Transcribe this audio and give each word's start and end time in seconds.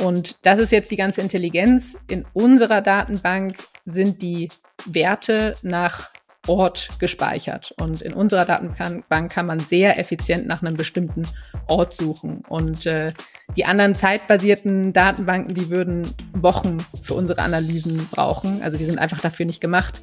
Und 0.00 0.44
das 0.46 0.58
ist 0.58 0.72
jetzt 0.72 0.90
die 0.90 0.96
ganze 0.96 1.20
Intelligenz. 1.20 1.96
In 2.08 2.24
unserer 2.32 2.80
Datenbank 2.80 3.56
sind 3.84 4.22
die 4.22 4.48
Werte 4.86 5.56
nach 5.62 6.08
Ort 6.46 6.88
gespeichert. 6.98 7.74
Und 7.78 8.00
in 8.00 8.14
unserer 8.14 8.46
Datenbank 8.46 9.30
kann 9.30 9.46
man 9.46 9.60
sehr 9.60 9.98
effizient 9.98 10.46
nach 10.46 10.62
einem 10.62 10.74
bestimmten 10.74 11.28
Ort 11.68 11.94
suchen. 11.94 12.42
Und 12.48 12.86
äh, 12.86 13.12
die 13.56 13.66
anderen 13.66 13.94
zeitbasierten 13.94 14.92
Datenbanken, 14.92 15.54
die 15.54 15.70
würden 15.70 16.10
Wochen 16.32 16.78
für 17.02 17.14
unsere 17.14 17.42
Analysen 17.42 18.08
brauchen. 18.10 18.62
Also 18.62 18.78
die 18.78 18.84
sind 18.84 18.98
einfach 18.98 19.20
dafür 19.20 19.44
nicht 19.44 19.60
gemacht. 19.60 20.02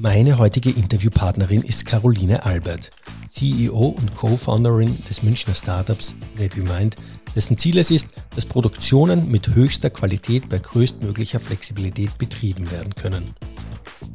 Meine 0.00 0.38
heutige 0.38 0.70
Interviewpartnerin 0.70 1.62
ist 1.62 1.84
Caroline 1.84 2.46
Albert. 2.46 2.90
CEO 3.32 3.96
und 3.98 4.14
Co-Founderin 4.14 4.96
des 5.10 5.24
Münchner 5.24 5.56
Startups 5.56 6.14
NebuMind, 6.38 6.94
dessen 7.34 7.58
Ziel 7.58 7.78
es 7.78 7.90
ist, 7.90 8.06
dass 8.32 8.46
Produktionen 8.46 9.28
mit 9.28 9.56
höchster 9.56 9.90
Qualität 9.90 10.48
bei 10.48 10.60
größtmöglicher 10.60 11.40
Flexibilität 11.40 12.16
betrieben 12.16 12.70
werden 12.70 12.94
können. 12.94 13.24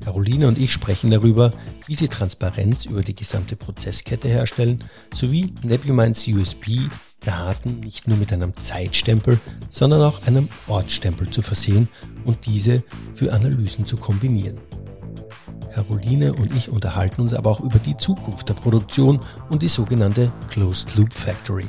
Caroline 0.05 0.47
und 0.47 0.57
ich 0.57 0.71
sprechen 0.71 1.11
darüber, 1.11 1.51
wie 1.85 1.95
sie 1.95 2.07
Transparenz 2.07 2.85
über 2.85 3.01
die 3.01 3.15
gesamte 3.15 3.57
Prozesskette 3.57 4.29
herstellen, 4.29 4.85
sowie 5.13 5.53
NebuMinds 5.63 6.25
USB 6.29 6.87
Daten 7.25 7.81
nicht 7.81 8.07
nur 8.07 8.17
mit 8.17 8.31
einem 8.31 8.55
Zeitstempel, 8.55 9.37
sondern 9.69 10.01
auch 10.01 10.25
einem 10.27 10.47
Ortsstempel 10.67 11.29
zu 11.29 11.41
versehen 11.41 11.89
und 12.23 12.45
diese 12.45 12.83
für 13.13 13.33
Analysen 13.33 13.85
zu 13.85 13.97
kombinieren. 13.97 14.59
Caroline 15.73 16.33
und 16.33 16.55
ich 16.55 16.69
unterhalten 16.69 17.21
uns 17.21 17.33
aber 17.33 17.49
auch 17.49 17.61
über 17.61 17.79
die 17.79 17.97
Zukunft 17.97 18.47
der 18.47 18.53
Produktion 18.53 19.19
und 19.49 19.63
die 19.63 19.67
sogenannte 19.67 20.31
Closed 20.49 20.95
Loop 20.95 21.11
Factory. 21.11 21.65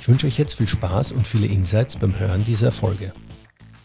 Ich 0.00 0.08
wünsche 0.08 0.26
euch 0.26 0.38
jetzt 0.38 0.54
viel 0.54 0.66
Spaß 0.66 1.12
und 1.12 1.26
viele 1.26 1.46
Insights 1.46 1.96
beim 1.96 2.18
Hören 2.18 2.44
dieser 2.44 2.72
Folge. 2.72 3.12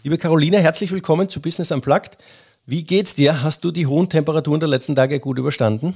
Liebe 0.04 0.18
Caroline, 0.18 0.60
herzlich 0.60 0.92
willkommen 0.94 1.28
zu 1.28 1.42
Business 1.42 1.72
Unplugged. 1.72 2.18
Wie 2.66 2.86
geht's 2.86 3.14
dir? 3.14 3.44
Hast 3.44 3.66
du 3.66 3.72
die 3.72 3.88
hohen 3.88 4.08
Temperaturen 4.08 4.62
der 4.62 4.70
letzten 4.70 4.96
Tage 4.96 5.20
gut 5.20 5.38
überstanden? 5.38 5.96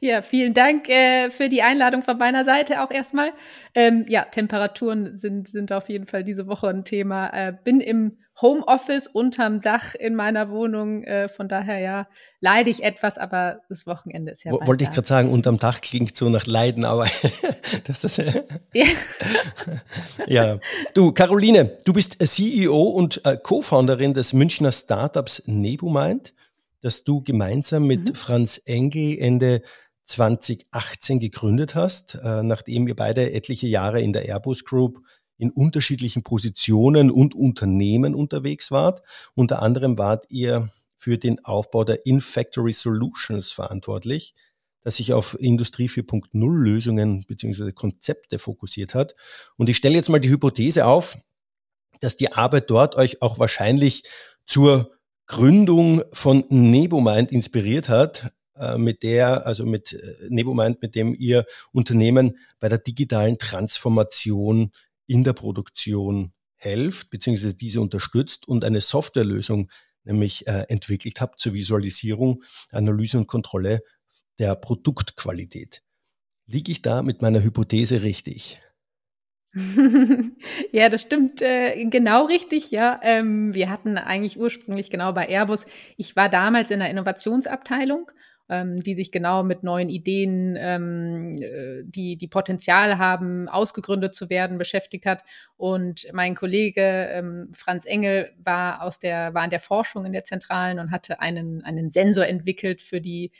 Ja, 0.00 0.22
vielen 0.22 0.54
Dank 0.54 0.88
äh, 0.88 1.28
für 1.28 1.50
die 1.50 1.60
Einladung 1.60 2.02
von 2.02 2.16
meiner 2.16 2.46
Seite 2.46 2.82
auch 2.82 2.90
erstmal. 2.90 3.32
Ähm, 3.74 4.06
ja, 4.08 4.22
Temperaturen 4.24 5.12
sind, 5.12 5.48
sind 5.48 5.70
auf 5.70 5.90
jeden 5.90 6.06
Fall 6.06 6.24
diese 6.24 6.46
Woche 6.46 6.68
ein 6.68 6.84
Thema. 6.84 7.28
Äh, 7.28 7.52
bin 7.62 7.80
im 7.80 8.16
Homeoffice 8.40 9.06
unterm 9.06 9.60
Dach 9.60 9.94
in 9.94 10.14
meiner 10.14 10.50
Wohnung. 10.50 11.04
Äh, 11.04 11.28
von 11.28 11.48
daher 11.48 11.78
ja, 11.78 12.06
leide 12.40 12.70
ich 12.70 12.82
etwas, 12.82 13.16
aber 13.16 13.60
das 13.68 13.86
Wochenende 13.86 14.32
ist 14.32 14.44
ja. 14.44 14.52
W 14.52 14.66
wollte 14.66 14.84
ich 14.84 14.90
gerade 14.90 15.08
sagen, 15.08 15.30
unterm 15.30 15.58
Dach 15.58 15.80
klingt 15.80 16.16
so 16.16 16.28
nach 16.28 16.46
Leiden, 16.46 16.84
aber 16.84 17.06
das 17.86 18.04
ist 18.04 18.18
ja. 18.18 18.32
ja. 20.26 20.58
Du, 20.94 21.12
Caroline, 21.12 21.78
du 21.84 21.92
bist 21.92 22.18
CEO 22.26 22.82
und 22.82 23.24
äh, 23.24 23.38
Co-Founderin 23.42 24.12
des 24.12 24.32
Münchner 24.32 24.72
Startups 24.72 25.42
Nebumind, 25.46 26.34
das 26.82 27.04
du 27.04 27.22
gemeinsam 27.22 27.86
mit 27.86 28.10
mhm. 28.10 28.14
Franz 28.14 28.60
Engel 28.66 29.18
Ende 29.18 29.62
2018 30.04 31.18
gegründet 31.20 31.74
hast, 31.74 32.18
äh, 32.22 32.42
nachdem 32.42 32.86
ihr 32.86 32.94
beide 32.94 33.32
etliche 33.32 33.66
Jahre 33.66 34.00
in 34.00 34.12
der 34.12 34.26
Airbus 34.26 34.64
Group 34.64 35.00
in 35.38 35.50
unterschiedlichen 35.50 36.22
Positionen 36.22 37.10
und 37.10 37.34
Unternehmen 37.34 38.14
unterwegs 38.14 38.70
wart. 38.70 39.02
Unter 39.34 39.62
anderem 39.62 39.98
wart 39.98 40.26
ihr 40.28 40.70
für 40.96 41.18
den 41.18 41.44
Aufbau 41.44 41.84
der 41.84 42.06
In-Factory 42.06 42.72
Solutions 42.72 43.52
verantwortlich, 43.52 44.34
das 44.82 44.96
sich 44.96 45.12
auf 45.12 45.36
Industrie 45.38 45.88
4.0 45.88 46.30
Lösungen 46.32 47.24
bzw. 47.26 47.72
Konzepte 47.72 48.38
fokussiert 48.38 48.94
hat. 48.94 49.14
Und 49.56 49.68
ich 49.68 49.76
stelle 49.76 49.96
jetzt 49.96 50.08
mal 50.08 50.20
die 50.20 50.30
Hypothese 50.30 50.86
auf, 50.86 51.18
dass 52.00 52.16
die 52.16 52.32
Arbeit 52.32 52.70
dort 52.70 52.96
euch 52.96 53.22
auch 53.22 53.38
wahrscheinlich 53.38 54.04
zur 54.44 54.92
Gründung 55.26 56.02
von 56.12 56.44
Nebomind 56.48 57.32
inspiriert 57.32 57.88
hat, 57.88 58.32
äh, 58.58 58.78
mit 58.78 59.02
der, 59.02 59.46
also 59.46 59.66
mit 59.66 59.92
äh, 59.92 60.14
Nebomind, 60.28 60.80
mit 60.80 60.94
dem 60.94 61.14
ihr 61.14 61.44
Unternehmen 61.72 62.38
bei 62.60 62.68
der 62.68 62.78
digitalen 62.78 63.38
Transformation 63.38 64.72
in 65.06 65.24
der 65.24 65.32
Produktion 65.32 66.32
helft, 66.56 67.10
beziehungsweise 67.10 67.54
diese 67.54 67.80
unterstützt 67.80 68.48
und 68.48 68.64
eine 68.64 68.80
Softwarelösung 68.80 69.70
nämlich 70.04 70.46
äh, 70.46 70.64
entwickelt 70.68 71.20
habt 71.20 71.40
zur 71.40 71.52
Visualisierung, 71.52 72.42
Analyse 72.70 73.18
und 73.18 73.26
Kontrolle 73.26 73.82
der 74.38 74.54
Produktqualität. 74.54 75.82
Liege 76.46 76.72
ich 76.72 76.80
da 76.80 77.02
mit 77.02 77.22
meiner 77.22 77.42
Hypothese 77.42 78.02
richtig? 78.02 78.60
ja, 80.72 80.88
das 80.88 81.02
stimmt 81.02 81.40
äh, 81.42 81.84
genau 81.86 82.26
richtig. 82.26 82.70
Ja, 82.70 83.00
ähm, 83.02 83.54
wir 83.54 83.70
hatten 83.70 83.96
eigentlich 83.98 84.38
ursprünglich 84.38 84.90
genau 84.90 85.12
bei 85.12 85.28
Airbus. 85.28 85.66
Ich 85.96 86.14
war 86.14 86.28
damals 86.28 86.70
in 86.70 86.78
der 86.78 86.90
Innovationsabteilung 86.90 88.10
ähm, 88.48 88.82
die 88.82 88.94
sich 88.94 89.10
genau 89.10 89.42
mit 89.42 89.62
neuen 89.62 89.88
Ideen, 89.88 90.56
ähm, 90.58 91.32
äh, 91.40 91.82
die, 91.84 92.16
die 92.16 92.28
Potenzial 92.28 92.98
haben, 92.98 93.48
ausgegründet 93.48 94.14
zu 94.14 94.30
werden, 94.30 94.58
beschäftigt 94.58 95.06
hat. 95.06 95.22
Und 95.56 96.06
mein 96.12 96.34
Kollege 96.34 96.80
ähm, 97.10 97.48
Franz 97.52 97.86
Engel 97.86 98.30
war 98.38 98.82
aus 98.82 98.98
der, 98.98 99.34
war 99.34 99.44
in 99.44 99.50
der 99.50 99.60
Forschung 99.60 100.04
in 100.04 100.12
der 100.12 100.24
Zentralen 100.24 100.78
und 100.78 100.90
hatte 100.90 101.20
einen, 101.20 101.62
einen 101.62 101.90
Sensor 101.90 102.26
entwickelt 102.26 102.82
für 102.82 103.00
die 103.00 103.32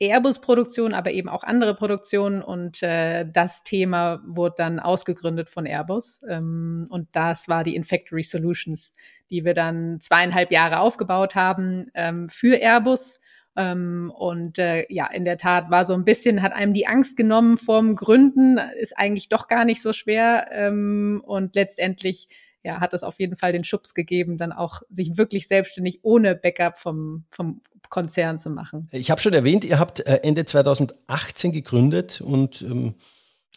Airbus-Produktion, 0.00 0.94
aber 0.94 1.12
eben 1.12 1.28
auch 1.28 1.44
andere 1.44 1.74
Produktionen. 1.74 2.42
Und 2.42 2.82
äh, 2.82 3.24
das 3.30 3.62
Thema 3.62 4.20
wurde 4.26 4.56
dann 4.58 4.80
ausgegründet 4.80 5.48
von 5.48 5.66
Airbus. 5.66 6.20
Ähm, 6.28 6.86
und 6.90 7.08
das 7.12 7.48
war 7.48 7.62
die 7.62 7.76
Infactory 7.76 8.24
Solutions, 8.24 8.94
die 9.30 9.44
wir 9.44 9.54
dann 9.54 10.00
zweieinhalb 10.00 10.50
Jahre 10.50 10.80
aufgebaut 10.80 11.36
haben 11.36 11.86
ähm, 11.94 12.28
für 12.28 12.60
Airbus 12.60 13.20
und 13.54 14.58
äh, 14.58 14.86
ja, 14.88 15.06
in 15.08 15.24
der 15.24 15.36
Tat 15.36 15.70
war 15.70 15.84
so 15.84 15.92
ein 15.92 16.04
bisschen, 16.04 16.42
hat 16.42 16.52
einem 16.52 16.72
die 16.72 16.86
Angst 16.86 17.16
genommen 17.16 17.58
vorm 17.58 17.96
Gründen, 17.96 18.58
ist 18.80 18.96
eigentlich 18.96 19.28
doch 19.28 19.46
gar 19.46 19.64
nicht 19.64 19.82
so 19.82 19.92
schwer. 19.92 20.48
Ähm, 20.52 21.22
und 21.26 21.54
letztendlich 21.54 22.28
ja, 22.62 22.80
hat 22.80 22.94
es 22.94 23.02
auf 23.02 23.18
jeden 23.18 23.36
Fall 23.36 23.52
den 23.52 23.64
Schubs 23.64 23.94
gegeben, 23.94 24.38
dann 24.38 24.52
auch 24.52 24.82
sich 24.88 25.16
wirklich 25.18 25.48
selbstständig 25.48 26.00
ohne 26.02 26.34
Backup 26.34 26.78
vom, 26.78 27.24
vom 27.30 27.60
Konzern 27.88 28.38
zu 28.38 28.48
machen. 28.48 28.88
Ich 28.92 29.10
habe 29.10 29.20
schon 29.20 29.34
erwähnt, 29.34 29.64
ihr 29.64 29.78
habt 29.78 30.00
äh, 30.00 30.20
Ende 30.22 30.44
2018 30.46 31.52
gegründet 31.52 32.20
und 32.22 32.62
ähm, 32.62 32.94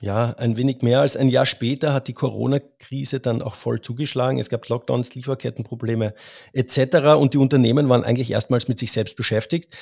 ja, 0.01 0.31
ein 0.37 0.57
wenig 0.57 0.81
mehr 0.81 0.99
als 0.99 1.15
ein 1.15 1.29
Jahr 1.29 1.45
später 1.45 1.93
hat 1.93 2.09
die 2.09 2.13
Corona-Krise 2.13 3.21
dann 3.21 3.41
auch 3.41 3.55
voll 3.55 3.79
zugeschlagen. 3.79 4.39
Es 4.39 4.49
gab 4.49 4.67
Lockdowns, 4.67 5.15
Lieferkettenprobleme 5.15 6.13
etc. 6.51 7.15
Und 7.17 7.33
die 7.33 7.37
Unternehmen 7.37 7.87
waren 7.87 8.03
eigentlich 8.03 8.31
erstmals 8.31 8.67
mit 8.67 8.77
sich 8.77 8.91
selbst 8.91 9.15
beschäftigt. 9.15 9.73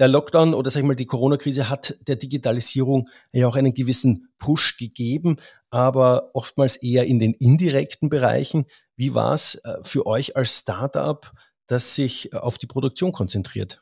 Der 0.00 0.08
Lockdown 0.08 0.54
oder 0.54 0.70
sag 0.70 0.80
ich 0.80 0.86
mal 0.86 0.96
die 0.96 1.06
Corona-Krise 1.06 1.68
hat 1.68 1.96
der 2.08 2.16
Digitalisierung 2.16 3.08
ja 3.32 3.46
auch 3.46 3.54
einen 3.54 3.74
gewissen 3.74 4.28
Push 4.38 4.76
gegeben, 4.76 5.36
aber 5.68 6.30
oftmals 6.34 6.76
eher 6.76 7.04
in 7.04 7.18
den 7.18 7.34
indirekten 7.34 8.08
Bereichen. 8.08 8.66
Wie 8.96 9.14
war 9.14 9.34
es 9.34 9.56
äh, 9.56 9.76
für 9.82 10.06
euch 10.06 10.36
als 10.36 10.58
Startup, 10.58 11.30
das 11.66 11.94
sich 11.94 12.34
auf 12.34 12.58
die 12.58 12.66
Produktion 12.66 13.12
konzentriert? 13.12 13.80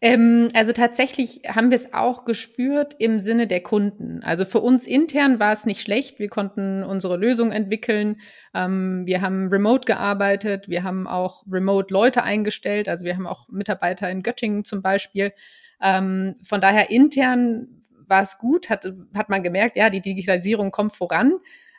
Ähm, 0.00 0.48
also 0.54 0.72
tatsächlich 0.72 1.42
haben 1.46 1.70
wir 1.70 1.76
es 1.76 1.94
auch 1.94 2.24
gespürt 2.24 2.94
im 2.98 3.20
Sinne 3.20 3.46
der 3.46 3.62
Kunden. 3.62 4.22
Also 4.22 4.44
für 4.44 4.60
uns 4.60 4.86
intern 4.86 5.40
war 5.40 5.52
es 5.52 5.66
nicht 5.66 5.80
schlecht. 5.80 6.18
Wir 6.18 6.28
konnten 6.28 6.82
unsere 6.82 7.16
Lösung 7.16 7.50
entwickeln. 7.50 8.20
Ähm, 8.54 9.06
wir 9.06 9.22
haben 9.22 9.48
remote 9.48 9.86
gearbeitet. 9.86 10.68
Wir 10.68 10.82
haben 10.82 11.06
auch 11.06 11.44
remote 11.50 11.92
Leute 11.92 12.22
eingestellt. 12.22 12.88
Also 12.88 13.04
wir 13.04 13.14
haben 13.14 13.26
auch 13.26 13.48
Mitarbeiter 13.48 14.10
in 14.10 14.22
Göttingen 14.22 14.64
zum 14.64 14.82
Beispiel. 14.82 15.32
Ähm, 15.80 16.34
von 16.42 16.60
daher 16.60 16.90
intern 16.90 17.68
war 18.08 18.22
es 18.22 18.38
gut, 18.38 18.70
hat, 18.70 18.90
hat 19.14 19.28
man 19.28 19.42
gemerkt, 19.42 19.76
ja, 19.76 19.90
die 19.90 20.00
Digitalisierung 20.00 20.70
kommt 20.70 20.94
voran. 20.94 21.34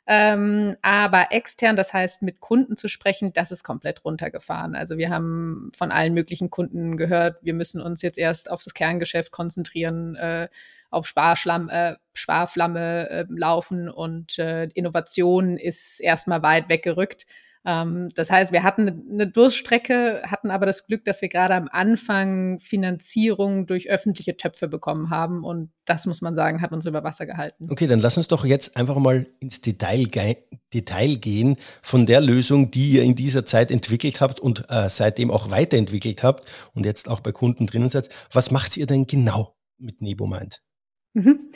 Ähm, 0.10 0.78
aber 0.82 1.28
extern, 1.32 1.76
das 1.76 1.94
heißt 1.94 2.22
mit 2.22 2.40
Kunden 2.40 2.78
zu 2.78 2.88
sprechen, 2.88 3.34
das 3.34 3.52
ist 3.52 3.64
komplett 3.64 4.06
runtergefahren. 4.06 4.74
Also 4.74 4.98
wir 4.98 5.10
haben 5.10 5.70
von 5.76 5.92
allen 5.92 6.14
möglichen 6.14 6.50
Kunden 6.50 6.96
gehört, 6.96 7.38
wir 7.44 7.54
müssen 7.54 7.82
uns 7.82 8.02
jetzt 8.02 8.18
erst 8.18 8.50
auf 8.50 8.64
das 8.64 8.74
Kerngeschäft 8.74 9.34
konzentrieren, 9.34 10.16
äh, 10.16 10.48
auf 10.90 11.08
Sparschlamm, 11.08 11.68
äh, 11.68 11.96
Sparflamme 12.14 13.10
äh, 13.10 13.26
laufen 13.28 13.90
und 13.90 14.40
äh, 14.40 14.70
Innovation 14.74 15.58
ist 15.58 16.00
erstmal 16.00 16.42
weit 16.42 16.70
weggerückt. 16.70 17.26
Ähm, 17.68 18.08
das 18.16 18.32
heißt, 18.32 18.54
wir 18.54 18.64
hatten 18.64 19.04
eine 19.12 19.28
Durststrecke, 19.28 20.22
hatten 20.26 20.52
aber 20.52 20.66
das 20.66 20.88
Glück, 20.88 21.04
dass 21.04 21.22
wir 21.22 21.28
gerade 21.28 21.54
am 21.54 21.68
Anfang 21.70 22.60
Finanzierung 22.60 23.66
durch 23.66 23.90
öffentliche 23.90 24.38
Töpfe 24.38 24.70
bekommen 24.70 25.10
haben. 25.10 25.44
Und 25.44 25.72
das 25.84 26.06
muss 26.06 26.22
man 26.22 26.34
sagen, 26.34 26.62
hat 26.62 26.72
uns 26.72 26.86
über 26.86 27.04
Wasser 27.04 27.26
gehalten. 27.26 27.68
Okay, 27.70 27.88
dann 27.88 28.00
lass 28.00 28.16
uns 28.16 28.30
doch 28.30 28.46
jetzt 28.46 28.78
einfach 28.78 28.96
mal 28.98 29.28
ins 29.42 29.60
Detail, 29.60 30.06
ge 30.06 30.38
Detail 30.74 31.16
gehen 31.16 31.58
von 31.82 32.06
der 32.06 32.22
Lösung, 32.22 32.72
die 32.72 32.92
ihr 32.92 33.04
in 33.04 33.16
dieser 33.16 33.46
Zeit 33.46 33.70
entwickelt 33.70 34.22
habt 34.22 34.40
und 34.40 34.70
äh, 34.70 34.90
seitdem 34.90 35.30
auch 35.30 35.52
weiterentwickelt 35.52 36.24
habt 36.24 36.48
und 36.74 36.86
jetzt 36.86 37.10
auch 37.10 37.20
bei 37.20 37.34
Kunden 37.34 37.68
drinnen 37.68 37.90
seid. 37.90 38.08
Was 38.32 38.50
macht 38.50 38.78
ihr 38.78 38.86
denn 38.86 39.08
genau 39.08 39.58
mit 39.78 40.02
NeboMind? 40.02 40.62
Mhm. 41.14 41.50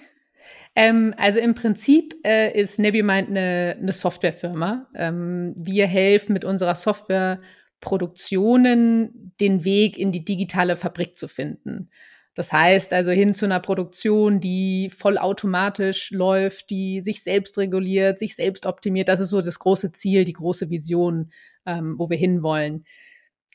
Ähm, 0.75 1.13
also 1.18 1.39
im 1.39 1.53
Prinzip 1.53 2.15
äh, 2.23 2.57
ist 2.57 2.79
Nebumind 2.79 3.29
eine, 3.29 3.77
eine 3.79 3.91
Softwarefirma. 3.91 4.88
Ähm, 4.95 5.53
wir 5.57 5.88
helfen 5.88 6.33
mit 6.33 6.45
unserer 6.45 6.75
Software 6.75 7.38
Produktionen 7.81 9.33
den 9.41 9.65
Weg 9.65 9.97
in 9.97 10.12
die 10.12 10.23
digitale 10.23 10.75
Fabrik 10.75 11.18
zu 11.18 11.27
finden. 11.27 11.89
Das 12.33 12.53
heißt 12.53 12.94
also 12.94 13.12
hin 13.12 13.33
zu 13.33 13.45
einer 13.45 13.59
Produktion, 13.59 14.39
die 14.39 14.89
vollautomatisch 14.89 16.12
läuft, 16.12 16.69
die 16.69 17.01
sich 17.01 17.24
selbst 17.24 17.57
reguliert, 17.57 18.19
sich 18.19 18.35
selbst 18.35 18.65
optimiert. 18.65 19.09
Das 19.09 19.19
ist 19.19 19.31
so 19.31 19.41
das 19.41 19.59
große 19.59 19.91
Ziel, 19.91 20.24
die 20.24 20.33
große 20.33 20.69
Vision, 20.69 21.31
ähm, 21.65 21.95
wo 21.97 22.09
wir 22.09 22.17
hinwollen. 22.17 22.85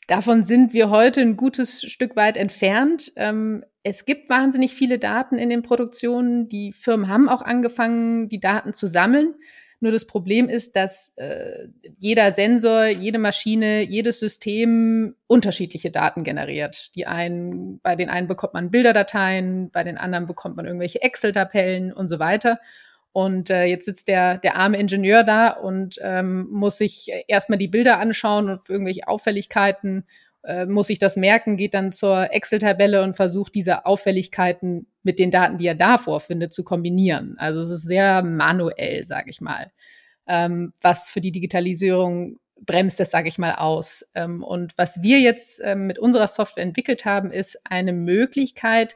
Davon 0.07 0.45
sind 0.45 0.73
wir 0.73 0.91
heute 0.91 1.21
ein 1.21 1.37
gutes 1.37 1.83
Stück 1.83 2.15
weit 2.15 2.37
entfernt. 2.37 3.13
Ähm, 3.17 3.65
es 3.83 4.05
gibt 4.05 4.31
wahnsinnig 4.31 4.73
viele 4.73 4.99
Daten 4.99 5.37
in 5.37 5.49
den 5.49 5.63
Produktionen. 5.63 6.49
Die 6.49 6.73
Firmen 6.73 7.09
haben 7.09 7.29
auch 7.29 7.43
angefangen, 7.43 8.29
die 8.29 8.41
Daten 8.41 8.73
zu 8.73 8.87
sammeln. 8.87 9.35
Nur 9.81 9.93
das 9.93 10.07
Problem 10.07 10.49
ist, 10.49 10.75
dass 10.75 11.13
äh, 11.17 11.69
jeder 11.99 12.33
Sensor, 12.33 12.87
jede 12.87 13.19
Maschine, 13.19 13.83
jedes 13.83 14.21
System 14.21 15.15
unterschiedliche 15.27 15.91
Daten 15.91 16.25
generiert. 16.25 16.95
Die 16.95 17.07
einen, 17.07 17.81
bei 17.81 17.95
den 17.95 18.09
einen 18.09 18.27
bekommt 18.27 18.55
man 18.55 18.71
Bilderdateien, 18.71 19.71
bei 19.71 19.85
den 19.85 19.99
anderen 19.99 20.27
bekommt 20.27 20.57
man 20.57 20.67
irgendwelche 20.67 21.03
Excel-Tabellen 21.03 21.93
und 21.93 22.09
so 22.09 22.19
weiter. 22.19 22.59
Und 23.17 23.49
äh, 23.49 23.65
jetzt 23.65 23.87
sitzt 23.87 24.09
der, 24.09 24.37
der 24.37 24.57
arme 24.57 24.77
Ingenieur 24.77 25.25
da 25.25 25.49
und 25.49 25.99
ähm, 26.03 26.49
muss 26.51 26.77
sich 26.77 27.11
erstmal 27.29 27.57
die 27.57 27.67
Bilder 27.67 27.99
anschauen 27.99 28.51
und 28.51 28.59
für 28.59 28.75
irgendwelche 28.75 29.09
Auffälligkeiten 29.09 30.05
äh, 30.45 30.67
muss 30.67 30.89
sich 30.89 30.99
das 30.99 31.17
merken, 31.17 31.57
geht 31.57 31.73
dann 31.73 31.93
zur 31.93 32.31
Excel-Tabelle 32.31 33.03
und 33.03 33.17
versucht 33.17 33.55
diese 33.55 33.87
Auffälligkeiten 33.87 34.87
mit 35.03 35.19
den 35.19 35.31
Daten, 35.31 35.57
die 35.57 35.67
er 35.67 35.75
da 35.75 35.97
vorfindet, 35.97 36.53
zu 36.53 36.63
kombinieren. 36.63 37.37
Also 37.39 37.63
es 37.63 37.71
ist 37.71 37.87
sehr 37.87 38.23
manuell, 38.23 39.03
sage 39.03 39.31
ich 39.31 39.41
mal. 39.41 39.73
Ähm, 40.27 40.75
was 40.83 41.09
für 41.09 41.23
die 41.23 41.33
Digitalisierung 41.33 42.37
bremst 42.61 43.01
das, 43.01 43.11
sage 43.11 43.29
ich 43.29 43.39
mal, 43.39 43.55
aus. 43.55 44.05
Ähm, 44.15 44.45
und 44.45 44.77
was 44.77 45.03
wir 45.03 45.21
jetzt 45.21 45.63
ähm, 45.65 45.87
mit 45.87 45.99
unserer 45.99 46.27
Software 46.27 46.65
entwickelt 46.65 47.07
haben, 47.07 47.31
ist 47.31 47.59
eine 47.65 47.95
Möglichkeit, 47.95 48.95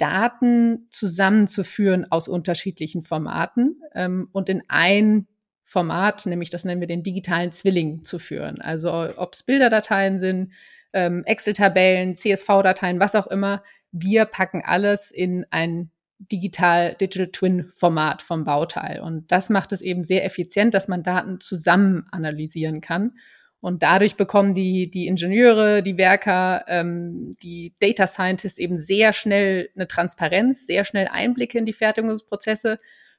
Daten 0.00 0.86
zusammenzuführen 0.90 2.10
aus 2.10 2.26
unterschiedlichen 2.26 3.02
Formaten 3.02 3.80
ähm, 3.94 4.28
und 4.32 4.48
in 4.48 4.62
ein 4.68 5.26
Format, 5.64 6.26
nämlich 6.26 6.50
das 6.50 6.64
nennen 6.64 6.80
wir 6.80 6.88
den 6.88 7.02
digitalen 7.02 7.52
Zwilling, 7.52 8.02
zu 8.02 8.18
führen. 8.18 8.60
Also 8.60 8.90
ob 9.16 9.34
es 9.34 9.42
Bilderdateien 9.42 10.18
sind, 10.18 10.52
ähm, 10.92 11.22
Excel-Tabellen, 11.24 12.16
CSV-Dateien, 12.16 12.98
was 12.98 13.14
auch 13.14 13.28
immer, 13.28 13.62
wir 13.92 14.24
packen 14.24 14.62
alles 14.64 15.10
in 15.10 15.46
ein 15.50 15.90
digital 16.18 16.94
Digital 16.94 17.28
Twin 17.28 17.68
Format 17.68 18.22
vom 18.22 18.44
Bauteil. 18.44 19.00
Und 19.00 19.30
das 19.30 19.50
macht 19.50 19.72
es 19.72 19.80
eben 19.80 20.04
sehr 20.04 20.24
effizient, 20.24 20.74
dass 20.74 20.88
man 20.88 21.02
Daten 21.02 21.40
zusammen 21.40 22.06
analysieren 22.10 22.80
kann 22.80 23.12
und 23.60 23.82
dadurch 23.82 24.16
bekommen 24.16 24.54
die, 24.54 24.90
die 24.90 25.06
Ingenieure, 25.06 25.82
die 25.82 25.98
Werker, 25.98 26.64
ähm, 26.66 27.36
die 27.42 27.74
Data 27.78 28.06
Scientists 28.06 28.58
eben 28.58 28.76
sehr 28.76 29.12
schnell 29.12 29.68
eine 29.74 29.86
Transparenz, 29.86 30.66
sehr 30.66 30.84
schnell 30.84 31.08
Einblicke 31.08 31.58
in 31.58 31.66
die 31.66 31.74
Fertigungsprozesse, 31.74 32.78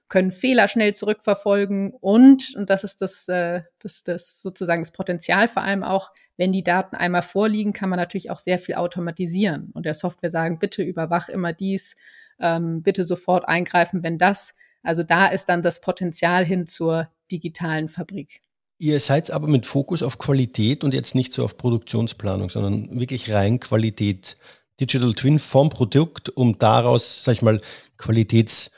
können 0.09 0.31
Fehler 0.31 0.67
schnell 0.67 0.93
zurückverfolgen 0.93 1.93
und, 1.93 2.53
und 2.55 2.69
das 2.69 2.83
ist 2.83 3.01
das, 3.01 3.27
äh, 3.27 3.61
das, 3.79 4.03
das 4.03 4.41
sozusagen 4.41 4.81
das 4.81 4.91
Potenzial 4.91 5.47
vor 5.47 5.63
allem 5.63 5.83
auch, 5.83 6.11
wenn 6.37 6.51
die 6.51 6.63
Daten 6.63 6.95
einmal 6.95 7.21
vorliegen, 7.21 7.71
kann 7.71 7.89
man 7.89 7.99
natürlich 7.99 8.31
auch 8.31 8.39
sehr 8.39 8.57
viel 8.57 8.75
automatisieren 8.75 9.69
und 9.73 9.85
der 9.85 9.93
Software 9.93 10.31
sagen, 10.31 10.59
bitte 10.59 10.81
überwach 10.81 11.29
immer 11.29 11.53
dies, 11.53 11.95
ähm, 12.39 12.81
bitte 12.81 13.05
sofort 13.05 13.47
eingreifen, 13.47 14.03
wenn 14.03 14.17
das. 14.17 14.53
Also 14.83 15.03
da 15.03 15.27
ist 15.27 15.45
dann 15.49 15.61
das 15.61 15.81
Potenzial 15.81 16.43
hin 16.43 16.65
zur 16.65 17.09
digitalen 17.31 17.87
Fabrik. 17.87 18.41
Ihr 18.81 18.99
seid 18.99 19.29
aber 19.29 19.47
mit 19.47 19.67
Fokus 19.67 20.01
auf 20.01 20.17
Qualität 20.17 20.83
und 20.83 20.95
jetzt 20.95 21.13
nicht 21.13 21.33
so 21.33 21.43
auf 21.43 21.55
Produktionsplanung, 21.55 22.49
sondern 22.49 22.99
wirklich 22.99 23.31
rein 23.31 23.59
Qualität. 23.59 24.37
Digital 24.79 25.13
Twin 25.13 25.37
vom 25.37 25.69
Produkt, 25.69 26.29
um 26.29 26.57
daraus, 26.57 27.23
sag 27.23 27.33
ich 27.33 27.41
mal, 27.43 27.61
Qualitätsthemen 27.99 28.71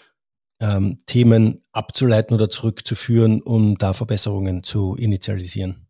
ähm, 0.59 1.61
abzuleiten 1.71 2.35
oder 2.35 2.49
zurückzuführen, 2.49 3.41
um 3.41 3.77
da 3.77 3.93
Verbesserungen 3.93 4.65
zu 4.65 4.97
initialisieren. 4.97 5.82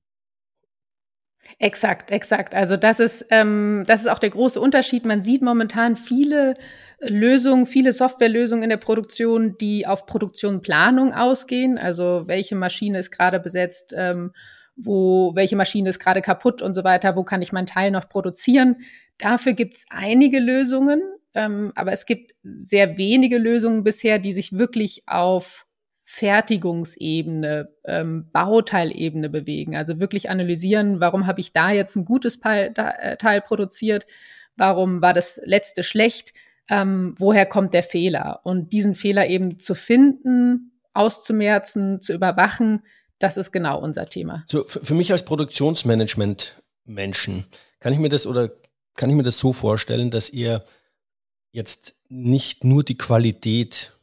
Exakt, 1.59 2.11
exakt. 2.11 2.53
Also 2.55 2.77
das 2.77 3.00
ist, 3.00 3.25
ähm, 3.29 3.83
das 3.88 4.01
ist 4.01 4.07
auch 4.07 4.19
der 4.19 4.31
große 4.31 4.59
Unterschied. 4.59 5.05
Man 5.05 5.21
sieht 5.21 5.41
momentan 5.41 5.95
viele 5.95 6.55
Lösungen, 7.00 7.65
viele 7.65 7.94
Softwarelösungen 7.94 8.63
in 8.63 8.69
der 8.69 8.77
Produktion, 8.77 9.57
die 9.57 9.85
auf 9.85 10.05
Produktionplanung 10.05 11.13
ausgehen. 11.13 11.77
Also 11.77 12.23
welche 12.27 12.55
Maschine 12.55 13.00
ist 13.00 13.11
gerade 13.11 13.39
besetzt, 13.39 13.94
ähm, 13.95 14.31
wo, 14.75 15.35
welche 15.35 15.55
Maschine 15.55 15.89
ist 15.89 16.00
gerade 16.00 16.21
kaputt 16.21 16.61
und 16.61 16.73
so 16.73 16.83
weiter, 16.83 17.15
wo 17.15 17.23
kann 17.23 17.41
ich 17.41 17.51
mein 17.51 17.67
Teil 17.67 17.91
noch 17.91 18.09
produzieren. 18.09 18.77
Dafür 19.17 19.53
gibt 19.53 19.75
es 19.75 19.85
einige 19.89 20.39
Lösungen, 20.39 21.01
ähm, 21.35 21.71
aber 21.75 21.91
es 21.91 22.05
gibt 22.05 22.33
sehr 22.44 22.97
wenige 22.97 23.38
Lösungen 23.38 23.83
bisher, 23.83 24.17
die 24.17 24.31
sich 24.31 24.53
wirklich 24.53 25.03
auf 25.05 25.67
Fertigungsebene, 26.03 27.69
ähm, 27.85 28.29
Bauteilebene 28.31 29.29
bewegen. 29.29 29.75
Also 29.75 30.00
wirklich 30.00 30.29
analysieren, 30.29 31.00
warum 31.00 31.27
habe 31.27 31.39
ich 31.39 31.53
da 31.53 31.71
jetzt 31.71 31.95
ein 31.95 32.05
gutes 32.05 32.39
Teil, 32.39 32.73
äh, 32.75 33.17
Teil 33.17 33.41
produziert, 33.41 34.05
warum 34.55 35.01
war 35.01 35.13
das 35.13 35.39
letzte 35.45 35.83
schlecht, 35.83 36.31
ähm, 36.69 37.13
woher 37.17 37.45
kommt 37.45 37.73
der 37.73 37.83
Fehler? 37.83 38.39
Und 38.44 38.71
diesen 38.73 38.95
Fehler 38.95 39.27
eben 39.27 39.57
zu 39.57 39.75
finden, 39.75 40.71
auszumerzen, 40.94 42.01
zu 42.01 42.13
überwachen, 42.13 42.83
das 43.19 43.38
ist 43.38 43.51
genau 43.51 43.79
unser 43.79 44.07
Thema. 44.07 44.44
So, 44.47 44.63
für 44.65 44.95
mich 44.95 45.13
als 45.13 45.23
Produktionsmanagement-Menschen, 45.23 47.45
kann 47.79 47.93
ich 47.93 48.00
mir 48.00 48.10
das 48.10 48.27
oder 48.27 48.51
kann 48.95 49.10
ich 49.10 49.15
mir 49.15 49.24
das 49.24 49.39
so 49.39 49.53
vorstellen, 49.53 50.12
dass 50.12 50.29
ihr 50.29 50.65
jetzt 51.51 51.95
nicht 52.10 52.65
nur 52.65 52.83
die 52.83 52.98
Qualität 52.98 53.93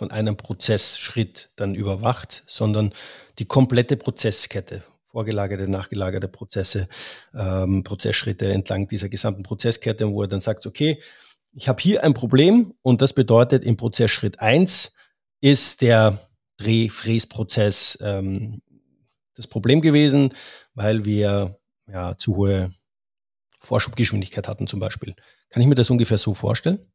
von 0.00 0.10
einem 0.10 0.38
Prozessschritt 0.38 1.50
dann 1.56 1.74
überwacht, 1.74 2.42
sondern 2.46 2.94
die 3.38 3.44
komplette 3.44 3.98
Prozesskette, 3.98 4.82
vorgelagerte, 5.04 5.68
nachgelagerte 5.68 6.26
Prozesse, 6.26 6.88
ähm, 7.34 7.84
Prozessschritte 7.84 8.50
entlang 8.50 8.88
dieser 8.88 9.10
gesamten 9.10 9.42
Prozesskette, 9.42 10.10
wo 10.10 10.22
er 10.22 10.28
dann 10.28 10.40
sagt, 10.40 10.64
okay, 10.64 11.02
ich 11.52 11.68
habe 11.68 11.82
hier 11.82 12.02
ein 12.02 12.14
Problem 12.14 12.72
und 12.80 13.02
das 13.02 13.12
bedeutet, 13.12 13.62
im 13.62 13.76
Prozessschritt 13.76 14.40
eins 14.40 14.94
ist 15.42 15.82
der 15.82 16.18
Dreh-Fräsprozess 16.56 17.98
ähm, 18.00 18.62
das 19.34 19.48
Problem 19.48 19.82
gewesen, 19.82 20.32
weil 20.72 21.04
wir 21.04 21.60
ja 21.86 22.16
zu 22.16 22.36
hohe 22.36 22.72
Vorschubgeschwindigkeit 23.58 24.48
hatten 24.48 24.66
zum 24.66 24.80
Beispiel. 24.80 25.14
Kann 25.50 25.60
ich 25.60 25.68
mir 25.68 25.74
das 25.74 25.90
ungefähr 25.90 26.16
so 26.16 26.32
vorstellen? 26.32 26.90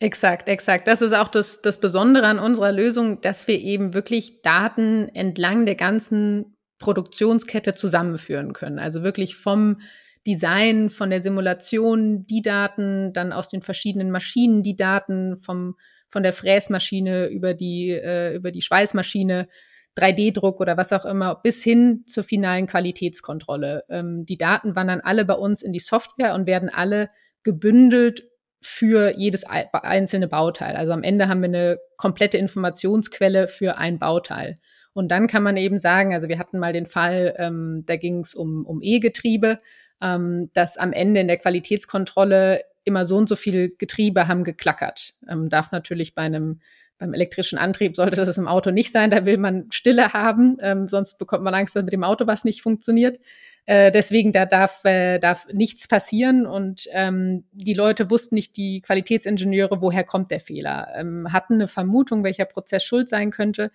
Exakt, 0.00 0.48
exakt. 0.48 0.88
Das 0.88 1.02
ist 1.02 1.12
auch 1.12 1.28
das, 1.28 1.62
das 1.62 1.80
Besondere 1.80 2.26
an 2.26 2.38
unserer 2.38 2.72
Lösung, 2.72 3.20
dass 3.20 3.48
wir 3.48 3.58
eben 3.60 3.94
wirklich 3.94 4.42
Daten 4.42 5.08
entlang 5.14 5.66
der 5.66 5.76
ganzen 5.76 6.56
Produktionskette 6.78 7.74
zusammenführen 7.74 8.52
können. 8.52 8.78
Also 8.78 9.04
wirklich 9.04 9.36
vom 9.36 9.78
Design, 10.26 10.90
von 10.90 11.10
der 11.10 11.22
Simulation 11.22 12.26
die 12.26 12.42
Daten, 12.42 13.12
dann 13.12 13.32
aus 13.32 13.48
den 13.48 13.62
verschiedenen 13.62 14.10
Maschinen 14.10 14.62
die 14.62 14.76
Daten, 14.76 15.36
vom, 15.36 15.74
von 16.08 16.22
der 16.22 16.32
Fräsmaschine 16.32 17.26
über 17.26 17.54
die, 17.54 17.90
äh, 17.90 18.34
über 18.34 18.50
die 18.50 18.62
Schweißmaschine, 18.62 19.48
3D-Druck 19.96 20.60
oder 20.60 20.76
was 20.76 20.92
auch 20.92 21.04
immer, 21.04 21.36
bis 21.36 21.62
hin 21.62 22.02
zur 22.06 22.24
finalen 22.24 22.66
Qualitätskontrolle. 22.66 23.84
Ähm, 23.88 24.24
die 24.26 24.38
Daten 24.38 24.74
wandern 24.74 25.00
alle 25.00 25.24
bei 25.24 25.34
uns 25.34 25.62
in 25.62 25.72
die 25.72 25.78
Software 25.78 26.34
und 26.34 26.46
werden 26.46 26.68
alle 26.68 27.08
gebündelt 27.44 28.24
für 28.64 29.14
jedes 29.18 29.44
einzelne 29.44 30.26
Bauteil. 30.26 30.74
Also 30.74 30.92
am 30.92 31.02
Ende 31.02 31.28
haben 31.28 31.42
wir 31.42 31.48
eine 31.48 31.78
komplette 31.98 32.38
Informationsquelle 32.38 33.46
für 33.46 33.76
ein 33.76 33.98
Bauteil. 33.98 34.54
Und 34.94 35.10
dann 35.10 35.26
kann 35.26 35.42
man 35.42 35.58
eben 35.58 35.78
sagen, 35.78 36.14
also 36.14 36.28
wir 36.28 36.38
hatten 36.38 36.58
mal 36.58 36.72
den 36.72 36.86
Fall, 36.86 37.34
ähm, 37.36 37.82
da 37.84 37.96
ging 37.96 38.20
es 38.20 38.34
um, 38.34 38.64
um 38.64 38.80
E-Getriebe, 38.80 39.58
ähm, 40.00 40.50
dass 40.54 40.78
am 40.78 40.94
Ende 40.94 41.20
in 41.20 41.28
der 41.28 41.36
Qualitätskontrolle 41.36 42.62
immer 42.84 43.04
so 43.04 43.16
und 43.16 43.28
so 43.28 43.36
viel 43.36 43.74
Getriebe 43.76 44.28
haben 44.28 44.44
geklackert. 44.44 45.14
Ähm, 45.28 45.50
darf 45.50 45.70
natürlich 45.70 46.14
bei 46.14 46.22
einem 46.22 46.60
beim 46.98 47.12
elektrischen 47.12 47.58
Antrieb 47.58 47.96
sollte 47.96 48.16
das 48.16 48.38
im 48.38 48.48
Auto 48.48 48.70
nicht 48.70 48.92
sein. 48.92 49.10
Da 49.10 49.24
will 49.24 49.38
man 49.38 49.66
Stille 49.70 50.12
haben, 50.12 50.56
ähm, 50.60 50.86
sonst 50.86 51.18
bekommt 51.18 51.42
man 51.42 51.54
Angst, 51.54 51.74
dass 51.74 51.82
mit 51.82 51.92
dem 51.92 52.04
Auto 52.04 52.26
was 52.26 52.44
nicht 52.44 52.62
funktioniert. 52.62 53.18
Äh, 53.66 53.90
deswegen, 53.90 54.32
da 54.32 54.46
darf, 54.46 54.84
äh, 54.84 55.18
darf 55.18 55.46
nichts 55.52 55.88
passieren. 55.88 56.46
Und 56.46 56.86
ähm, 56.92 57.44
die 57.52 57.74
Leute 57.74 58.10
wussten 58.10 58.34
nicht, 58.34 58.56
die 58.56 58.80
Qualitätsingenieure, 58.82 59.80
woher 59.80 60.04
kommt 60.04 60.30
der 60.30 60.40
Fehler, 60.40 60.88
ähm, 60.94 61.32
hatten 61.32 61.54
eine 61.54 61.68
Vermutung, 61.68 62.24
welcher 62.24 62.44
Prozess 62.44 62.84
schuld 62.84 63.08
sein 63.08 63.30
könnte, 63.30 63.70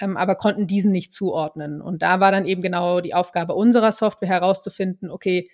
ähm, 0.00 0.16
aber 0.16 0.36
konnten 0.36 0.66
diesen 0.66 0.92
nicht 0.92 1.12
zuordnen. 1.12 1.80
Und 1.80 2.02
da 2.02 2.20
war 2.20 2.32
dann 2.32 2.46
eben 2.46 2.60
genau 2.60 3.00
die 3.00 3.14
Aufgabe 3.14 3.54
unserer 3.54 3.92
Software 3.92 4.28
herauszufinden, 4.28 5.10
okay, 5.10 5.44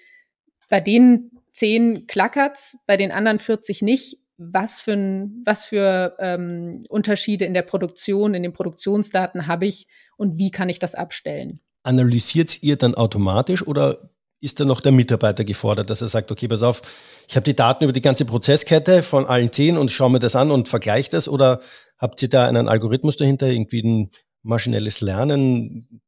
bei 0.69 0.81
den 0.81 1.31
zehn 1.53 2.07
klackert's, 2.07 2.79
bei 2.87 2.97
den 2.97 3.13
anderen 3.13 3.39
40 3.39 3.83
nicht 3.83 4.19
was 4.39 4.81
für, 4.81 4.97
was 5.45 5.65
für 5.65 6.17
ähm, 6.19 6.85
Unterschiede 6.89 7.45
in 7.45 7.55
der 7.55 7.63
Produktion, 7.63 8.35
in 8.35 8.43
den 8.43 8.53
Produktionsdaten 8.53 9.47
habe 9.47 9.67
ich 9.67 9.87
und 10.17 10.37
wie 10.37 10.51
kann 10.51 10.69
ich 10.69 10.79
das 10.79 10.95
abstellen? 10.95 11.61
Analysiert 11.83 12.63
ihr 12.63 12.77
dann 12.77 12.95
automatisch 12.95 13.67
oder 13.67 14.11
ist 14.41 14.61
da 14.61 14.65
noch 14.65 14.81
der 14.81 14.93
Mitarbeiter 14.93 15.45
gefordert, 15.45 15.89
dass 15.89 16.03
er 16.03 16.09
sagt, 16.09 16.31
okay, 16.31 16.49
pass 16.49 16.63
auf, 16.63 16.83
ich 17.27 17.37
habe 17.37 17.45
die 17.45 17.57
Daten 17.57 17.85
über 17.85 17.93
die 17.93 18.03
ganze 18.03 18.25
Prozesskette 18.25 19.03
von 19.03 19.27
allen 19.27 19.53
zehn 19.53 19.79
und 19.79 19.91
schaue 19.91 20.11
mir 20.11 20.19
das 20.19 20.37
an 20.37 20.51
und 20.51 20.69
vergleiche 20.69 21.11
das 21.11 21.29
oder 21.29 21.61
habt 21.99 22.21
ihr 22.23 22.29
da 22.29 22.47
einen 22.47 22.69
Algorithmus 22.69 23.17
dahinter, 23.17 23.49
irgendwie 23.49 23.83
ein 23.83 24.11
maschinelles 24.43 25.01
Lernen, 25.01 26.03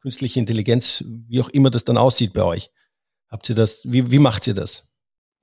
künstliche 0.00 0.40
Intelligenz, 0.40 1.04
wie 1.06 1.40
auch 1.40 1.50
immer 1.50 1.70
das 1.70 1.84
dann 1.84 1.98
aussieht 1.98 2.32
bei 2.32 2.42
euch? 2.42 2.70
Habt 3.28 3.48
ihr 3.48 3.54
das, 3.54 3.82
wie, 3.84 4.10
wie 4.10 4.18
macht 4.18 4.46
ihr 4.46 4.54
das? 4.54 4.85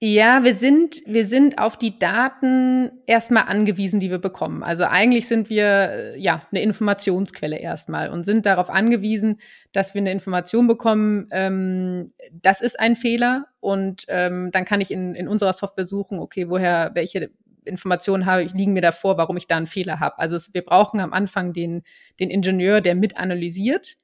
Ja, 0.05 0.43
wir 0.43 0.53
sind, 0.53 1.01
wir 1.05 1.25
sind 1.25 1.59
auf 1.59 1.77
die 1.77 1.97
Daten 1.97 2.91
erstmal 3.05 3.43
angewiesen, 3.43 4.01
die 4.01 4.11
wir 4.11 4.17
bekommen. 4.17 4.61
Also 4.61 4.83
eigentlich 4.83 5.29
sind 5.29 5.49
wir 5.49 5.65
äh, 5.65 6.19
ja 6.19 6.45
eine 6.51 6.61
Informationsquelle 6.61 7.57
erstmal 7.57 8.09
und 8.09 8.25
sind 8.25 8.45
darauf 8.45 8.69
angewiesen, 8.69 9.39
dass 9.71 9.93
wir 9.93 10.01
eine 10.01 10.11
Information 10.11 10.67
bekommen, 10.67 11.29
ähm, 11.31 12.11
das 12.33 12.59
ist 12.59 12.81
ein 12.81 12.97
Fehler 12.97 13.45
und 13.61 14.03
ähm, 14.09 14.49
dann 14.51 14.65
kann 14.65 14.81
ich 14.81 14.91
in, 14.91 15.15
in 15.15 15.29
unserer 15.29 15.53
Software 15.53 15.85
suchen, 15.85 16.19
okay, 16.19 16.49
woher, 16.49 16.91
welche 16.95 17.29
Informationen 17.63 18.25
habe 18.25 18.43
ich, 18.43 18.51
liegen 18.53 18.73
mir 18.73 18.81
davor, 18.81 19.17
warum 19.17 19.37
ich 19.37 19.47
da 19.47 19.55
einen 19.55 19.67
Fehler 19.67 20.01
habe. 20.01 20.19
Also 20.19 20.35
es, 20.35 20.53
wir 20.53 20.65
brauchen 20.65 20.99
am 20.99 21.13
Anfang 21.13 21.53
den, 21.53 21.81
den 22.19 22.29
Ingenieur, 22.29 22.81
der 22.81 22.95
mit 22.95 23.15
analysiert 23.15 23.95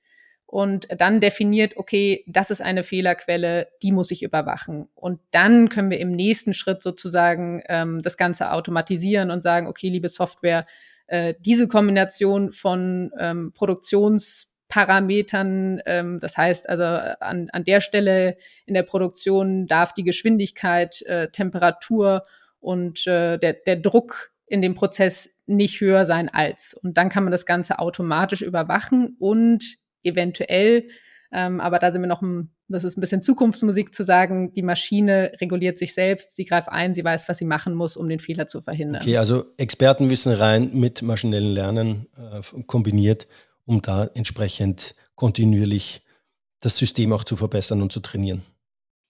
und 0.49 0.87
dann 0.97 1.19
definiert, 1.19 1.77
okay, 1.77 2.23
das 2.25 2.49
ist 2.49 2.61
eine 2.61 2.83
Fehlerquelle, 2.83 3.67
die 3.83 3.91
muss 3.91 4.09
ich 4.09 4.23
überwachen. 4.23 4.89
Und 4.95 5.19
dann 5.29 5.69
können 5.69 5.91
wir 5.91 5.99
im 5.99 6.11
nächsten 6.11 6.55
Schritt 6.55 6.81
sozusagen 6.81 7.61
ähm, 7.69 8.01
das 8.01 8.17
Ganze 8.17 8.51
automatisieren 8.51 9.29
und 9.29 9.43
sagen, 9.43 9.67
okay, 9.67 9.89
liebe 9.89 10.09
Software, 10.09 10.65
äh, 11.05 11.35
diese 11.39 11.67
Kombination 11.67 12.51
von 12.51 13.11
ähm, 13.19 13.51
Produktionsparametern, 13.53 15.83
ähm, 15.85 16.17
das 16.19 16.35
heißt 16.35 16.67
also 16.67 16.83
an, 16.83 17.49
an 17.51 17.63
der 17.63 17.79
Stelle 17.79 18.35
in 18.65 18.73
der 18.73 18.81
Produktion 18.81 19.67
darf 19.67 19.93
die 19.93 20.03
Geschwindigkeit, 20.03 21.03
äh, 21.03 21.29
Temperatur 21.29 22.23
und 22.59 23.05
äh, 23.05 23.37
der, 23.37 23.53
der 23.53 23.75
Druck 23.75 24.31
in 24.47 24.63
dem 24.63 24.73
Prozess 24.73 25.43
nicht 25.45 25.79
höher 25.79 26.07
sein 26.07 26.27
als. 26.27 26.73
Und 26.73 26.97
dann 26.97 27.09
kann 27.09 27.23
man 27.23 27.31
das 27.31 27.45
Ganze 27.45 27.77
automatisch 27.77 28.41
überwachen 28.41 29.15
und 29.19 29.77
eventuell, 30.03 30.89
ähm, 31.31 31.59
aber 31.59 31.77
da 31.77 31.91
sind 31.91 32.01
wir 32.01 32.07
noch, 32.07 32.21
ein, 32.21 32.49
das 32.67 32.83
ist 32.83 32.97
ein 32.97 33.01
bisschen 33.01 33.21
Zukunftsmusik 33.21 33.93
zu 33.93 34.03
sagen, 34.03 34.51
die 34.53 34.63
Maschine 34.63 35.31
reguliert 35.39 35.77
sich 35.77 35.93
selbst, 35.93 36.35
sie 36.35 36.45
greift 36.45 36.69
ein, 36.69 36.93
sie 36.93 37.03
weiß, 37.03 37.29
was 37.29 37.37
sie 37.37 37.45
machen 37.45 37.75
muss, 37.75 37.97
um 37.97 38.09
den 38.09 38.19
Fehler 38.19 38.47
zu 38.47 38.61
verhindern. 38.61 39.01
Okay, 39.01 39.17
also 39.17 39.45
Expertenwissen 39.57 40.33
rein 40.33 40.71
mit 40.73 41.01
maschinellem 41.01 41.53
Lernen 41.53 42.07
äh, 42.17 42.61
kombiniert, 42.63 43.27
um 43.65 43.81
da 43.81 44.09
entsprechend 44.15 44.95
kontinuierlich 45.15 46.01
das 46.61 46.77
System 46.77 47.13
auch 47.13 47.23
zu 47.23 47.35
verbessern 47.35 47.81
und 47.81 47.91
zu 47.91 47.99
trainieren. 47.99 48.41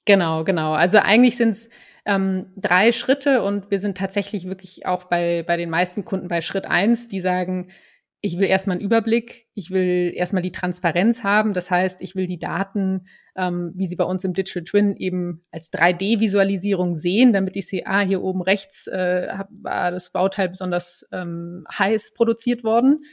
Genau, 0.06 0.44
genau. 0.44 0.74
Also 0.74 0.98
eigentlich 1.00 1.38
sind 1.38 1.52
es 1.52 1.70
ähm, 2.06 2.48
drei 2.58 2.92
Schritte 2.92 3.44
und 3.44 3.72
wir 3.72 3.80
sind 3.80 3.98
tatsächlich 3.98 4.48
wirklich 4.48 4.86
auch 4.86 5.06
bei, 5.06 5.44
bei 5.44 5.56
den 5.56 5.70
meisten 5.70 6.04
Kunden 6.04 6.28
bei 6.28 6.42
Schritt 6.42 6.66
eins, 6.66 7.08
die 7.08 7.22
sagen, 7.22 7.70
ich 8.22 8.38
will 8.38 8.48
erstmal 8.48 8.78
einen 8.78 8.86
Überblick, 8.86 9.48
ich 9.54 9.72
will 9.72 10.12
erstmal 10.14 10.42
die 10.42 10.52
Transparenz 10.52 11.24
haben. 11.24 11.54
Das 11.54 11.72
heißt, 11.72 12.02
ich 12.02 12.16
will 12.16 12.28
die 12.28 12.40
Daten, 12.40 13.08
ähm, 13.36 13.72
wie 13.76 13.86
sie 13.86 13.96
bei 13.96 14.04
uns 14.04 14.24
im 14.26 14.34
Digital 14.34 14.64
Twin 14.64 14.98
eben 14.98 15.46
als 15.52 15.72
3D-Visualisierung 15.72 16.96
sehen, 16.96 17.32
damit 17.32 17.56
ich 17.56 17.68
sehe, 17.68 17.86
ah, 17.86 18.02
hier 18.02 18.22
oben 18.22 18.42
rechts 18.42 18.88
äh, 18.88 19.28
war 19.50 19.92
das 19.92 20.12
Bauteil 20.12 20.50
besonders 20.50 21.08
ähm, 21.14 21.66
heiß 21.78 22.14
produziert 22.14 22.64
worden. 22.66 23.06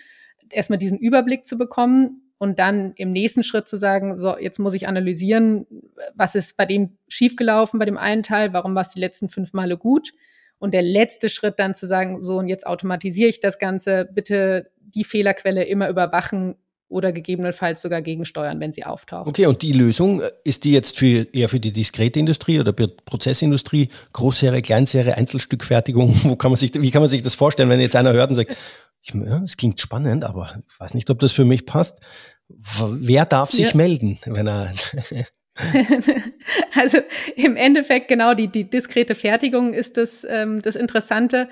Erstmal 0.50 0.78
diesen 0.78 0.98
Überblick 0.98 1.46
zu 1.46 1.56
bekommen 1.56 2.32
und 2.38 2.58
dann 2.58 2.92
im 2.96 3.12
nächsten 3.12 3.44
Schritt 3.44 3.68
zu 3.68 3.76
sagen, 3.76 4.18
so, 4.18 4.36
jetzt 4.36 4.58
muss 4.58 4.74
ich 4.74 4.88
analysieren, 4.88 5.66
was 6.14 6.34
ist 6.34 6.56
bei 6.56 6.66
dem 6.66 6.98
schiefgelaufen, 7.06 7.78
bei 7.78 7.86
dem 7.86 7.96
einen 7.96 8.24
Teil, 8.24 8.52
warum 8.52 8.74
war 8.74 8.82
es 8.82 8.92
die 8.92 9.00
letzten 9.00 9.28
fünf 9.28 9.52
Male 9.52 9.78
gut? 9.78 10.10
Und 10.58 10.72
der 10.72 10.82
letzte 10.82 11.28
Schritt 11.28 11.58
dann 11.58 11.74
zu 11.74 11.86
sagen, 11.86 12.22
so, 12.22 12.38
und 12.38 12.48
jetzt 12.48 12.66
automatisiere 12.66 13.28
ich 13.28 13.40
das 13.40 13.58
Ganze, 13.58 14.08
bitte 14.10 14.70
die 14.80 15.04
Fehlerquelle 15.04 15.64
immer 15.64 15.88
überwachen 15.88 16.56
oder 16.88 17.12
gegebenenfalls 17.12 17.82
sogar 17.82 18.00
gegensteuern, 18.00 18.60
wenn 18.60 18.72
sie 18.72 18.84
auftaucht. 18.84 19.26
Okay, 19.26 19.46
und 19.46 19.62
die 19.62 19.72
Lösung, 19.72 20.20
äh, 20.22 20.30
ist 20.44 20.64
die 20.64 20.72
jetzt 20.72 20.96
für, 20.96 21.26
eher 21.32 21.48
für 21.48 21.60
die 21.60 21.72
diskrete 21.72 22.20
Industrie 22.20 22.60
oder 22.60 22.72
Prozessindustrie, 22.72 23.88
Großserie, 24.12 24.62
Kleinserie, 24.62 25.16
Einzelstückfertigung? 25.16 26.14
Wo 26.22 26.36
kann 26.36 26.52
man 26.52 26.56
sich, 26.56 26.72
wie 26.80 26.90
kann 26.90 27.02
man 27.02 27.08
sich 27.08 27.22
das 27.22 27.34
vorstellen, 27.34 27.68
wenn 27.68 27.80
jetzt 27.80 27.96
einer 27.96 28.12
hört 28.12 28.30
und 28.30 28.36
sagt, 28.36 28.56
ich, 29.02 29.14
ja, 29.14 29.42
es 29.44 29.56
klingt 29.56 29.80
spannend, 29.80 30.24
aber 30.24 30.62
ich 30.68 30.80
weiß 30.80 30.94
nicht, 30.94 31.10
ob 31.10 31.18
das 31.18 31.32
für 31.32 31.44
mich 31.44 31.66
passt. 31.66 32.00
Wer 32.48 33.24
darf 33.24 33.50
sich 33.50 33.70
ja. 33.70 33.76
melden, 33.76 34.18
wenn 34.26 34.46
er 34.46 34.72
also 36.74 36.98
im 37.36 37.56
Endeffekt 37.56 38.08
genau 38.08 38.34
die, 38.34 38.48
die 38.48 38.68
diskrete 38.68 39.14
Fertigung 39.14 39.72
ist 39.72 39.96
das, 39.96 40.26
ähm, 40.28 40.60
das 40.60 40.76
Interessante. 40.76 41.48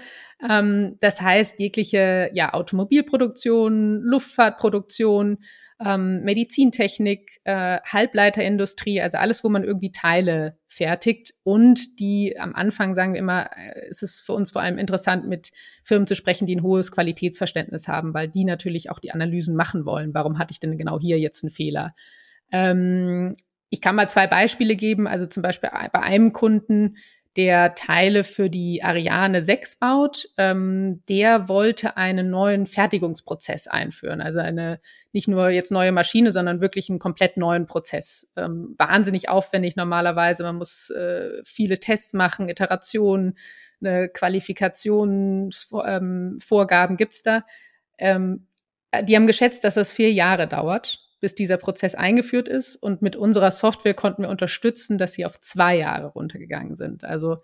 Ähm, 0.48 0.96
das 1.00 1.20
heißt, 1.20 1.58
jegliche 1.60 2.30
ja, 2.34 2.52
Automobilproduktion, 2.52 4.00
Luftfahrtproduktion, 4.02 5.38
ähm, 5.84 6.22
Medizintechnik, 6.22 7.40
äh, 7.44 7.80
Halbleiterindustrie, 7.84 9.00
also 9.00 9.18
alles, 9.18 9.42
wo 9.42 9.48
man 9.48 9.64
irgendwie 9.64 9.90
Teile 9.90 10.56
fertigt. 10.68 11.34
Und 11.42 11.98
die 11.98 12.38
am 12.38 12.54
Anfang 12.54 12.94
sagen 12.94 13.14
wir 13.14 13.20
immer, 13.20 13.50
äh, 13.56 13.88
ist 13.88 14.02
es 14.02 14.20
für 14.20 14.34
uns 14.34 14.52
vor 14.52 14.62
allem 14.62 14.78
interessant, 14.78 15.26
mit 15.26 15.50
Firmen 15.82 16.06
zu 16.06 16.14
sprechen, 16.14 16.46
die 16.46 16.56
ein 16.56 16.62
hohes 16.62 16.92
Qualitätsverständnis 16.92 17.88
haben, 17.88 18.14
weil 18.14 18.28
die 18.28 18.44
natürlich 18.44 18.90
auch 18.90 19.00
die 19.00 19.12
Analysen 19.12 19.56
machen 19.56 19.84
wollen. 19.84 20.14
Warum 20.14 20.38
hatte 20.38 20.52
ich 20.52 20.60
denn 20.60 20.78
genau 20.78 21.00
hier 21.00 21.18
jetzt 21.18 21.42
einen 21.42 21.50
Fehler? 21.50 21.88
Ähm, 22.52 23.34
ich 23.74 23.80
kann 23.80 23.96
mal 23.96 24.08
zwei 24.08 24.28
Beispiele 24.28 24.76
geben. 24.76 25.08
Also 25.08 25.26
zum 25.26 25.42
Beispiel 25.42 25.68
bei 25.92 26.00
einem 26.00 26.32
Kunden, 26.32 26.96
der 27.36 27.74
Teile 27.74 28.22
für 28.22 28.48
die 28.48 28.84
Ariane 28.84 29.42
6 29.42 29.80
baut, 29.80 30.28
ähm, 30.36 31.02
der 31.08 31.48
wollte 31.48 31.96
einen 31.96 32.30
neuen 32.30 32.66
Fertigungsprozess 32.66 33.66
einführen. 33.66 34.20
Also 34.20 34.38
eine 34.38 34.78
nicht 35.10 35.26
nur 35.26 35.48
jetzt 35.48 35.72
neue 35.72 35.90
Maschine, 35.90 36.30
sondern 36.30 36.60
wirklich 36.60 36.88
einen 36.88 37.00
komplett 37.00 37.36
neuen 37.36 37.66
Prozess. 37.66 38.30
Ähm, 38.36 38.76
wahnsinnig 38.78 39.28
aufwendig 39.28 39.74
normalerweise. 39.74 40.44
Man 40.44 40.54
muss 40.54 40.90
äh, 40.90 41.42
viele 41.44 41.80
Tests 41.80 42.14
machen, 42.14 42.48
Iterationen, 42.48 43.36
eine 43.80 44.08
Qualifikationsvorgaben 44.08 46.92
ähm, 46.92 46.96
gibt's 46.96 47.22
da. 47.22 47.42
Ähm, 47.98 48.46
die 49.02 49.16
haben 49.16 49.26
geschätzt, 49.26 49.64
dass 49.64 49.74
das 49.74 49.90
vier 49.90 50.12
Jahre 50.12 50.46
dauert 50.46 51.03
bis 51.20 51.34
dieser 51.34 51.56
Prozess 51.56 51.94
eingeführt 51.94 52.48
ist. 52.48 52.76
Und 52.76 53.02
mit 53.02 53.16
unserer 53.16 53.50
Software 53.50 53.94
konnten 53.94 54.22
wir 54.22 54.28
unterstützen, 54.28 54.98
dass 54.98 55.14
sie 55.14 55.24
auf 55.24 55.40
zwei 55.40 55.76
Jahre 55.76 56.08
runtergegangen 56.08 56.74
sind. 56.74 57.04
Also 57.04 57.36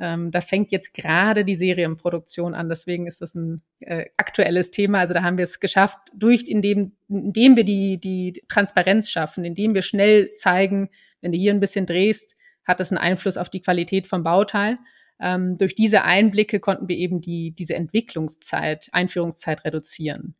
ähm, 0.00 0.30
da 0.30 0.40
fängt 0.40 0.70
jetzt 0.70 0.94
gerade 0.94 1.44
die 1.44 1.56
Serienproduktion 1.56 2.54
an. 2.54 2.68
Deswegen 2.68 3.06
ist 3.06 3.20
das 3.20 3.34
ein 3.34 3.62
äh, 3.80 4.06
aktuelles 4.16 4.70
Thema. 4.70 5.00
Also 5.00 5.14
da 5.14 5.22
haben 5.22 5.38
wir 5.38 5.44
es 5.44 5.60
geschafft, 5.60 5.98
durch 6.14 6.44
indem, 6.46 6.92
indem 7.08 7.56
wir 7.56 7.64
die, 7.64 7.98
die 7.98 8.44
Transparenz 8.48 9.10
schaffen, 9.10 9.44
indem 9.44 9.74
wir 9.74 9.82
schnell 9.82 10.34
zeigen, 10.34 10.90
wenn 11.20 11.32
du 11.32 11.38
hier 11.38 11.52
ein 11.52 11.60
bisschen 11.60 11.86
drehst, 11.86 12.36
hat 12.64 12.80
das 12.80 12.92
einen 12.92 12.98
Einfluss 12.98 13.36
auf 13.36 13.50
die 13.50 13.60
Qualität 13.60 14.06
vom 14.06 14.22
Bauteil. 14.22 14.78
Ähm, 15.20 15.56
durch 15.56 15.74
diese 15.74 16.04
Einblicke 16.04 16.60
konnten 16.60 16.88
wir 16.88 16.96
eben 16.96 17.20
die, 17.20 17.52
diese 17.52 17.74
Entwicklungszeit, 17.74 18.88
Einführungszeit 18.92 19.64
reduzieren. 19.64 20.36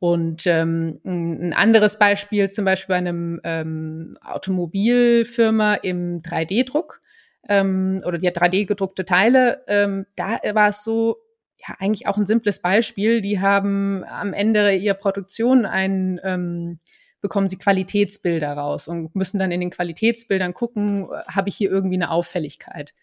Und 0.00 0.46
ähm, 0.46 1.00
ein 1.04 1.52
anderes 1.52 1.98
Beispiel 1.98 2.48
zum 2.50 2.64
Beispiel 2.64 2.92
bei 2.94 2.98
einem 2.98 3.40
ähm, 3.42 4.12
Automobilfirma 4.22 5.74
im 5.74 6.22
3D-Druck 6.22 7.00
ähm, 7.48 8.00
oder 8.06 8.18
die 8.18 8.28
hat 8.28 8.38
3D 8.38 8.66
gedruckte 8.66 9.04
Teile. 9.04 9.64
Ähm, 9.66 10.06
da 10.14 10.38
war 10.52 10.68
es 10.68 10.84
so, 10.84 11.16
ja 11.58 11.74
eigentlich 11.80 12.06
auch 12.06 12.16
ein 12.16 12.26
simples 12.26 12.62
Beispiel. 12.62 13.20
Die 13.20 13.40
haben 13.40 14.04
am 14.04 14.32
Ende 14.32 14.72
ihrer 14.74 14.94
Produktion 14.94 15.66
ein 15.66 16.20
ähm, 16.22 16.78
bekommen 17.20 17.48
sie 17.48 17.58
Qualitätsbilder 17.58 18.52
raus 18.52 18.86
und 18.88 19.14
müssen 19.14 19.38
dann 19.38 19.50
in 19.50 19.60
den 19.60 19.70
Qualitätsbildern 19.70 20.54
gucken, 20.54 21.08
habe 21.28 21.48
ich 21.48 21.56
hier 21.56 21.70
irgendwie 21.70 21.96
eine 21.96 22.10
Auffälligkeit. 22.10 22.94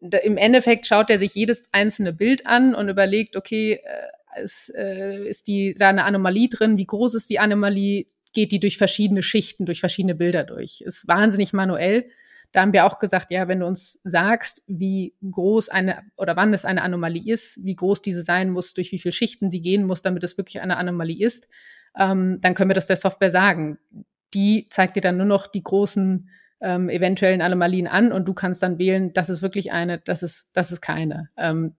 Da, 0.00 0.18
Im 0.18 0.36
Endeffekt 0.36 0.86
schaut 0.86 1.10
er 1.10 1.18
sich 1.18 1.34
jedes 1.34 1.64
einzelne 1.72 2.12
Bild 2.12 2.46
an 2.46 2.74
und 2.74 2.88
überlegt, 2.88 3.36
okay, 3.36 3.80
äh, 3.84 4.08
ist, 4.36 4.74
äh, 4.76 5.26
ist 5.26 5.46
die 5.46 5.74
da 5.74 5.88
eine 5.88 6.04
Anomalie 6.04 6.48
drin? 6.48 6.76
Wie 6.78 6.86
groß 6.86 7.14
ist 7.14 7.30
die 7.30 7.38
Anomalie? 7.38 8.06
Geht 8.32 8.52
die 8.52 8.60
durch 8.60 8.78
verschiedene 8.78 9.22
Schichten, 9.22 9.66
durch 9.66 9.80
verschiedene 9.80 10.14
Bilder 10.14 10.44
durch? 10.44 10.82
Ist 10.82 11.08
wahnsinnig 11.08 11.52
manuell. 11.52 12.08
Da 12.52 12.62
haben 12.62 12.72
wir 12.72 12.84
auch 12.84 12.98
gesagt, 12.98 13.30
ja, 13.30 13.48
wenn 13.48 13.60
du 13.60 13.66
uns 13.66 14.00
sagst, 14.04 14.62
wie 14.66 15.14
groß 15.28 15.68
eine 15.68 16.02
oder 16.16 16.36
wann 16.36 16.52
es 16.52 16.64
eine 16.64 16.82
Anomalie 16.82 17.32
ist, 17.32 17.64
wie 17.64 17.76
groß 17.76 18.02
diese 18.02 18.22
sein 18.22 18.50
muss, 18.50 18.74
durch 18.74 18.90
wie 18.92 18.98
viele 18.98 19.12
Schichten 19.12 19.50
die 19.50 19.60
gehen 19.60 19.84
muss, 19.84 20.02
damit 20.02 20.24
es 20.24 20.36
wirklich 20.36 20.60
eine 20.60 20.76
Anomalie 20.76 21.24
ist, 21.24 21.46
ähm, 21.98 22.38
dann 22.40 22.54
können 22.54 22.70
wir 22.70 22.74
das 22.74 22.88
der 22.88 22.96
Software 22.96 23.30
sagen. 23.30 23.78
Die 24.34 24.66
zeigt 24.70 24.96
dir 24.96 25.00
dann 25.00 25.16
nur 25.16 25.26
noch 25.26 25.46
die 25.46 25.62
großen 25.62 26.28
ähm, 26.60 26.88
eventuellen 26.88 27.40
Anomalien 27.40 27.86
an 27.86 28.12
und 28.12 28.26
du 28.26 28.34
kannst 28.34 28.62
dann 28.62 28.78
wählen, 28.78 29.12
das 29.12 29.30
ist 29.30 29.42
wirklich 29.42 29.72
eine, 29.72 29.98
das 29.98 30.22
ist, 30.22 30.50
das 30.52 30.72
ist 30.72 30.80
keine. 30.80 31.30
Ähm, 31.36 31.74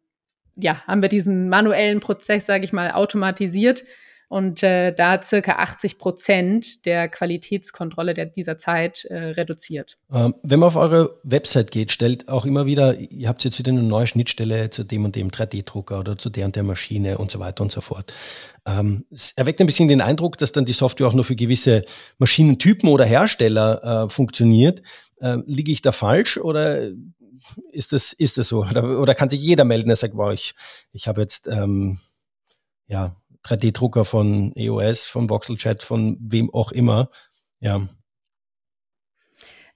ja, 0.55 0.81
haben 0.87 1.01
wir 1.01 1.09
diesen 1.09 1.49
manuellen 1.49 1.99
Prozess, 1.99 2.45
sage 2.45 2.63
ich 2.63 2.73
mal, 2.73 2.91
automatisiert 2.91 3.83
und 4.31 4.63
äh, 4.63 4.93
da 4.93 5.21
circa 5.21 5.57
80 5.57 5.97
Prozent 5.97 6.85
der 6.85 7.09
Qualitätskontrolle 7.09 8.13
der, 8.13 8.27
dieser 8.27 8.57
Zeit 8.57 9.03
äh, 9.03 9.17
reduziert. 9.17 9.97
Ähm, 10.09 10.35
wenn 10.41 10.61
man 10.61 10.67
auf 10.67 10.77
eure 10.77 11.19
Website 11.23 11.69
geht, 11.69 11.91
stellt 11.91 12.29
auch 12.29 12.45
immer 12.45 12.65
wieder, 12.65 12.97
ihr 12.97 13.27
habt 13.27 13.43
jetzt 13.43 13.59
wieder 13.59 13.73
eine 13.73 13.83
neue 13.83 14.07
Schnittstelle 14.07 14.69
zu 14.69 14.85
dem 14.85 15.03
und 15.03 15.17
dem 15.17 15.31
3D-Drucker 15.31 15.99
oder 15.99 16.17
zu 16.17 16.29
der 16.29 16.45
und 16.45 16.55
der 16.55 16.63
Maschine 16.63 17.17
und 17.17 17.29
so 17.29 17.39
weiter 17.39 17.61
und 17.61 17.73
so 17.73 17.81
fort. 17.81 18.13
Ähm, 18.65 19.03
es 19.11 19.33
erweckt 19.35 19.59
ein 19.59 19.67
bisschen 19.67 19.89
den 19.89 19.99
Eindruck, 19.99 20.37
dass 20.37 20.53
dann 20.53 20.63
die 20.63 20.71
Software 20.71 21.07
auch 21.07 21.13
nur 21.13 21.25
für 21.25 21.35
gewisse 21.35 21.83
Maschinentypen 22.17 22.87
oder 22.87 23.03
Hersteller 23.03 24.05
äh, 24.05 24.09
funktioniert. 24.09 24.81
Äh, 25.19 25.39
liege 25.45 25.73
ich 25.73 25.81
da 25.81 25.91
falsch 25.91 26.37
oder 26.37 26.89
ist 27.71 27.93
das, 27.93 28.13
ist 28.13 28.37
das 28.37 28.47
so? 28.47 28.65
Oder, 28.69 28.99
oder 28.99 29.15
kann 29.15 29.29
sich 29.29 29.41
jeder 29.41 29.65
melden, 29.65 29.87
der 29.87 29.95
sagt, 29.95 30.15
wow, 30.15 30.33
ich, 30.33 30.53
ich 30.91 31.07
habe 31.07 31.21
jetzt 31.21 31.47
ähm, 31.47 31.99
ja, 32.87 33.15
3D-Drucker 33.45 34.05
von 34.05 34.53
EOS, 34.55 35.05
von 35.05 35.29
VoxelChat, 35.29 35.83
von 35.83 36.17
wem 36.19 36.53
auch 36.53 36.71
immer. 36.71 37.09
Ja. 37.59 37.87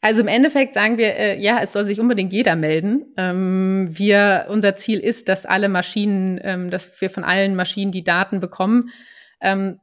Also 0.02 0.22
im 0.22 0.28
Endeffekt 0.28 0.76
sagen 0.76 0.98
wir, 0.98 1.16
äh, 1.16 1.40
ja, 1.40 1.60
es 1.62 1.72
soll 1.72 1.86
sich 1.86 2.00
unbedingt 2.00 2.32
jeder 2.32 2.56
melden. 2.56 3.14
Ähm, 3.18 3.88
wir, 3.90 4.46
unser 4.50 4.76
Ziel 4.76 5.00
ist, 5.00 5.30
dass 5.30 5.46
alle 5.46 5.68
Maschinen, 5.68 6.40
ähm, 6.44 6.70
dass 6.70 7.02
wir 7.02 7.10
von 7.10 7.24
allen 7.24 7.56
Maschinen 7.56 7.92
die 7.92 8.04
Daten 8.04 8.40
bekommen. 8.40 8.90
Ähm, 9.42 9.80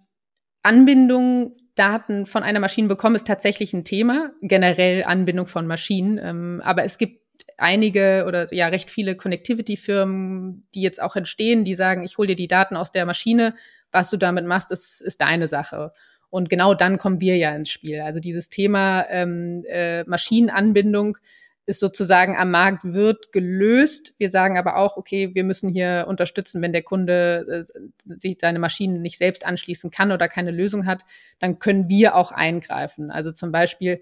Anbindung 0.62 1.56
Daten 1.74 2.26
von 2.26 2.42
einer 2.42 2.60
Maschine 2.60 2.88
bekommen, 2.88 3.16
ist 3.16 3.26
tatsächlich 3.26 3.72
ein 3.72 3.84
Thema, 3.84 4.30
generell 4.42 5.04
Anbindung 5.04 5.46
von 5.46 5.66
Maschinen. 5.66 6.18
Ähm, 6.22 6.60
aber 6.64 6.84
es 6.84 6.98
gibt 6.98 7.21
einige 7.58 8.24
oder 8.26 8.52
ja 8.52 8.68
recht 8.68 8.90
viele 8.90 9.16
Connectivity-Firmen, 9.16 10.66
die 10.74 10.82
jetzt 10.82 11.00
auch 11.00 11.16
entstehen, 11.16 11.64
die 11.64 11.74
sagen, 11.74 12.02
ich 12.02 12.18
hole 12.18 12.28
dir 12.28 12.36
die 12.36 12.48
Daten 12.48 12.76
aus 12.76 12.92
der 12.92 13.06
Maschine, 13.06 13.54
was 13.90 14.10
du 14.10 14.16
damit 14.16 14.46
machst, 14.46 14.70
ist, 14.70 15.00
ist 15.00 15.20
deine 15.20 15.48
Sache. 15.48 15.92
Und 16.30 16.48
genau 16.48 16.72
dann 16.74 16.96
kommen 16.96 17.20
wir 17.20 17.36
ja 17.36 17.54
ins 17.54 17.68
Spiel. 17.68 18.00
Also 18.00 18.18
dieses 18.18 18.48
Thema 18.48 19.06
ähm, 19.10 19.64
äh, 19.68 20.02
Maschinenanbindung 20.04 21.18
ist 21.66 21.78
sozusagen 21.78 22.36
am 22.36 22.50
Markt 22.50 22.84
wird 22.84 23.32
gelöst. 23.32 24.14
Wir 24.18 24.30
sagen 24.30 24.58
aber 24.58 24.76
auch, 24.76 24.96
okay, 24.96 25.34
wir 25.34 25.44
müssen 25.44 25.70
hier 25.70 26.06
unterstützen, 26.08 26.60
wenn 26.62 26.72
der 26.72 26.82
Kunde 26.82 27.46
äh, 27.48 28.18
sich 28.18 28.38
seine 28.40 28.58
Maschinen 28.58 29.02
nicht 29.02 29.18
selbst 29.18 29.46
anschließen 29.46 29.90
kann 29.90 30.10
oder 30.10 30.26
keine 30.28 30.50
Lösung 30.50 30.86
hat, 30.86 31.02
dann 31.38 31.58
können 31.58 31.88
wir 31.88 32.16
auch 32.16 32.32
eingreifen. 32.32 33.10
Also 33.10 33.30
zum 33.30 33.52
Beispiel 33.52 34.00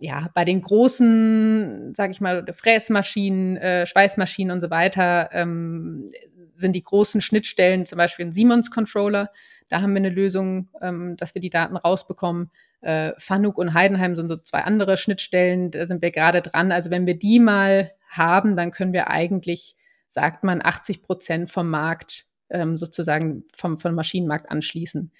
ja, 0.00 0.30
bei 0.34 0.44
den 0.44 0.60
großen, 0.60 1.92
sag 1.94 2.10
ich 2.10 2.20
mal, 2.20 2.44
Fräsmaschinen, 2.52 3.56
äh, 3.56 3.86
Schweißmaschinen 3.86 4.52
und 4.52 4.60
so 4.60 4.70
weiter, 4.70 5.30
ähm, 5.32 6.10
sind 6.44 6.72
die 6.72 6.82
großen 6.82 7.20
Schnittstellen, 7.20 7.84
zum 7.84 7.98
Beispiel 7.98 8.26
ein 8.26 8.32
Siemens 8.32 8.70
Controller, 8.70 9.30
da 9.68 9.82
haben 9.82 9.92
wir 9.92 9.98
eine 9.98 10.08
Lösung, 10.08 10.70
ähm, 10.80 11.16
dass 11.16 11.34
wir 11.34 11.42
die 11.42 11.50
Daten 11.50 11.76
rausbekommen. 11.76 12.50
Äh, 12.80 13.12
Fanuc 13.18 13.58
und 13.58 13.74
Heidenheim 13.74 14.16
sind 14.16 14.28
so 14.28 14.36
zwei 14.36 14.62
andere 14.62 14.96
Schnittstellen, 14.96 15.70
da 15.70 15.84
sind 15.84 16.00
wir 16.00 16.10
gerade 16.10 16.42
dran. 16.42 16.72
Also 16.72 16.90
wenn 16.90 17.06
wir 17.06 17.18
die 17.18 17.38
mal 17.38 17.92
haben, 18.08 18.56
dann 18.56 18.70
können 18.70 18.92
wir 18.92 19.08
eigentlich, 19.08 19.76
sagt 20.06 20.42
man, 20.42 20.64
80 20.64 21.02
Prozent 21.02 21.50
vom 21.50 21.68
Markt 21.68 22.24
ähm, 22.50 22.76
sozusagen 22.76 23.44
vom, 23.54 23.76
vom 23.76 23.94
Maschinenmarkt 23.94 24.50
anschließen. 24.50 25.10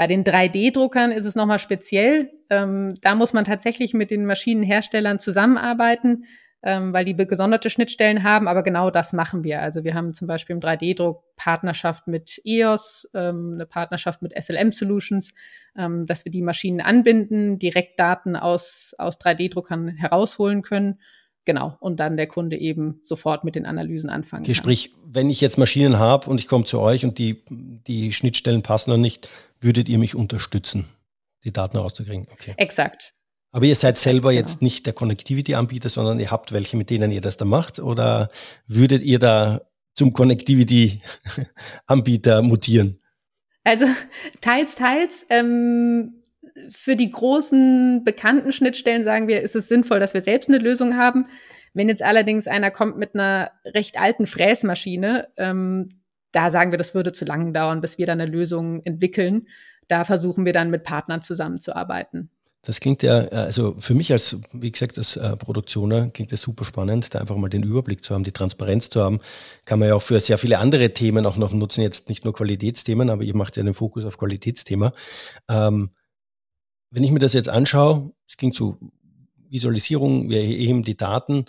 Bei 0.00 0.06
den 0.06 0.24
3D-Druckern 0.24 1.12
ist 1.12 1.26
es 1.26 1.34
nochmal 1.34 1.58
speziell. 1.58 2.30
Ähm, 2.48 2.94
da 3.02 3.14
muss 3.14 3.34
man 3.34 3.44
tatsächlich 3.44 3.92
mit 3.92 4.10
den 4.10 4.24
Maschinenherstellern 4.24 5.18
zusammenarbeiten 5.18 6.24
ähm, 6.62 6.92
weil 6.92 7.04
die 7.04 7.14
gesonderte 7.14 7.70
Schnittstellen 7.70 8.22
haben, 8.22 8.46
aber 8.46 8.62
genau 8.62 8.90
das 8.90 9.12
machen 9.12 9.44
wir. 9.44 9.62
Also 9.62 9.84
wir 9.84 9.94
haben 9.94 10.12
zum 10.12 10.28
Beispiel 10.28 10.54
im 10.54 10.60
3D-Druck 10.60 11.22
Partnerschaft 11.36 12.06
mit 12.06 12.40
EOS, 12.44 13.10
ähm, 13.14 13.52
eine 13.54 13.66
Partnerschaft 13.66 14.20
mit 14.20 14.34
SLM 14.38 14.72
Solutions, 14.72 15.34
ähm, 15.76 16.04
dass 16.04 16.24
wir 16.24 16.32
die 16.32 16.42
Maschinen 16.42 16.80
anbinden, 16.80 17.58
direkt 17.58 17.98
Daten 17.98 18.36
aus, 18.36 18.94
aus 18.98 19.18
3D-Druckern 19.18 19.88
herausholen 19.88 20.62
können. 20.62 21.00
Genau, 21.46 21.76
und 21.80 21.98
dann 22.00 22.16
der 22.16 22.26
Kunde 22.26 22.58
eben 22.58 23.00
sofort 23.02 23.44
mit 23.44 23.54
den 23.54 23.64
Analysen 23.64 24.10
anfangen 24.10 24.42
okay, 24.42 24.52
kann. 24.52 24.62
Sprich, 24.62 24.94
wenn 25.04 25.30
ich 25.30 25.40
jetzt 25.40 25.56
Maschinen 25.56 25.98
habe 25.98 26.28
und 26.28 26.38
ich 26.38 26.46
komme 26.46 26.64
zu 26.64 26.80
euch 26.80 27.04
und 27.04 27.18
die, 27.18 27.42
die 27.48 28.12
Schnittstellen 28.12 28.62
passen 28.62 28.90
noch 28.90 28.98
nicht, 28.98 29.28
würdet 29.60 29.88
ihr 29.88 29.98
mich 29.98 30.14
unterstützen, 30.14 30.86
die 31.44 31.52
Daten 31.52 31.78
rauszukriegen? 31.78 32.26
Okay. 32.30 32.54
Exakt. 32.56 33.14
Aber 33.52 33.64
ihr 33.64 33.74
seid 33.74 33.98
selber 33.98 34.30
genau. 34.30 34.40
jetzt 34.40 34.62
nicht 34.62 34.86
der 34.86 34.92
Connectivity-Anbieter, 34.92 35.88
sondern 35.88 36.20
ihr 36.20 36.30
habt 36.30 36.52
welche, 36.52 36.76
mit 36.76 36.88
denen 36.90 37.10
ihr 37.10 37.20
das 37.20 37.36
da 37.36 37.44
macht? 37.44 37.80
Oder 37.80 38.30
würdet 38.66 39.02
ihr 39.02 39.18
da 39.18 39.62
zum 39.96 40.12
Connectivity-Anbieter 40.12 42.42
mutieren? 42.42 43.00
Also 43.64 43.86
teils, 44.40 44.76
teils. 44.76 45.26
Ähm, 45.30 46.19
für 46.70 46.96
die 46.96 47.10
großen 47.10 48.04
bekannten 48.04 48.52
Schnittstellen 48.52 49.04
sagen 49.04 49.28
wir, 49.28 49.40
ist 49.40 49.56
es 49.56 49.68
sinnvoll, 49.68 50.00
dass 50.00 50.14
wir 50.14 50.20
selbst 50.20 50.48
eine 50.48 50.58
Lösung 50.58 50.96
haben. 50.96 51.26
Wenn 51.74 51.88
jetzt 51.88 52.02
allerdings 52.02 52.46
einer 52.46 52.70
kommt 52.70 52.96
mit 52.98 53.14
einer 53.14 53.52
recht 53.64 54.00
alten 54.00 54.26
Fräsmaschine, 54.26 55.28
ähm, 55.36 55.88
da 56.32 56.50
sagen 56.50 56.70
wir, 56.70 56.78
das 56.78 56.94
würde 56.94 57.12
zu 57.12 57.24
lange 57.24 57.52
dauern, 57.52 57.80
bis 57.80 57.98
wir 57.98 58.06
dann 58.06 58.20
eine 58.20 58.30
Lösung 58.30 58.82
entwickeln. 58.84 59.46
Da 59.88 60.04
versuchen 60.04 60.44
wir 60.44 60.52
dann 60.52 60.70
mit 60.70 60.84
Partnern 60.84 61.22
zusammenzuarbeiten. 61.22 62.30
Das 62.62 62.80
klingt 62.80 63.02
ja, 63.02 63.22
äh, 63.22 63.34
also 63.34 63.74
für 63.78 63.94
mich 63.94 64.12
als, 64.12 64.36
wie 64.52 64.70
gesagt, 64.70 64.98
als 64.98 65.16
äh, 65.16 65.36
Produktioner 65.36 66.10
klingt 66.10 66.30
das 66.30 66.42
super 66.42 66.64
spannend, 66.64 67.14
da 67.14 67.20
einfach 67.20 67.36
mal 67.36 67.48
den 67.48 67.62
Überblick 67.62 68.04
zu 68.04 68.14
haben, 68.14 68.24
die 68.24 68.32
Transparenz 68.32 68.90
zu 68.90 69.02
haben. 69.02 69.20
Kann 69.64 69.78
man 69.78 69.88
ja 69.88 69.94
auch 69.94 70.02
für 70.02 70.20
sehr 70.20 70.36
viele 70.36 70.58
andere 70.58 70.92
Themen 70.92 71.24
auch 71.24 71.36
noch 71.36 71.52
nutzen, 71.52 71.80
jetzt 71.80 72.08
nicht 72.08 72.24
nur 72.24 72.34
Qualitätsthemen, 72.34 73.08
aber 73.08 73.22
ihr 73.22 73.34
macht 73.34 73.56
ja 73.56 73.62
den 73.62 73.74
Fokus 73.74 74.04
auf 74.04 74.18
Qualitätsthema. 74.18 74.92
Ähm, 75.48 75.90
wenn 76.90 77.04
ich 77.04 77.10
mir 77.10 77.18
das 77.18 77.32
jetzt 77.32 77.48
anschaue, 77.48 78.12
es 78.26 78.36
klingt 78.36 78.54
so 78.54 78.78
Visualisierung, 79.48 80.28
wir 80.28 80.38
erheben 80.38 80.82
die 80.82 80.96
Daten. 80.96 81.46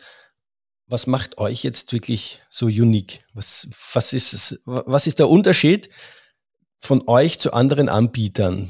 Was 0.88 1.08
macht 1.08 1.38
euch 1.38 1.63
jetzt 1.63 1.93
wirklich 1.93 2.41
so 2.49 2.65
unique? 2.65 3.19
Was, 3.34 3.69
was, 3.93 4.13
ist, 4.13 4.34
es, 4.34 4.62
was 4.65 5.08
ist 5.08 5.19
der 5.19 5.30
Unterschied 5.30 5.89
von 6.77 7.08
euch 7.08 7.39
zu 7.39 7.54
anderen 7.54 7.89
Anbietern? 7.89 8.69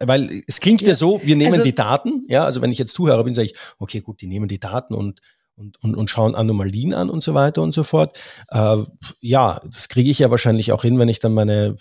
Weil 0.00 0.42
es 0.46 0.60
klingt 0.60 0.80
ja, 0.80 0.88
ja 0.88 0.94
so, 0.94 1.20
wir 1.22 1.36
nehmen 1.36 1.52
also, 1.52 1.64
die 1.64 1.74
Daten, 1.74 2.24
ja, 2.28 2.44
also 2.44 2.62
wenn 2.62 2.72
ich 2.72 2.78
jetzt 2.78 2.94
Zuhörer 2.94 3.22
bin, 3.24 3.34
sage 3.34 3.48
ich, 3.48 3.54
okay, 3.78 4.00
gut, 4.00 4.22
die 4.22 4.26
nehmen 4.26 4.48
die 4.48 4.60
Daten 4.60 4.94
und, 4.94 5.20
und, 5.56 5.78
und, 5.82 5.94
und 5.94 6.08
schauen 6.08 6.34
Anomalien 6.34 6.94
an 6.94 7.10
und 7.10 7.22
so 7.22 7.34
weiter 7.34 7.60
und 7.60 7.72
so 7.72 7.82
fort. 7.82 8.18
Äh, 8.48 8.78
ja, 9.20 9.60
das 9.64 9.88
kriege 9.90 10.10
ich 10.10 10.20
ja 10.20 10.30
wahrscheinlich 10.30 10.72
auch 10.72 10.82
hin, 10.82 10.98
wenn 10.98 11.08
ich 11.08 11.18
dann 11.18 11.34
meine, 11.34 11.76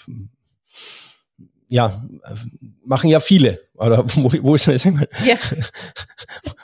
ja, 1.73 2.05
machen 2.85 3.09
ja 3.09 3.19
viele. 3.19 3.59
Oder 3.73 4.05
wo, 4.15 4.31
wo 4.43 4.53
ist 4.53 4.67
das? 4.67 4.83
Ja. 4.83 5.37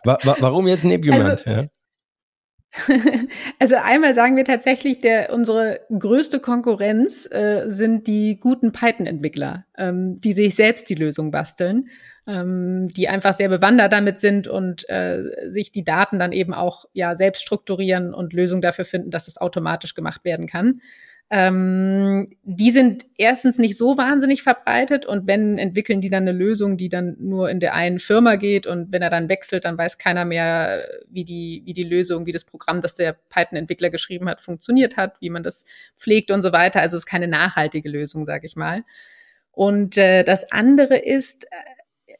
Warum 0.39 0.67
jetzt 0.67 0.85
Nebument? 0.85 1.47
Also, 1.47 1.49
ja? 1.49 1.65
Also 3.59 3.77
einmal 3.77 4.13
sagen 4.13 4.37
wir 4.37 4.45
tatsächlich, 4.45 5.01
der 5.01 5.33
unsere 5.33 5.79
größte 5.97 6.39
Konkurrenz 6.39 7.27
äh, 7.31 7.63
sind 7.67 8.05
die 8.05 8.39
guten 8.39 8.71
Python-Entwickler, 8.71 9.65
ähm, 9.79 10.15
die 10.17 10.33
sich 10.33 10.53
selbst 10.53 10.87
die 10.91 10.95
Lösung 10.95 11.31
basteln, 11.31 11.89
ähm, 12.27 12.89
die 12.89 13.09
einfach 13.09 13.33
sehr 13.33 13.49
bewandert 13.49 13.91
damit 13.91 14.19
sind 14.19 14.47
und 14.47 14.87
äh, 14.89 15.23
sich 15.47 15.71
die 15.71 15.83
Daten 15.83 16.19
dann 16.19 16.33
eben 16.33 16.53
auch 16.53 16.85
ja 16.93 17.15
selbst 17.15 17.41
strukturieren 17.41 18.13
und 18.13 18.33
Lösungen 18.33 18.61
dafür 18.61 18.85
finden, 18.85 19.09
dass 19.09 19.27
es 19.27 19.41
automatisch 19.41 19.95
gemacht 19.95 20.23
werden 20.23 20.45
kann. 20.45 20.81
Ähm, 21.31 22.27
die 22.41 22.71
sind 22.71 23.05
erstens 23.15 23.59
nicht 23.59 23.77
so 23.77 23.99
wahnsinnig 23.99 24.41
verbreitet 24.41 25.05
und 25.05 25.27
wenn 25.27 25.59
entwickeln 25.59 26.01
die 26.01 26.09
dann 26.09 26.23
eine 26.23 26.31
Lösung, 26.31 26.75
die 26.75 26.89
dann 26.89 27.17
nur 27.19 27.51
in 27.51 27.59
der 27.59 27.75
einen 27.75 27.99
Firma 27.99 28.35
geht 28.35 28.65
und 28.65 28.91
wenn 28.91 29.03
er 29.03 29.11
dann 29.11 29.29
wechselt, 29.29 29.65
dann 29.65 29.77
weiß 29.77 29.99
keiner 29.99 30.25
mehr, 30.25 30.83
wie 31.07 31.25
die, 31.25 31.61
wie 31.65 31.73
die 31.73 31.83
Lösung, 31.83 32.25
wie 32.25 32.31
das 32.31 32.45
Programm, 32.45 32.81
das 32.81 32.95
der 32.95 33.13
Python-Entwickler 33.29 33.91
geschrieben 33.91 34.27
hat, 34.27 34.41
funktioniert 34.41 34.97
hat, 34.97 35.21
wie 35.21 35.29
man 35.29 35.43
das 35.43 35.65
pflegt 35.95 36.31
und 36.31 36.41
so 36.41 36.51
weiter. 36.51 36.81
Also 36.81 36.97
es 36.97 37.03
ist 37.03 37.07
keine 37.07 37.27
nachhaltige 37.27 37.89
Lösung, 37.89 38.25
sage 38.25 38.47
ich 38.47 38.55
mal. 38.55 38.83
Und 39.51 39.97
äh, 39.97 40.23
das 40.23 40.51
andere 40.51 40.97
ist, 40.97 41.45
äh, 41.45 41.55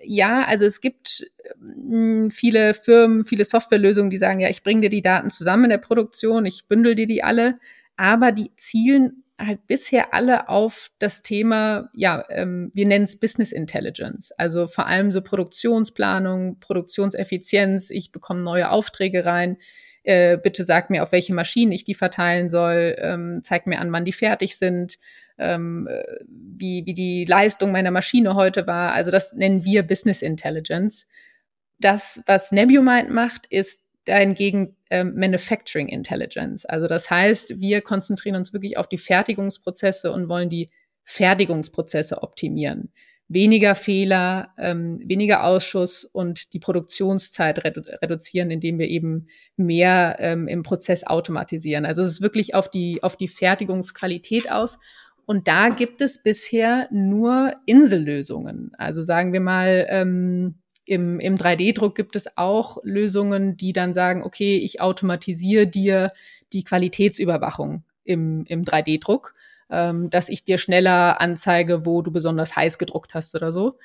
ja, 0.02 0.44
also 0.44 0.66
es 0.66 0.82
gibt 0.82 1.26
äh, 1.44 2.30
viele 2.30 2.76
Firmen, 2.76 3.24
viele 3.24 3.46
Softwarelösungen, 3.46 4.12
die 4.12 4.18
sagen, 4.18 4.40
ja, 4.40 4.50
ich 4.50 4.62
bringe 4.62 4.82
dir 4.82 4.90
die 4.90 5.02
Daten 5.02 5.32
zusammen 5.32 5.64
in 5.64 5.70
der 5.72 5.78
Produktion, 5.80 6.46
ich 6.46 6.68
bündel 6.68 6.94
dir 6.94 7.08
die 7.08 7.24
alle 7.24 7.56
aber 8.00 8.32
die 8.32 8.56
zielen 8.56 9.26
halt 9.38 9.68
bisher 9.68 10.14
alle 10.14 10.48
auf 10.48 10.90
das 11.00 11.22
Thema, 11.22 11.90
ja, 11.94 12.24
ähm, 12.30 12.72
wir 12.74 12.88
nennen 12.88 13.04
es 13.04 13.20
Business 13.20 13.52
Intelligence. 13.52 14.32
Also 14.38 14.68
vor 14.68 14.88
allem 14.88 15.12
so 15.12 15.22
Produktionsplanung, 15.22 16.60
Produktionseffizienz. 16.60 17.90
Ich 17.90 18.12
bekomme 18.12 18.42
neue 18.42 18.72
Aufträge 18.72 19.26
rein. 19.26 19.58
Äh, 20.04 20.38
bitte 20.38 20.64
sag 20.64 20.90
mir, 20.90 21.04
auf 21.04 21.12
welche 21.12 21.34
Maschinen 21.34 21.74
ich 21.74 21.84
die 21.84 21.94
verteilen 21.94 22.48
soll. 22.48 22.96
Ähm, 23.00 23.42
zeig 23.44 23.68
mir 23.68 23.80
an, 23.80 23.92
wann 23.92 24.06
die 24.06 24.14
fertig 24.14 24.58
sind. 24.58 24.98
Ähm, 25.38 25.88
äh, 25.90 26.04
wie, 26.28 26.86
wie 26.86 26.94
die 26.94 27.26
Leistung 27.26 27.72
meiner 27.74 27.92
Maschine 27.92 28.36
heute 28.36 28.66
war. 28.66 28.94
Also 28.94 29.12
das 29.12 29.34
nennen 29.34 29.66
wir 29.66 29.84
Business 29.84 30.22
Intelligence. 30.22 31.06
Das, 31.80 32.24
was 32.26 32.52
Nebumind 32.54 33.10
macht, 33.10 33.46
ist 33.50 33.89
dahingegen 34.10 34.76
ähm, 34.90 35.14
Manufacturing 35.16 35.88
Intelligence. 35.88 36.66
Also 36.66 36.88
das 36.88 37.10
heißt, 37.10 37.60
wir 37.60 37.82
konzentrieren 37.82 38.36
uns 38.36 38.54
wirklich 38.54 38.78
auf 38.78 38.88
die 38.88 38.98
Fertigungsprozesse 38.98 40.12
und 40.12 40.30
wollen 40.30 40.50
die 40.50 40.70
Fertigungsprozesse 41.04 42.22
optimieren. 42.22 42.92
Weniger 43.28 43.76
Fehler, 43.76 44.54
ähm, 44.58 45.00
weniger 45.06 45.44
Ausschuss 45.44 46.04
und 46.04 46.54
die 46.54 46.60
Produktionszeit 46.60 47.64
redu 47.64 47.82
reduzieren, 48.02 48.50
indem 48.50 48.80
wir 48.80 48.88
eben 48.88 49.28
mehr 49.56 50.18
ähm, 50.20 50.48
im 50.48 50.64
Prozess 50.64 51.06
automatisieren. 51.06 51.86
Also 51.86 52.02
es 52.02 52.14
ist 52.14 52.22
wirklich 52.22 52.56
auf 52.56 52.70
die, 52.70 53.04
auf 53.04 53.16
die 53.18 53.28
Fertigungsqualität 53.28 54.52
aus. 54.52 54.80
Und 55.28 55.48
da 55.48 55.70
gibt 55.70 56.02
es 56.02 56.24
bisher 56.24 56.88
nur 56.92 57.54
Insellösungen. 57.68 58.72
Also 58.80 59.04
sagen 59.04 59.32
wir 59.32 59.42
mal, 59.42 59.86
ähm, 59.90 60.56
im, 60.90 61.20
im 61.20 61.36
3D-Druck 61.36 61.94
gibt 61.94 62.16
es 62.16 62.36
auch 62.36 62.80
Lösungen, 62.84 63.56
die 63.56 63.74
dann 63.74 63.94
sagen, 63.94 64.24
okay, 64.24 64.58
ich 64.58 64.82
automatisiere 64.82 65.68
dir 65.68 66.10
die 66.52 66.64
Qualitätsüberwachung 66.64 67.84
im, 68.04 68.44
im 68.48 68.64
3D-Druck, 68.64 69.34
ähm, 69.70 70.10
dass 70.10 70.30
ich 70.30 70.46
dir 70.46 70.58
schneller 70.58 71.22
anzeige, 71.22 71.86
wo 71.86 72.02
du 72.02 72.12
besonders 72.12 72.56
heiß 72.56 72.80
gedruckt 72.80 73.14
hast 73.14 73.36
oder 73.36 73.52
so. 73.52 73.78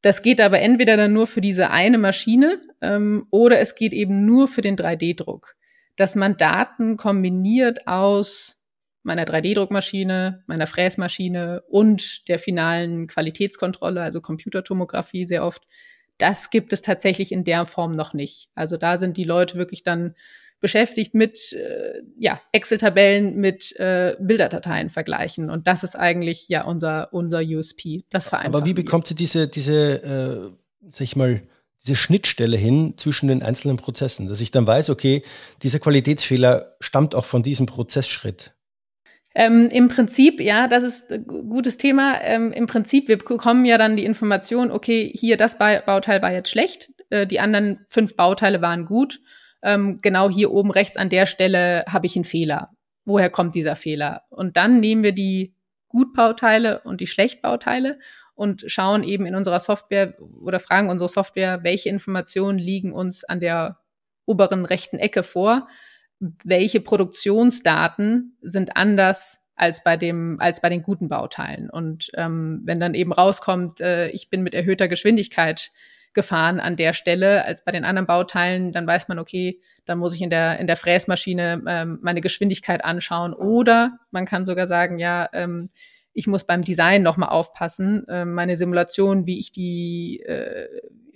Das 0.00 0.22
geht 0.22 0.40
aber 0.40 0.60
entweder 0.60 0.96
dann 0.96 1.12
nur 1.12 1.26
für 1.26 1.42
diese 1.42 1.68
eine 1.68 1.98
Maschine 1.98 2.62
ähm, 2.80 3.26
oder 3.30 3.60
es 3.60 3.74
geht 3.74 3.92
eben 3.92 4.24
nur 4.24 4.48
für 4.48 4.62
den 4.62 4.76
3D-Druck. 4.76 5.54
Dass 5.96 6.16
man 6.16 6.38
Daten 6.38 6.96
kombiniert 6.96 7.86
aus 7.86 8.58
meiner 9.02 9.24
3D-Druckmaschine, 9.24 10.44
meiner 10.46 10.66
Fräsmaschine 10.66 11.62
und 11.68 12.26
der 12.28 12.38
finalen 12.38 13.06
Qualitätskontrolle, 13.06 14.00
also 14.00 14.22
Computertomographie 14.22 15.26
sehr 15.26 15.44
oft, 15.44 15.64
das 16.18 16.50
gibt 16.50 16.72
es 16.72 16.82
tatsächlich 16.82 17.32
in 17.32 17.44
der 17.44 17.64
Form 17.66 17.94
noch 17.94 18.12
nicht. 18.12 18.48
Also 18.54 18.76
da 18.76 18.98
sind 18.98 19.16
die 19.16 19.24
Leute 19.24 19.56
wirklich 19.56 19.82
dann 19.82 20.14
beschäftigt 20.60 21.14
mit 21.14 21.52
äh, 21.52 22.02
ja, 22.18 22.40
Excel-Tabellen 22.52 23.36
mit 23.36 23.74
äh, 23.76 24.16
Bilderdateien 24.18 24.90
vergleichen. 24.90 25.50
Und 25.50 25.66
das 25.66 25.84
ist 25.84 25.94
eigentlich 25.94 26.48
ja 26.48 26.64
unser, 26.64 27.12
unser 27.12 27.40
USP. 27.40 28.02
Das 28.10 28.28
vereinfacht. 28.28 28.54
Aber 28.56 28.66
wie 28.66 28.74
bekommt 28.74 29.06
sie 29.06 29.14
diese, 29.14 29.46
diese 29.46 30.52
äh, 30.52 30.90
sag 30.90 31.00
ich 31.00 31.16
mal, 31.16 31.42
diese 31.82 31.94
Schnittstelle 31.94 32.56
hin 32.56 32.94
zwischen 32.96 33.28
den 33.28 33.42
einzelnen 33.42 33.76
Prozessen, 33.76 34.28
dass 34.28 34.40
ich 34.40 34.50
dann 34.50 34.66
weiß, 34.66 34.90
okay, 34.90 35.22
dieser 35.62 35.78
Qualitätsfehler 35.78 36.76
stammt 36.80 37.14
auch 37.14 37.24
von 37.24 37.42
diesem 37.42 37.66
Prozessschritt. 37.66 38.52
Ähm, 39.38 39.68
Im 39.70 39.86
Prinzip, 39.86 40.40
ja, 40.40 40.66
das 40.66 40.82
ist 40.82 41.12
ein 41.12 41.24
gutes 41.24 41.78
Thema. 41.78 42.20
Ähm, 42.22 42.50
Im 42.50 42.66
Prinzip, 42.66 43.06
wir 43.06 43.18
bekommen 43.18 43.64
ja 43.64 43.78
dann 43.78 43.96
die 43.96 44.04
Information, 44.04 44.72
okay, 44.72 45.12
hier 45.14 45.36
das 45.36 45.58
Bauteil 45.58 46.22
war 46.22 46.32
jetzt 46.32 46.50
schlecht, 46.50 46.90
äh, 47.10 47.24
die 47.24 47.38
anderen 47.38 47.78
fünf 47.86 48.16
Bauteile 48.16 48.62
waren 48.62 48.84
gut. 48.84 49.20
Ähm, 49.62 50.00
genau 50.02 50.28
hier 50.28 50.50
oben 50.50 50.72
rechts 50.72 50.96
an 50.96 51.08
der 51.08 51.24
Stelle 51.24 51.84
habe 51.88 52.06
ich 52.06 52.16
einen 52.16 52.24
Fehler. 52.24 52.70
Woher 53.04 53.30
kommt 53.30 53.54
dieser 53.54 53.76
Fehler? 53.76 54.22
Und 54.28 54.56
dann 54.56 54.80
nehmen 54.80 55.04
wir 55.04 55.12
die 55.12 55.54
Gutbauteile 55.86 56.80
und 56.80 57.00
die 57.00 57.06
Schlechtbauteile 57.06 57.94
und 58.34 58.64
schauen 58.66 59.04
eben 59.04 59.24
in 59.24 59.36
unserer 59.36 59.60
Software 59.60 60.16
oder 60.42 60.58
fragen 60.58 60.90
unsere 60.90 61.08
Software, 61.08 61.62
welche 61.62 61.90
Informationen 61.90 62.58
liegen 62.58 62.92
uns 62.92 63.22
an 63.22 63.38
der 63.38 63.78
oberen 64.26 64.64
rechten 64.64 64.98
Ecke 64.98 65.22
vor 65.22 65.68
welche 66.20 66.80
Produktionsdaten 66.80 68.36
sind 68.42 68.76
anders 68.76 69.40
als 69.56 69.82
bei 69.82 69.96
dem 69.96 70.38
als 70.40 70.60
bei 70.60 70.68
den 70.68 70.82
guten 70.82 71.08
Bauteilen? 71.08 71.70
Und 71.70 72.10
ähm, 72.14 72.62
wenn 72.64 72.80
dann 72.80 72.94
eben 72.94 73.12
rauskommt, 73.12 73.80
äh, 73.80 74.08
ich 74.10 74.30
bin 74.30 74.42
mit 74.42 74.54
erhöhter 74.54 74.88
Geschwindigkeit 74.88 75.70
gefahren 76.14 76.58
an 76.58 76.76
der 76.76 76.94
Stelle 76.94 77.44
als 77.44 77.64
bei 77.64 77.70
den 77.70 77.84
anderen 77.84 78.06
Bauteilen, 78.06 78.72
dann 78.72 78.86
weiß 78.86 79.08
man, 79.08 79.18
okay, 79.18 79.60
dann 79.84 79.98
muss 79.98 80.14
ich 80.14 80.22
in 80.22 80.30
der 80.30 80.58
in 80.58 80.66
der 80.66 80.76
Fräsmaschine 80.76 81.62
ähm, 81.66 81.98
meine 82.02 82.20
Geschwindigkeit 82.20 82.84
anschauen. 82.84 83.34
Oder 83.34 83.98
man 84.10 84.24
kann 84.24 84.46
sogar 84.46 84.66
sagen, 84.66 84.98
ja, 84.98 85.28
ähm, 85.32 85.68
ich 86.12 86.26
muss 86.26 86.44
beim 86.44 86.62
Design 86.62 87.02
noch 87.02 87.16
mal 87.16 87.28
aufpassen, 87.28 88.06
äh, 88.08 88.24
meine 88.24 88.56
Simulation, 88.56 89.26
wie 89.26 89.38
ich 89.38 89.52
die 89.52 90.20
äh, 90.26 90.66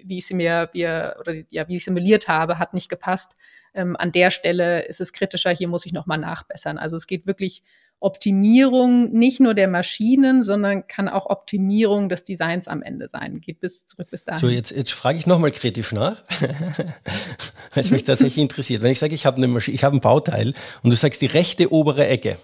wie 0.05 0.19
ich 0.19 0.27
sie 0.27 0.35
mir 0.35 0.69
wie, 0.73 0.85
oder 0.85 1.35
ja 1.51 1.69
wie 1.69 1.77
ich 1.77 1.85
simuliert 1.85 2.29
habe, 2.29 2.59
hat 2.59 2.75
nicht 2.75 2.89
gepasst 2.89 3.35
ähm, 3.75 3.97
an 3.97 4.13
der 4.13 4.31
Stelle 4.31 4.85
ist 4.85 5.01
es 5.01 5.13
kritischer, 5.13 5.51
hier 5.51 5.69
muss 5.69 5.87
ich 5.87 5.93
nochmal 5.93 6.19
nachbessern. 6.19 6.79
Also 6.79 6.97
es 6.97 7.07
geht 7.07 7.27
wirklich 7.27 7.63
Optimierung 8.01 9.13
nicht 9.13 9.41
nur 9.41 9.55
der 9.55 9.71
Maschinen, 9.71 10.43
sondern 10.43 10.87
kann 10.89 11.09
auch 11.09 11.27
Optimierung 11.27 12.09
des 12.09 12.25
Designs 12.25 12.67
am 12.67 12.83
Ende 12.83 13.09
sein. 13.09 13.41
Geht 13.41 13.61
bis 13.61 13.87
zurück 13.87 14.09
bis 14.11 14.25
dahin. 14.25 14.41
So, 14.41 14.49
jetzt, 14.49 14.73
jetzt 14.73 14.93
frage 14.93 15.19
ich 15.19 15.27
nochmal 15.27 15.53
kritisch 15.53 15.93
nach, 15.93 16.23
weil 16.41 17.81
es 17.81 17.91
mich 17.91 18.05
tatsächlich 18.05 18.43
interessiert. 18.43 18.83
Wenn 18.83 18.93
ich 18.93 18.99
sage, 18.99 19.15
ich 19.15 19.25
habe 19.25 19.37
eine 19.37 19.49
Maschine, 19.49 19.75
ich 19.75 19.85
habe 19.85 19.97
ein 19.97 20.01
Bauteil 20.01 20.53
und 20.83 20.91
du 20.91 20.97
sagst 20.97 21.23
die 21.23 21.27
rechte 21.27 21.73
obere 21.73 22.07
Ecke, 22.07 22.39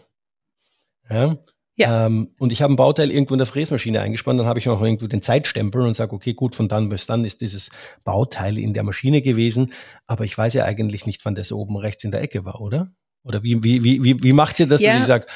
ja, 1.11 1.37
ja. 1.79 2.07
Ähm, 2.07 2.35
und 2.39 2.51
ich 2.51 2.61
habe 2.61 2.73
ein 2.73 2.77
Bauteil 2.77 3.11
irgendwo 3.11 3.35
in 3.35 3.39
der 3.39 3.47
Fräsmaschine 3.47 4.01
eingespannt, 4.01 4.41
dann 4.41 4.47
habe 4.47 4.59
ich 4.59 4.67
noch 4.67 4.83
irgendwo 4.83 5.07
den 5.07 5.23
Zeitstempel 5.23 5.83
und 5.83 5.95
sage, 5.95 6.15
okay, 6.15 6.35
gut, 6.35 6.55
von 6.57 6.69
dann 6.69 6.89
bis 6.89 7.07
dann 7.07 7.25
ist 7.25 7.41
dieses 7.41 7.71
Bauteil 8.03 8.59
in 8.59 8.75
der 8.75 8.83
Maschine 8.83 9.23
gewesen, 9.23 9.73
aber 10.07 10.25
ich 10.25 10.37
weiß 10.37 10.55
ja 10.55 10.65
eigentlich 10.65 11.07
nicht, 11.07 11.25
wann 11.25 11.37
das 11.37 11.53
oben 11.53 11.77
rechts 11.77 12.03
in 12.03 12.11
der 12.11 12.21
Ecke 12.21 12.45
war, 12.45 12.61
oder? 12.61 12.91
Oder 13.23 13.45
wie, 13.45 13.63
wie, 13.63 13.85
wie, 13.85 14.03
wie, 14.03 14.23
wie 14.23 14.33
macht 14.33 14.59
ihr 14.59 14.67
das, 14.67 14.81
ja. 14.81 14.93
dass 14.93 15.01
ich 15.01 15.07
sage, 15.07 15.27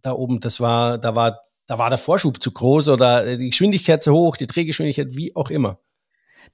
da 0.00 0.12
oben, 0.12 0.38
das 0.38 0.60
war, 0.60 0.96
da 0.96 1.14
war, 1.14 1.40
da 1.66 1.78
war 1.78 1.90
der 1.90 1.98
Vorschub 1.98 2.40
zu 2.40 2.52
groß 2.52 2.88
oder 2.88 3.36
die 3.36 3.50
Geschwindigkeit 3.50 4.02
zu 4.02 4.12
hoch, 4.12 4.36
die 4.36 4.46
Drehgeschwindigkeit, 4.46 5.08
wie 5.16 5.34
auch 5.34 5.50
immer. 5.50 5.80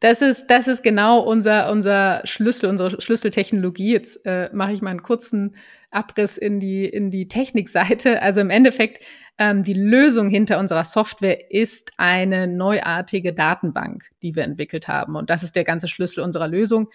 Das 0.00 0.20
ist, 0.20 0.46
das 0.48 0.68
ist 0.68 0.82
genau 0.82 1.20
unser, 1.20 1.70
unser 1.70 2.20
Schlüssel, 2.24 2.68
unsere 2.68 3.00
Schlüsseltechnologie. 3.00 3.92
Jetzt 3.92 4.26
äh, 4.26 4.50
mache 4.52 4.72
ich 4.72 4.82
mal 4.82 4.90
einen 4.90 5.02
kurzen 5.02 5.56
Abriss 5.96 6.36
in 6.36 6.60
die, 6.60 6.84
in 6.84 7.10
die 7.10 7.28
Technikseite. 7.28 8.22
Also 8.26 8.40
im 8.40 8.50
Endeffekt, 8.50 9.04
ähm, 9.38 9.62
die 9.62 9.72
Lösung 9.72 10.28
hinter 10.30 10.58
unserer 10.58 10.84
Software 10.84 11.50
ist 11.50 11.92
eine 11.96 12.48
neuartige 12.48 13.32
Datenbank, 13.32 14.10
die 14.22 14.34
wir 14.34 14.44
entwickelt 14.44 14.88
haben. 14.88 15.14
Und 15.14 15.30
das 15.30 15.42
ist 15.42 15.54
der 15.54 15.64
ganze 15.64 15.86
Schlüssel 15.86 16.22
unserer 16.22 16.48
Lösung. 16.48 16.88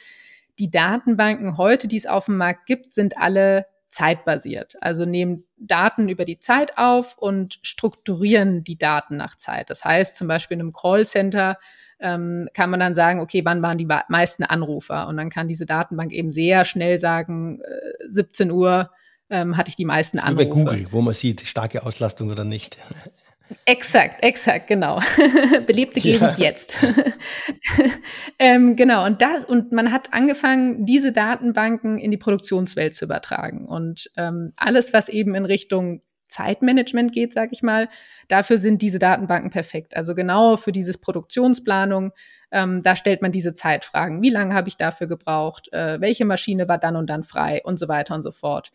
Die 0.60 0.70
Datenbanken 0.70 1.58
heute, 1.58 1.88
die 1.88 1.96
es 1.98 2.06
auf 2.06 2.26
dem 2.26 2.38
Markt 2.38 2.66
gibt, 2.66 2.94
sind 2.94 3.18
alle 3.18 3.66
zeitbasiert. 3.92 4.76
Also 4.82 5.06
nehmen 5.06 5.44
Daten 5.58 6.10
über 6.10 6.26
die 6.26 6.40
Zeit 6.40 6.78
auf 6.78 7.18
und 7.18 7.60
strukturieren 7.62 8.64
die 8.64 8.78
Daten 8.78 9.18
nach 9.18 9.36
Zeit. 9.36 9.70
Das 9.70 9.86
heißt 9.86 10.16
zum 10.16 10.28
Beispiel 10.28 10.56
in 10.56 10.62
einem 10.62 10.74
Callcenter 10.74 11.58
ähm, 12.02 12.50
kann 12.54 12.70
man 12.70 12.80
dann 12.80 12.96
sagen, 12.96 13.20
okay, 13.20 13.46
wann 13.46 13.62
waren 13.62 13.78
die 13.78 13.88
meisten 14.10 14.44
Anrufer? 14.44 15.08
Und 15.08 15.18
dann 15.18 15.30
kann 15.30 15.48
diese 15.48 15.66
Datenbank 15.66 16.12
eben 16.12 16.32
sehr 16.32 16.66
schnell 16.66 17.00
sagen, 17.00 17.62
äh, 17.62 18.08
17 18.08 18.52
Uhr 18.52 18.90
ähm, 19.30 19.56
hatte 19.56 19.70
ich 19.70 19.76
die 19.76 19.86
meisten 19.86 20.20
Anrufe. 20.20 20.46
Wie 20.46 20.50
bei 20.50 20.56
Google, 20.56 20.88
wo 20.92 21.02
man 21.02 21.14
sieht, 21.14 21.42
starke 21.42 21.86
Auslastung 21.86 22.30
oder 22.30 22.44
nicht. 22.44 22.78
Exakt, 23.66 24.24
exakt, 24.24 24.68
genau. 24.68 25.00
Belebte 25.66 26.00
Gegend 26.00 26.22
ja. 26.22 26.36
jetzt. 26.38 26.78
ähm, 28.40 28.76
genau, 28.76 29.06
und 29.06 29.22
das, 29.22 29.44
und 29.44 29.72
man 29.72 29.92
hat 29.92 30.14
angefangen, 30.14 30.86
diese 30.86 31.12
Datenbanken 31.12 31.98
in 31.98 32.12
die 32.12 32.18
Produktionswelt 32.18 32.96
zu 32.96 33.06
übertragen. 33.06 33.66
Und 33.66 34.10
ähm, 34.18 34.52
alles, 34.56 34.94
was 34.94 35.10
eben 35.10 35.36
in 35.36 35.46
Richtung 35.46 36.02
Zeitmanagement 36.32 37.12
geht, 37.12 37.34
sag 37.34 37.50
ich 37.52 37.62
mal, 37.62 37.88
dafür 38.28 38.58
sind 38.58 38.82
diese 38.82 39.00
Datenbanken 39.00 39.52
perfekt. 39.52 39.96
Also 39.96 40.16
genau 40.16 40.58
für 40.58 40.72
dieses 40.72 40.98
Produktionsplanung, 40.98 42.12
ähm, 42.52 42.82
da 42.82 42.96
stellt 42.96 43.22
man 43.22 43.32
diese 43.32 43.54
Zeitfragen. 43.54 44.22
Wie 44.22 44.30
lange 44.30 44.54
habe 44.54 44.70
ich 44.70 44.78
dafür 44.78 45.08
gebraucht? 45.08 45.72
Äh, 45.74 46.02
welche 46.02 46.26
Maschine 46.26 46.68
war 46.68 46.78
dann 46.78 46.96
und 46.96 47.08
dann 47.08 47.24
frei? 47.24 47.62
Und 47.64 47.78
so 47.78 47.88
weiter 47.88 48.16
und 48.16 48.24
so 48.24 48.32
fort. 48.32 48.72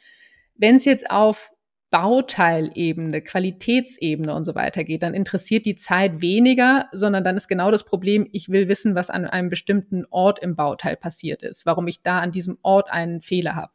Wenn 0.55 0.77
es 0.77 0.85
jetzt 0.85 1.11
auf 1.11 1.51
Bauteilebene, 1.91 3.23
Qualitätsebene 3.23 4.35
und 4.35 4.45
so 4.45 4.55
weiter 4.55 4.83
geht, 4.83 5.03
dann 5.03 5.15
interessiert 5.15 5.67
die 5.67 5.77
Zeit 5.77 6.21
weniger, 6.21 6.89
sondern 6.93 7.23
dann 7.23 7.37
ist 7.37 7.47
genau 7.47 7.71
das 7.71 7.85
Problem, 7.85 8.29
ich 8.33 8.49
will 8.49 8.69
wissen, 8.69 8.97
was 8.97 9.09
an 9.09 9.25
einem 9.25 9.49
bestimmten 9.49 10.05
Ort 10.11 10.41
im 10.41 10.57
Bauteil 10.57 10.97
passiert 10.97 11.43
ist, 11.43 11.65
warum 11.65 11.87
ich 11.87 12.03
da 12.03 12.19
an 12.19 12.33
diesem 12.33 12.59
Ort 12.63 12.91
einen 12.91 13.23
Fehler 13.23 13.55
habe. 13.55 13.73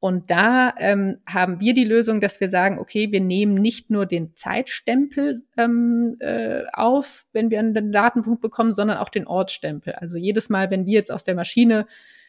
Und 0.00 0.30
da 0.30 0.74
ähm, 0.78 1.18
haben 1.26 1.60
wir 1.60 1.74
die 1.74 1.84
Lösung, 1.84 2.20
dass 2.20 2.40
wir 2.40 2.48
sagen, 2.48 2.78
okay, 2.78 3.10
wir 3.10 3.20
nehmen 3.20 3.54
nicht 3.54 3.90
nur 3.90 4.06
den 4.06 4.36
Zeitstempel 4.36 5.34
ähm, 5.56 6.16
äh, 6.20 6.62
auf, 6.72 7.26
wenn 7.32 7.50
wir 7.50 7.58
einen 7.58 7.90
Datenpunkt 7.90 8.40
bekommen, 8.40 8.72
sondern 8.72 8.98
auch 8.98 9.08
den 9.08 9.26
Ortsstempel. 9.26 9.94
Also 9.94 10.16
jedes 10.16 10.50
Mal, 10.50 10.70
wenn 10.70 10.86
wir 10.86 10.94
jetzt 10.94 11.10
aus 11.10 11.24
der 11.24 11.34
Maschine 11.34 11.86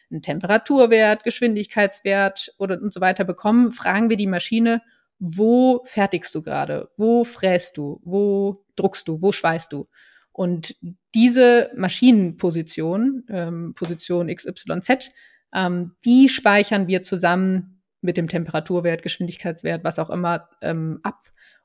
einen 0.10 0.24
Temperaturwert, 0.24 1.24
Geschwindigkeitswert 1.24 2.56
oder 2.58 2.82
und 2.82 2.92
so 2.92 3.02
weiter 3.02 3.24
bekommen, 3.24 3.70
fragen 3.70 4.10
wir 4.10 4.18
die 4.18 4.26
Maschine, 4.26 4.82
wo 5.20 5.82
fertigst 5.86 6.34
du 6.34 6.42
gerade, 6.42 6.90
wo 6.98 7.24
fräst 7.24 7.78
du, 7.78 8.02
wo 8.04 8.56
druckst 8.78 9.08
du, 9.08 9.22
wo 9.22 9.32
schweißt 9.32 9.72
du. 9.72 9.86
Und 10.32 10.76
diese 11.14 11.70
Maschinenposition, 11.76 13.26
ähm, 13.30 13.74
Position 13.76 14.34
XYZ, 14.34 15.10
ähm, 15.54 15.96
die 16.06 16.30
speichern 16.30 16.88
wir 16.88 17.02
zusammen 17.02 17.82
mit 18.02 18.18
dem 18.18 18.28
Temperaturwert, 18.28 19.02
Geschwindigkeitswert, 19.02 19.84
was 19.84 20.00
auch 20.00 20.10
immer, 20.10 20.50
ähm, 20.62 21.00
ab. 21.04 21.20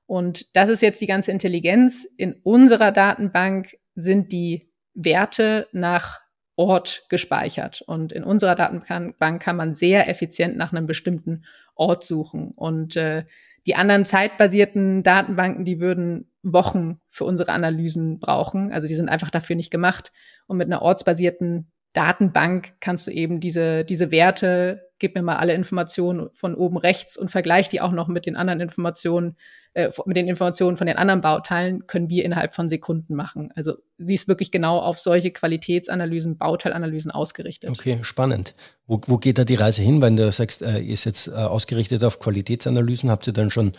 Und 0.07 0.55
das 0.57 0.69
ist 0.69 0.83
jetzt 0.83 1.01
die 1.01 1.07
ganze 1.07 1.31
Intelligenz. 1.31 2.07
In 2.17 2.35
unserer 2.43 2.93
Datenbank 2.93 3.77
sind 3.95 4.33
die 4.33 4.61
Werte 4.95 5.69
nach 5.73 6.21
Ort 6.57 7.05
gespeichert. 7.09 7.83
Und 7.83 8.13
in 8.13 8.23
unserer 8.23 8.55
Datenbank 8.55 9.43
kann 9.43 9.57
man 9.57 9.75
sehr 9.75 10.09
effizient 10.09 10.57
nach 10.57 10.73
einem 10.73 10.87
bestimmten 10.87 11.45
Ort 11.75 12.05
suchen. 12.05 12.53
Und 12.55 12.97
äh, 12.97 13.25
die 13.67 13.75
anderen 13.75 14.05
zeitbasierten 14.05 15.03
Datenbanken, 15.03 15.65
die 15.65 15.81
würden 15.81 16.31
Wochen 16.43 17.01
für 17.09 17.25
unsere 17.25 17.53
Analysen 17.53 18.21
brauchen. 18.21 18.71
Also 18.73 18.87
die 18.87 18.95
sind 18.95 19.09
einfach 19.09 19.31
dafür 19.31 19.57
nicht 19.57 19.71
gemacht. 19.71 20.13
Und 20.47 20.59
mit 20.59 20.67
einer 20.67 20.83
ortsbasierten 20.83 21.73
Datenbank 21.95 22.75
kannst 22.81 23.07
du 23.07 23.13
eben 23.13 23.41
diese, 23.41 23.85
diese 23.85 24.11
Werte, 24.11 24.91
gib 24.99 25.15
mir 25.15 25.23
mal 25.23 25.37
alle 25.37 25.55
Informationen 25.55 26.29
von 26.33 26.55
oben 26.55 26.77
rechts 26.77 27.17
und 27.17 27.31
vergleich 27.31 27.69
die 27.69 27.81
auch 27.81 27.93
noch 27.93 28.09
mit 28.09 28.27
den 28.27 28.37
anderen 28.37 28.61
Informationen, 28.61 29.37
äh, 29.75 29.91
mit 30.05 30.17
den 30.17 30.27
Informationen 30.27 30.77
von 30.77 30.89
den 30.89 30.97
anderen 30.97 31.21
Bauteilen, 31.21 31.87
können 31.87 32.11
wir 32.11 32.25
innerhalb 32.25 32.53
von 32.53 32.69
Sekunden 32.69 33.15
machen. 33.15 33.53
Also 33.55 33.75
sie 33.97 34.15
ist 34.15 34.27
wirklich 34.27 34.51
genau 34.51 34.79
auf 34.79 34.99
solche 34.99 35.31
Qualitätsanalysen, 35.31 36.37
Bauteilanalysen 36.37 37.13
ausgerichtet. 37.13 37.71
Okay, 37.71 38.01
spannend. 38.03 38.57
Wo, 38.89 39.01
wo 39.07 39.19
geht 39.19 39.39
da 39.39 39.45
die 39.45 39.55
Reise 39.55 39.83
hin, 39.83 40.03
wenn 40.03 40.17
du 40.17 40.31
sagst, 40.33 40.63
äh, 40.63 40.83
ist 40.83 41.05
jetzt 41.05 41.29
äh, 41.29 41.33
ausgerichtet 41.33 42.03
auf 42.03 42.19
Qualitätsanalysen? 42.19 43.09
Habt 43.09 43.29
ihr 43.29 43.33
dann 43.33 43.51
schon 43.51 43.73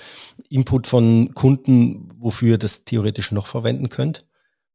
Input 0.49 0.87
von 0.87 1.33
Kunden, 1.33 2.11
wofür 2.17 2.51
ihr 2.51 2.57
das 2.57 2.85
theoretisch 2.85 3.33
noch 3.33 3.47
verwenden 3.47 3.89
könnt? 3.89 4.25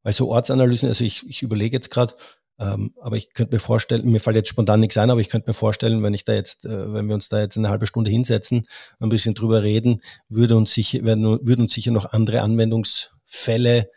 Weil 0.03 0.13
so 0.13 0.31
Ortsanalysen, 0.31 0.89
also 0.89 1.05
ich, 1.05 1.29
ich 1.29 1.43
überlege 1.43 1.77
jetzt 1.77 1.91
gerade, 1.91 2.15
ähm, 2.61 2.95
aber 3.01 3.17
ich 3.17 3.33
könnte 3.33 3.55
mir 3.55 3.61
vorstellen, 3.61 4.11
mir 4.11 4.21
fällt 4.21 4.37
jetzt 4.37 4.51
spontan 4.51 4.81
nichts 4.81 4.99
ein, 4.99 5.11
aber 5.11 5.21
ich 5.21 5.31
könnte 5.31 5.49
mir 5.49 5.55
vorstellen, 5.55 6.03
wenn 6.03 6.13
ich 6.13 6.25
da 6.25 6.35
jetzt, 6.35 6.67
äh, 6.67 6.93
wenn 6.93 7.07
wir 7.07 7.15
uns 7.15 7.31
da 7.31 7.41
jetzt 7.41 7.57
eine 7.57 7.71
halbe 7.71 7.87
Stunde 7.87 8.11
hinsetzen, 8.11 8.69
ein 8.99 9.09
bisschen 9.09 9.35
drüber 9.35 9.63
reden, 9.63 10.03
würde 10.29 10.57
uns 10.57 10.75
sicher, 10.75 11.03
werden, 11.05 11.25
würden 11.25 11.63
uns 11.63 11.73
sicher 11.73 11.91
noch 11.91 12.13
andere 12.13 12.43
Anwendungsfälle 12.43 13.89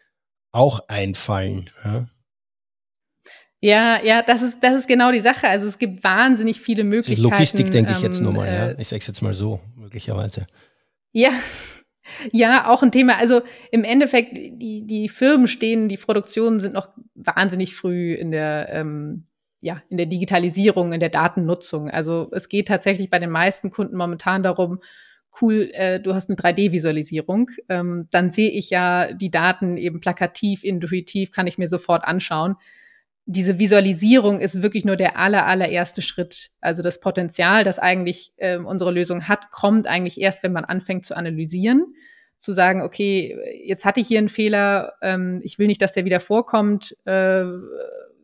auch 0.53 0.87
einfallen. 0.87 1.71
Ja? 1.83 2.05
Ja, 3.59 4.01
ja, 4.03 4.21
das 4.21 4.43
ist, 4.43 4.63
das 4.63 4.75
ist 4.75 4.87
genau 4.87 5.11
die 5.11 5.21
Sache. 5.21 5.47
Also 5.47 5.67
es 5.67 5.77
gibt 5.77 6.03
wahnsinnig 6.03 6.59
viele 6.59 6.83
Möglichkeiten. 6.83 7.29
Logistik 7.29 7.71
denke 7.71 7.93
ich 7.93 8.01
jetzt 8.01 8.21
nur 8.21 8.33
mal, 8.33 8.47
ähm, 8.47 8.53
äh, 8.53 8.71
ja. 8.71 8.79
Ich 8.79 8.87
sage 8.87 8.99
es 8.99 9.07
jetzt 9.07 9.21
mal 9.21 9.33
so, 9.33 9.59
möglicherweise. 9.75 10.47
Ja, 11.11 11.31
ja, 12.31 12.69
auch 12.69 12.83
ein 12.83 12.91
Thema. 12.91 13.17
Also 13.17 13.41
im 13.71 13.83
Endeffekt, 13.83 14.35
die, 14.35 14.85
die 14.85 15.09
Firmen 15.09 15.47
stehen, 15.47 15.89
die 15.89 15.97
Produktionen 15.97 16.59
sind 16.59 16.73
noch 16.73 16.89
wahnsinnig 17.15 17.75
früh 17.75 18.13
in 18.13 18.31
der, 18.31 18.69
ähm, 18.71 19.25
ja, 19.61 19.81
in 19.89 19.97
der 19.97 20.05
Digitalisierung, 20.05 20.93
in 20.93 20.99
der 20.99 21.09
Datennutzung. 21.09 21.89
Also 21.89 22.29
es 22.31 22.49
geht 22.49 22.67
tatsächlich 22.67 23.09
bei 23.09 23.19
den 23.19 23.29
meisten 23.29 23.69
Kunden 23.69 23.95
momentan 23.95 24.43
darum, 24.43 24.79
cool, 25.41 25.71
äh, 25.73 25.99
du 25.99 26.13
hast 26.13 26.29
eine 26.29 26.37
3D-Visualisierung, 26.37 27.49
ähm, 27.69 28.07
dann 28.11 28.31
sehe 28.31 28.51
ich 28.51 28.69
ja 28.69 29.11
die 29.13 29.31
Daten 29.31 29.77
eben 29.77 29.99
plakativ, 29.99 30.63
intuitiv, 30.63 31.31
kann 31.31 31.47
ich 31.47 31.57
mir 31.57 31.67
sofort 31.67 32.03
anschauen 32.03 32.55
diese 33.25 33.57
Visualisierung 33.57 34.39
ist 34.39 34.61
wirklich 34.61 34.83
nur 34.83 34.95
der 34.95 35.17
aller, 35.17 35.45
allererste 35.45 36.01
Schritt. 36.01 36.51
Also 36.59 36.83
das 36.83 36.99
Potenzial, 36.99 37.63
das 37.63 37.79
eigentlich 37.79 38.33
äh, 38.37 38.57
unsere 38.57 38.91
Lösung 38.91 39.27
hat, 39.27 39.49
kommt 39.49 39.87
eigentlich 39.87 40.19
erst, 40.19 40.43
wenn 40.43 40.51
man 40.51 40.65
anfängt 40.65 41.05
zu 41.05 41.15
analysieren, 41.15 41.95
zu 42.37 42.51
sagen, 42.51 42.81
okay, 42.81 43.37
jetzt 43.65 43.85
hatte 43.85 44.01
ich 44.01 44.07
hier 44.07 44.19
einen 44.19 44.29
Fehler, 44.29 44.93
ähm, 45.01 45.39
ich 45.43 45.57
will 45.57 45.67
nicht, 45.67 45.81
dass 45.81 45.93
der 45.93 46.03
wieder 46.03 46.19
vorkommt. 46.19 46.97
Äh, 47.05 47.45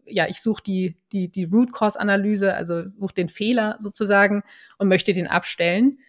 ja, 0.05 0.27
ich 0.27 0.41
suche 0.41 0.63
die, 0.63 0.97
die, 1.13 1.29
die 1.29 1.45
Root 1.45 1.71
Cause 1.71 1.99
Analyse, 1.99 2.53
also 2.53 2.85
suche 2.85 3.13
den 3.13 3.29
Fehler 3.29 3.77
sozusagen 3.79 4.43
und 4.77 4.89
möchte 4.89 5.13
den 5.13 5.27
abstellen 5.27 5.99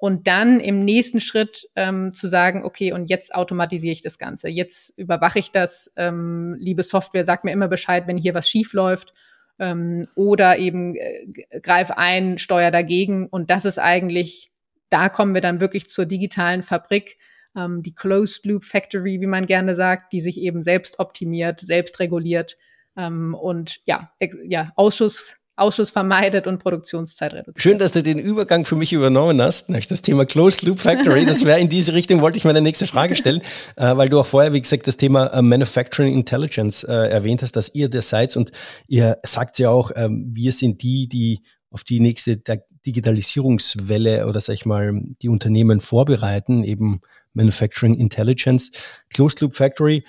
und 0.00 0.26
dann 0.26 0.60
im 0.60 0.80
nächsten 0.80 1.20
Schritt 1.20 1.68
ähm, 1.76 2.10
zu 2.10 2.26
sagen, 2.26 2.64
okay, 2.64 2.92
und 2.92 3.10
jetzt 3.10 3.34
automatisiere 3.34 3.92
ich 3.92 4.00
das 4.00 4.16
Ganze. 4.16 4.48
Jetzt 4.48 4.98
überwache 4.98 5.38
ich 5.38 5.52
das. 5.52 5.92
Ähm, 5.96 6.56
liebe 6.58 6.82
Software, 6.82 7.22
sag 7.22 7.44
mir 7.44 7.52
immer 7.52 7.68
Bescheid, 7.68 8.04
wenn 8.06 8.16
hier 8.16 8.32
was 8.32 8.48
schief 8.48 8.72
läuft. 8.72 9.12
Ähm, 9.58 10.08
oder 10.14 10.56
eben 10.56 10.96
äh, 10.96 11.26
greif 11.60 11.90
ein, 11.90 12.38
steuer 12.38 12.70
dagegen. 12.70 13.26
Und 13.26 13.50
das 13.50 13.66
ist 13.66 13.78
eigentlich, 13.78 14.50
da 14.88 15.10
kommen 15.10 15.34
wir 15.34 15.42
dann 15.42 15.60
wirklich 15.60 15.86
zur 15.86 16.06
digitalen 16.06 16.62
Fabrik, 16.62 17.16
ähm, 17.54 17.82
die 17.82 17.94
Closed 17.94 18.46
Loop 18.46 18.64
Factory, 18.64 19.20
wie 19.20 19.26
man 19.26 19.44
gerne 19.44 19.74
sagt, 19.74 20.14
die 20.14 20.22
sich 20.22 20.40
eben 20.40 20.62
selbst 20.62 20.98
optimiert, 20.98 21.60
selbst 21.60 22.00
reguliert 22.00 22.56
ähm, 22.96 23.34
und 23.34 23.80
ja, 23.84 24.12
ja, 24.44 24.72
Ausschuss 24.76 25.36
Ausschuss 25.60 25.90
vermeidet 25.90 26.46
und 26.46 26.58
Produktionszeit 26.58 27.34
reduziert. 27.34 27.62
Schön, 27.62 27.78
dass 27.78 27.92
du 27.92 28.02
den 28.02 28.18
Übergang 28.18 28.64
für 28.64 28.76
mich 28.76 28.92
übernommen 28.92 29.40
hast. 29.42 29.68
Das 29.68 30.02
Thema 30.02 30.24
Closed 30.24 30.62
Loop 30.62 30.78
Factory, 30.80 31.26
das 31.26 31.44
wäre 31.44 31.60
in 31.60 31.68
diese 31.68 31.92
Richtung, 31.92 32.22
wollte 32.22 32.38
ich 32.38 32.44
meine 32.44 32.60
nächste 32.60 32.86
Frage 32.86 33.14
stellen, 33.14 33.42
äh, 33.76 33.96
weil 33.96 34.08
du 34.08 34.18
auch 34.18 34.26
vorher, 34.26 34.52
wie 34.52 34.60
gesagt, 34.60 34.86
das 34.86 34.96
Thema 34.96 35.26
äh, 35.26 35.42
Manufacturing 35.42 36.14
Intelligence 36.14 36.84
äh, 36.84 36.92
erwähnt 36.92 37.42
hast, 37.42 37.52
dass 37.52 37.74
ihr 37.74 37.88
das 37.88 38.08
seid 38.08 38.36
und 38.36 38.52
ihr 38.88 39.18
sagt 39.24 39.58
ja 39.58 39.70
auch, 39.70 39.90
ähm, 39.94 40.30
wir 40.32 40.52
sind 40.52 40.82
die, 40.82 41.08
die 41.08 41.42
auf 41.70 41.84
die 41.84 42.00
nächste 42.00 42.40
Digitalisierungswelle 42.86 44.26
oder 44.26 44.40
sag 44.40 44.54
ich 44.54 44.66
mal, 44.66 45.00
die 45.22 45.28
Unternehmen 45.28 45.80
vorbereiten, 45.80 46.64
eben 46.64 47.00
Manufacturing 47.32 47.94
Intelligence. 47.94 48.70
Closed 49.12 49.40
Loop 49.40 49.54
Factory, 49.54 50.04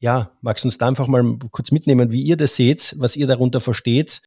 ja, 0.00 0.32
magst 0.42 0.64
du 0.64 0.68
uns 0.68 0.78
da 0.78 0.88
einfach 0.88 1.06
mal 1.06 1.38
kurz 1.50 1.70
mitnehmen, 1.70 2.10
wie 2.12 2.22
ihr 2.22 2.36
das 2.36 2.56
seht, 2.56 2.94
was 2.98 3.16
ihr 3.16 3.26
darunter 3.26 3.60
versteht 3.60 4.22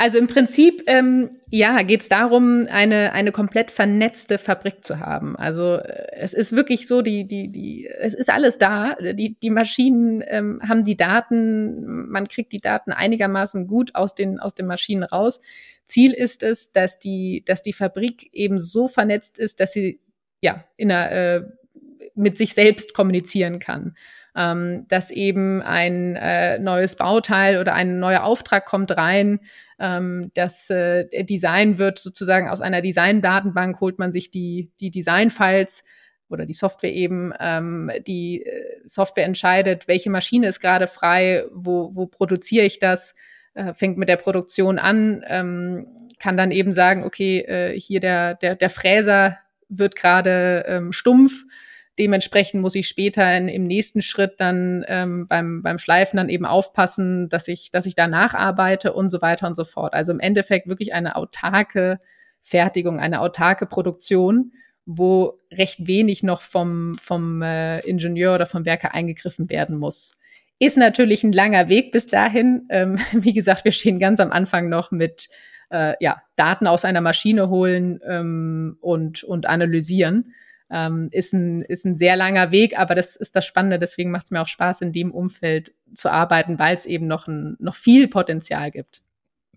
also 0.00 0.16
im 0.16 0.28
Prinzip, 0.28 0.84
ähm, 0.86 1.30
ja, 1.50 1.82
geht 1.82 2.02
es 2.02 2.08
darum, 2.08 2.62
eine, 2.70 3.12
eine 3.12 3.32
komplett 3.32 3.72
vernetzte 3.72 4.38
Fabrik 4.38 4.84
zu 4.84 5.00
haben. 5.00 5.34
Also 5.34 5.74
äh, 5.74 6.12
es 6.12 6.34
ist 6.34 6.52
wirklich 6.52 6.86
so, 6.86 7.02
die, 7.02 7.26
die, 7.26 7.50
die, 7.50 7.88
es 7.98 8.14
ist 8.14 8.30
alles 8.30 8.58
da. 8.58 8.94
Die, 8.94 9.36
die 9.40 9.50
Maschinen 9.50 10.22
ähm, 10.28 10.60
haben 10.66 10.84
die 10.84 10.96
Daten, 10.96 12.06
man 12.08 12.28
kriegt 12.28 12.52
die 12.52 12.60
Daten 12.60 12.92
einigermaßen 12.92 13.66
gut 13.66 13.96
aus 13.96 14.14
den, 14.14 14.38
aus 14.38 14.54
den 14.54 14.66
Maschinen 14.66 15.02
raus. 15.02 15.40
Ziel 15.82 16.12
ist 16.12 16.44
es, 16.44 16.70
dass 16.70 17.00
die, 17.00 17.42
dass 17.44 17.62
die 17.62 17.72
Fabrik 17.72 18.30
eben 18.32 18.60
so 18.60 18.86
vernetzt 18.86 19.36
ist, 19.36 19.58
dass 19.58 19.72
sie 19.72 19.98
ja 20.40 20.64
in 20.76 20.92
einer, 20.92 21.10
äh, 21.10 21.42
mit 22.14 22.36
sich 22.36 22.54
selbst 22.54 22.94
kommunizieren 22.94 23.58
kann 23.58 23.96
ähm, 24.38 24.86
dass 24.88 25.10
eben 25.10 25.60
ein 25.62 26.14
äh, 26.14 26.60
neues 26.60 26.94
Bauteil 26.94 27.58
oder 27.58 27.74
ein 27.74 27.98
neuer 27.98 28.22
Auftrag 28.22 28.66
kommt 28.66 28.96
rein. 28.96 29.40
Ähm, 29.80 30.30
das 30.34 30.70
äh, 30.70 31.24
Design 31.24 31.78
wird 31.78 31.98
sozusagen 31.98 32.48
aus 32.48 32.60
einer 32.60 32.80
Design-Datenbank 32.80 33.80
holt 33.80 33.98
man 33.98 34.12
sich 34.12 34.30
die, 34.30 34.70
die 34.78 34.92
Design-Files 34.92 35.82
oder 36.28 36.46
die 36.46 36.52
Software 36.52 36.92
eben, 36.92 37.32
ähm, 37.40 37.90
die 38.06 38.44
äh, 38.44 38.80
Software 38.84 39.24
entscheidet, 39.24 39.88
welche 39.88 40.10
Maschine 40.10 40.46
ist 40.46 40.60
gerade 40.60 40.86
frei, 40.86 41.44
wo, 41.52 41.90
wo 41.96 42.06
produziere 42.06 42.64
ich 42.64 42.78
das, 42.78 43.16
äh, 43.54 43.74
fängt 43.74 43.98
mit 43.98 44.08
der 44.08 44.18
Produktion 44.18 44.78
an, 44.78 45.24
ähm, 45.26 45.86
kann 46.20 46.36
dann 46.36 46.52
eben 46.52 46.72
sagen, 46.72 47.02
okay, 47.02 47.40
äh, 47.40 47.78
hier 47.78 47.98
der, 47.98 48.34
der, 48.34 48.54
der 48.54 48.70
Fräser 48.70 49.38
wird 49.68 49.96
gerade 49.96 50.64
ähm, 50.68 50.92
stumpf, 50.92 51.44
Dementsprechend 51.98 52.62
muss 52.62 52.76
ich 52.76 52.86
später 52.86 53.36
in, 53.36 53.48
im 53.48 53.64
nächsten 53.64 54.02
Schritt 54.02 54.34
dann 54.38 54.84
ähm, 54.86 55.26
beim, 55.26 55.62
beim 55.62 55.78
Schleifen 55.78 56.16
dann 56.16 56.28
eben 56.28 56.46
aufpassen, 56.46 57.28
dass 57.28 57.48
ich, 57.48 57.70
dass 57.70 57.86
ich 57.86 57.96
da 57.96 58.06
nacharbeite 58.06 58.92
und 58.92 59.10
so 59.10 59.20
weiter 59.20 59.46
und 59.46 59.56
so 59.56 59.64
fort. 59.64 59.94
Also 59.94 60.12
im 60.12 60.20
Endeffekt 60.20 60.68
wirklich 60.68 60.94
eine 60.94 61.16
autarke 61.16 61.98
Fertigung, 62.40 63.00
eine 63.00 63.20
autarke 63.20 63.66
Produktion, 63.66 64.52
wo 64.86 65.40
recht 65.52 65.86
wenig 65.86 66.22
noch 66.22 66.40
vom, 66.40 66.96
vom 67.02 67.42
äh, 67.42 67.80
Ingenieur 67.80 68.34
oder 68.34 68.46
vom 68.46 68.64
Werker 68.64 68.94
eingegriffen 68.94 69.50
werden 69.50 69.76
muss. 69.76 70.16
Ist 70.60 70.78
natürlich 70.78 71.24
ein 71.24 71.32
langer 71.32 71.68
Weg 71.68 71.90
bis 71.90 72.06
dahin. 72.06 72.66
Ähm, 72.70 72.96
wie 73.12 73.32
gesagt, 73.32 73.64
wir 73.64 73.72
stehen 73.72 73.98
ganz 73.98 74.20
am 74.20 74.30
Anfang 74.30 74.68
noch 74.68 74.92
mit 74.92 75.28
äh, 75.70 75.94
ja, 76.00 76.22
Daten 76.36 76.68
aus 76.68 76.84
einer 76.84 77.00
Maschine 77.00 77.50
holen 77.50 78.00
ähm, 78.06 78.78
und, 78.80 79.24
und 79.24 79.46
analysieren 79.46 80.32
ähm, 80.70 81.08
ist, 81.12 81.32
ein, 81.32 81.62
ist 81.62 81.84
ein 81.84 81.94
sehr 81.94 82.16
langer 82.16 82.50
Weg, 82.50 82.78
aber 82.78 82.94
das 82.94 83.16
ist 83.16 83.34
das 83.36 83.46
Spannende. 83.46 83.78
Deswegen 83.78 84.10
macht 84.10 84.26
es 84.26 84.30
mir 84.30 84.42
auch 84.42 84.48
Spaß, 84.48 84.82
in 84.82 84.92
dem 84.92 85.12
Umfeld 85.12 85.72
zu 85.94 86.10
arbeiten, 86.10 86.58
weil 86.58 86.76
es 86.76 86.86
eben 86.86 87.06
noch, 87.06 87.26
ein, 87.26 87.56
noch 87.58 87.74
viel 87.74 88.08
Potenzial 88.08 88.70
gibt. 88.70 89.02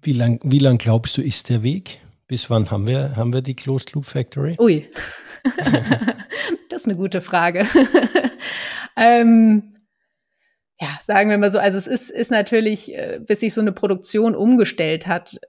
Wie 0.01 0.13
lang, 0.13 0.39
wie 0.43 0.59
lang 0.59 0.77
glaubst 0.77 1.17
du, 1.17 1.21
ist 1.21 1.49
der 1.49 1.63
Weg? 1.63 1.99
Bis 2.27 2.49
wann 2.49 2.71
haben 2.71 2.87
wir, 2.87 3.15
haben 3.15 3.33
wir 3.33 3.41
die 3.41 3.55
Closed 3.55 3.93
Loop 3.93 4.05
Factory? 4.05 4.55
Ui, 4.57 4.89
das 6.69 6.81
ist 6.81 6.87
eine 6.87 6.95
gute 6.95 7.19
Frage. 7.19 7.67
ähm, 8.97 9.75
ja, 10.79 10.87
sagen 11.03 11.29
wir 11.29 11.37
mal 11.37 11.51
so, 11.51 11.59
also 11.59 11.77
es 11.77 11.87
ist, 11.87 12.09
ist 12.09 12.31
natürlich, 12.31 12.97
äh, 12.97 13.19
bis 13.19 13.41
sich 13.41 13.53
so 13.53 13.61
eine 13.61 13.73
Produktion 13.73 14.33
umgestellt 14.33 15.07
hat, 15.07 15.39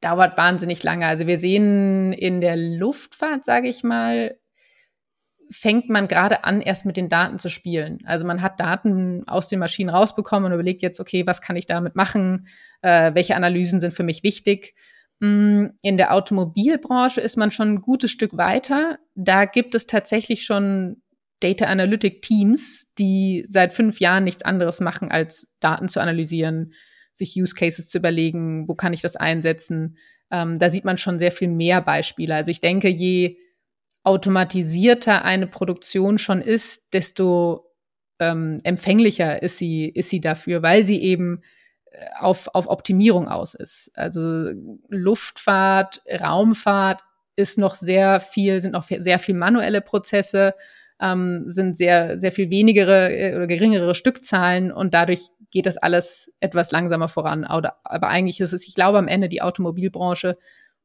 dauert 0.00 0.36
wahnsinnig 0.36 0.82
lange. 0.82 1.06
Also 1.06 1.26
wir 1.26 1.38
sehen 1.38 2.12
in 2.12 2.42
der 2.42 2.56
Luftfahrt, 2.56 3.44
sage 3.44 3.68
ich 3.68 3.82
mal, 3.82 4.36
fängt 5.50 5.88
man 5.88 6.08
gerade 6.08 6.44
an, 6.44 6.60
erst 6.60 6.86
mit 6.86 6.96
den 6.96 7.08
Daten 7.08 7.38
zu 7.38 7.48
spielen. 7.48 7.98
Also 8.04 8.26
man 8.26 8.42
hat 8.42 8.60
Daten 8.60 9.26
aus 9.26 9.48
den 9.48 9.58
Maschinen 9.58 9.90
rausbekommen 9.90 10.46
und 10.46 10.52
überlegt 10.52 10.82
jetzt, 10.82 11.00
okay, 11.00 11.26
was 11.26 11.40
kann 11.40 11.56
ich 11.56 11.66
damit 11.66 11.96
machen? 11.96 12.48
Äh, 12.82 13.14
welche 13.14 13.36
Analysen 13.36 13.80
sind 13.80 13.92
für 13.92 14.02
mich 14.02 14.22
wichtig? 14.22 14.74
Mm, 15.20 15.66
in 15.82 15.96
der 15.96 16.12
Automobilbranche 16.12 17.20
ist 17.20 17.36
man 17.36 17.50
schon 17.50 17.74
ein 17.74 17.80
gutes 17.80 18.10
Stück 18.10 18.36
weiter. 18.36 18.98
Da 19.14 19.44
gibt 19.44 19.74
es 19.74 19.86
tatsächlich 19.86 20.44
schon 20.44 21.02
Data 21.40 21.66
Analytic 21.66 22.22
Teams, 22.22 22.88
die 22.98 23.44
seit 23.46 23.72
fünf 23.72 24.00
Jahren 24.00 24.24
nichts 24.24 24.42
anderes 24.42 24.80
machen, 24.80 25.10
als 25.10 25.56
Daten 25.60 25.88
zu 25.88 26.00
analysieren, 26.00 26.72
sich 27.12 27.40
Use 27.40 27.54
Cases 27.54 27.88
zu 27.88 27.98
überlegen, 27.98 28.66
wo 28.68 28.74
kann 28.74 28.92
ich 28.92 29.02
das 29.02 29.16
einsetzen. 29.16 29.98
Ähm, 30.30 30.58
da 30.58 30.70
sieht 30.70 30.84
man 30.84 30.96
schon 30.96 31.18
sehr 31.18 31.32
viel 31.32 31.48
mehr 31.48 31.80
Beispiele. 31.80 32.34
Also 32.34 32.50
ich 32.50 32.60
denke, 32.60 32.88
je 32.88 33.36
automatisierter 34.04 35.24
eine 35.24 35.46
Produktion 35.46 36.18
schon 36.18 36.42
ist, 36.42 36.92
desto 36.92 37.70
ähm, 38.20 38.58
empfänglicher 38.62 39.42
ist 39.42 39.58
sie, 39.58 39.88
ist 39.88 40.10
sie 40.10 40.20
dafür, 40.20 40.62
weil 40.62 40.84
sie 40.84 41.02
eben 41.02 41.42
äh, 41.90 42.06
auf, 42.20 42.48
auf 42.54 42.68
Optimierung 42.68 43.28
aus 43.28 43.54
ist. 43.54 43.90
Also 43.94 44.50
Luftfahrt, 44.88 46.02
Raumfahrt 46.20 47.02
ist 47.34 47.58
noch 47.58 47.74
sehr 47.74 48.20
viel, 48.20 48.60
sind 48.60 48.72
noch 48.72 48.84
sehr 48.84 49.18
viel 49.18 49.34
manuelle 49.34 49.80
Prozesse, 49.80 50.54
ähm, 51.00 51.44
sind 51.46 51.76
sehr, 51.76 52.16
sehr 52.16 52.30
viel 52.30 52.50
wenigere 52.50 53.10
äh, 53.10 53.34
oder 53.34 53.46
geringere 53.46 53.94
Stückzahlen 53.94 54.70
und 54.70 54.94
dadurch 54.94 55.28
geht 55.50 55.66
das 55.66 55.76
alles 55.76 56.32
etwas 56.40 56.72
langsamer 56.72 57.08
voran. 57.08 57.44
Aber 57.44 58.08
eigentlich 58.08 58.40
ist 58.40 58.52
es, 58.52 58.66
ich 58.66 58.74
glaube, 58.74 58.98
am 58.98 59.08
Ende 59.08 59.28
die 59.28 59.40
Automobilbranche 59.40 60.36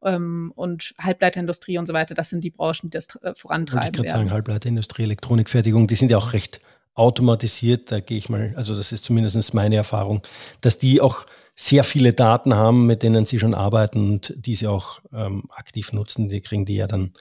ähm, 0.03 0.51
und 0.55 0.93
Halbleiterindustrie 0.99 1.77
und 1.77 1.85
so 1.85 1.93
weiter, 1.93 2.13
das 2.13 2.29
sind 2.29 2.43
die 2.43 2.51
Branchen, 2.51 2.89
die 2.89 2.89
das 2.89 3.15
äh, 3.21 3.33
vorantreiben. 3.33 3.88
Ich 3.88 3.93
gerade 3.93 4.09
sagen, 4.09 4.31
Halbleiterindustrie, 4.31 5.03
Elektronikfertigung, 5.03 5.88
die 5.88 5.95
sind 5.95 6.12
ja 6.12 6.17
auch 6.17 6.33
recht 6.33 6.59
automatisiert. 6.95 7.91
Da 7.91 7.99
gehe 7.99 8.17
ich 8.17 8.29
mal, 8.29 8.53
also 8.55 8.75
das 8.75 8.91
ist 8.91 9.05
zumindest 9.05 9.53
meine 9.53 9.75
Erfahrung, 9.75 10.21
dass 10.62 10.77
die 10.77 11.01
auch 11.01 11.25
sehr 11.55 11.83
viele 11.83 12.13
Daten 12.13 12.53
haben, 12.53 12.85
mit 12.85 13.03
denen 13.03 13.25
sie 13.25 13.39
schon 13.39 13.53
arbeiten 13.53 14.12
und 14.12 14.33
die 14.38 14.55
sie 14.55 14.67
auch 14.67 15.01
ähm, 15.12 15.43
aktiv 15.49 15.91
nutzen. 15.91 16.29
Die 16.29 16.41
kriegen 16.41 16.65
die 16.65 16.75
ja 16.75 16.88
dann 16.88 17.13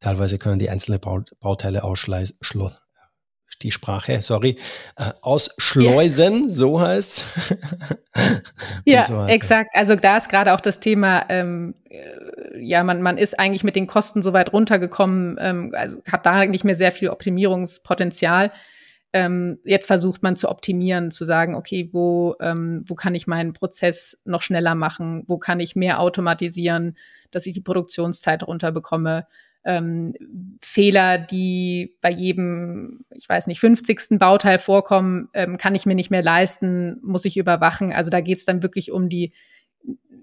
teilweise 0.00 0.38
können 0.38 0.58
die 0.58 0.70
einzelne 0.70 0.98
Bauteile 0.98 1.82
ausschleusen, 1.82 2.36
die 3.62 3.70
Sprache, 3.70 4.22
sorry, 4.22 4.56
äh, 4.96 5.12
ausschleusen, 5.22 6.42
ja. 6.48 6.48
so 6.48 6.80
heißt's. 6.80 7.24
ja, 8.84 9.04
so 9.04 9.24
exakt. 9.26 9.70
Also 9.74 9.96
da 9.96 10.16
ist 10.16 10.28
gerade 10.28 10.54
auch 10.54 10.60
das 10.60 10.80
Thema, 10.80 11.26
ähm, 11.28 11.74
äh, 11.88 12.60
ja, 12.60 12.84
man, 12.84 13.02
man 13.02 13.18
ist 13.18 13.38
eigentlich 13.38 13.64
mit 13.64 13.76
den 13.76 13.86
Kosten 13.86 14.22
so 14.22 14.32
weit 14.32 14.52
runtergekommen, 14.52 15.36
ähm, 15.40 15.72
also 15.74 15.98
hat 16.10 16.26
da 16.26 16.44
nicht 16.46 16.64
mehr 16.64 16.76
sehr 16.76 16.92
viel 16.92 17.08
Optimierungspotenzial. 17.10 18.50
Ähm, 19.12 19.58
jetzt 19.64 19.86
versucht 19.86 20.22
man 20.22 20.36
zu 20.36 20.48
optimieren, 20.50 21.10
zu 21.10 21.24
sagen, 21.24 21.54
okay, 21.54 21.88
wo, 21.92 22.34
ähm, 22.40 22.84
wo 22.86 22.94
kann 22.94 23.14
ich 23.14 23.26
meinen 23.26 23.54
Prozess 23.54 24.20
noch 24.24 24.42
schneller 24.42 24.74
machen? 24.74 25.24
Wo 25.26 25.38
kann 25.38 25.60
ich 25.60 25.76
mehr 25.76 26.00
automatisieren, 26.00 26.96
dass 27.30 27.46
ich 27.46 27.54
die 27.54 27.62
Produktionszeit 27.62 28.46
runterbekomme? 28.46 29.24
Ähm, 29.66 30.12
Fehler, 30.62 31.18
die 31.18 31.96
bei 32.00 32.10
jedem, 32.10 33.04
ich 33.10 33.28
weiß 33.28 33.48
nicht, 33.48 33.58
50. 33.58 34.18
Bauteil 34.18 34.58
vorkommen, 34.58 35.28
ähm, 35.34 35.58
kann 35.58 35.74
ich 35.74 35.86
mir 35.86 35.96
nicht 35.96 36.10
mehr 36.10 36.22
leisten, 36.22 37.00
muss 37.02 37.24
ich 37.24 37.36
überwachen. 37.36 37.92
Also 37.92 38.10
da 38.10 38.20
geht 38.20 38.38
es 38.38 38.44
dann 38.44 38.62
wirklich 38.62 38.92
um 38.92 39.08
die, 39.08 39.32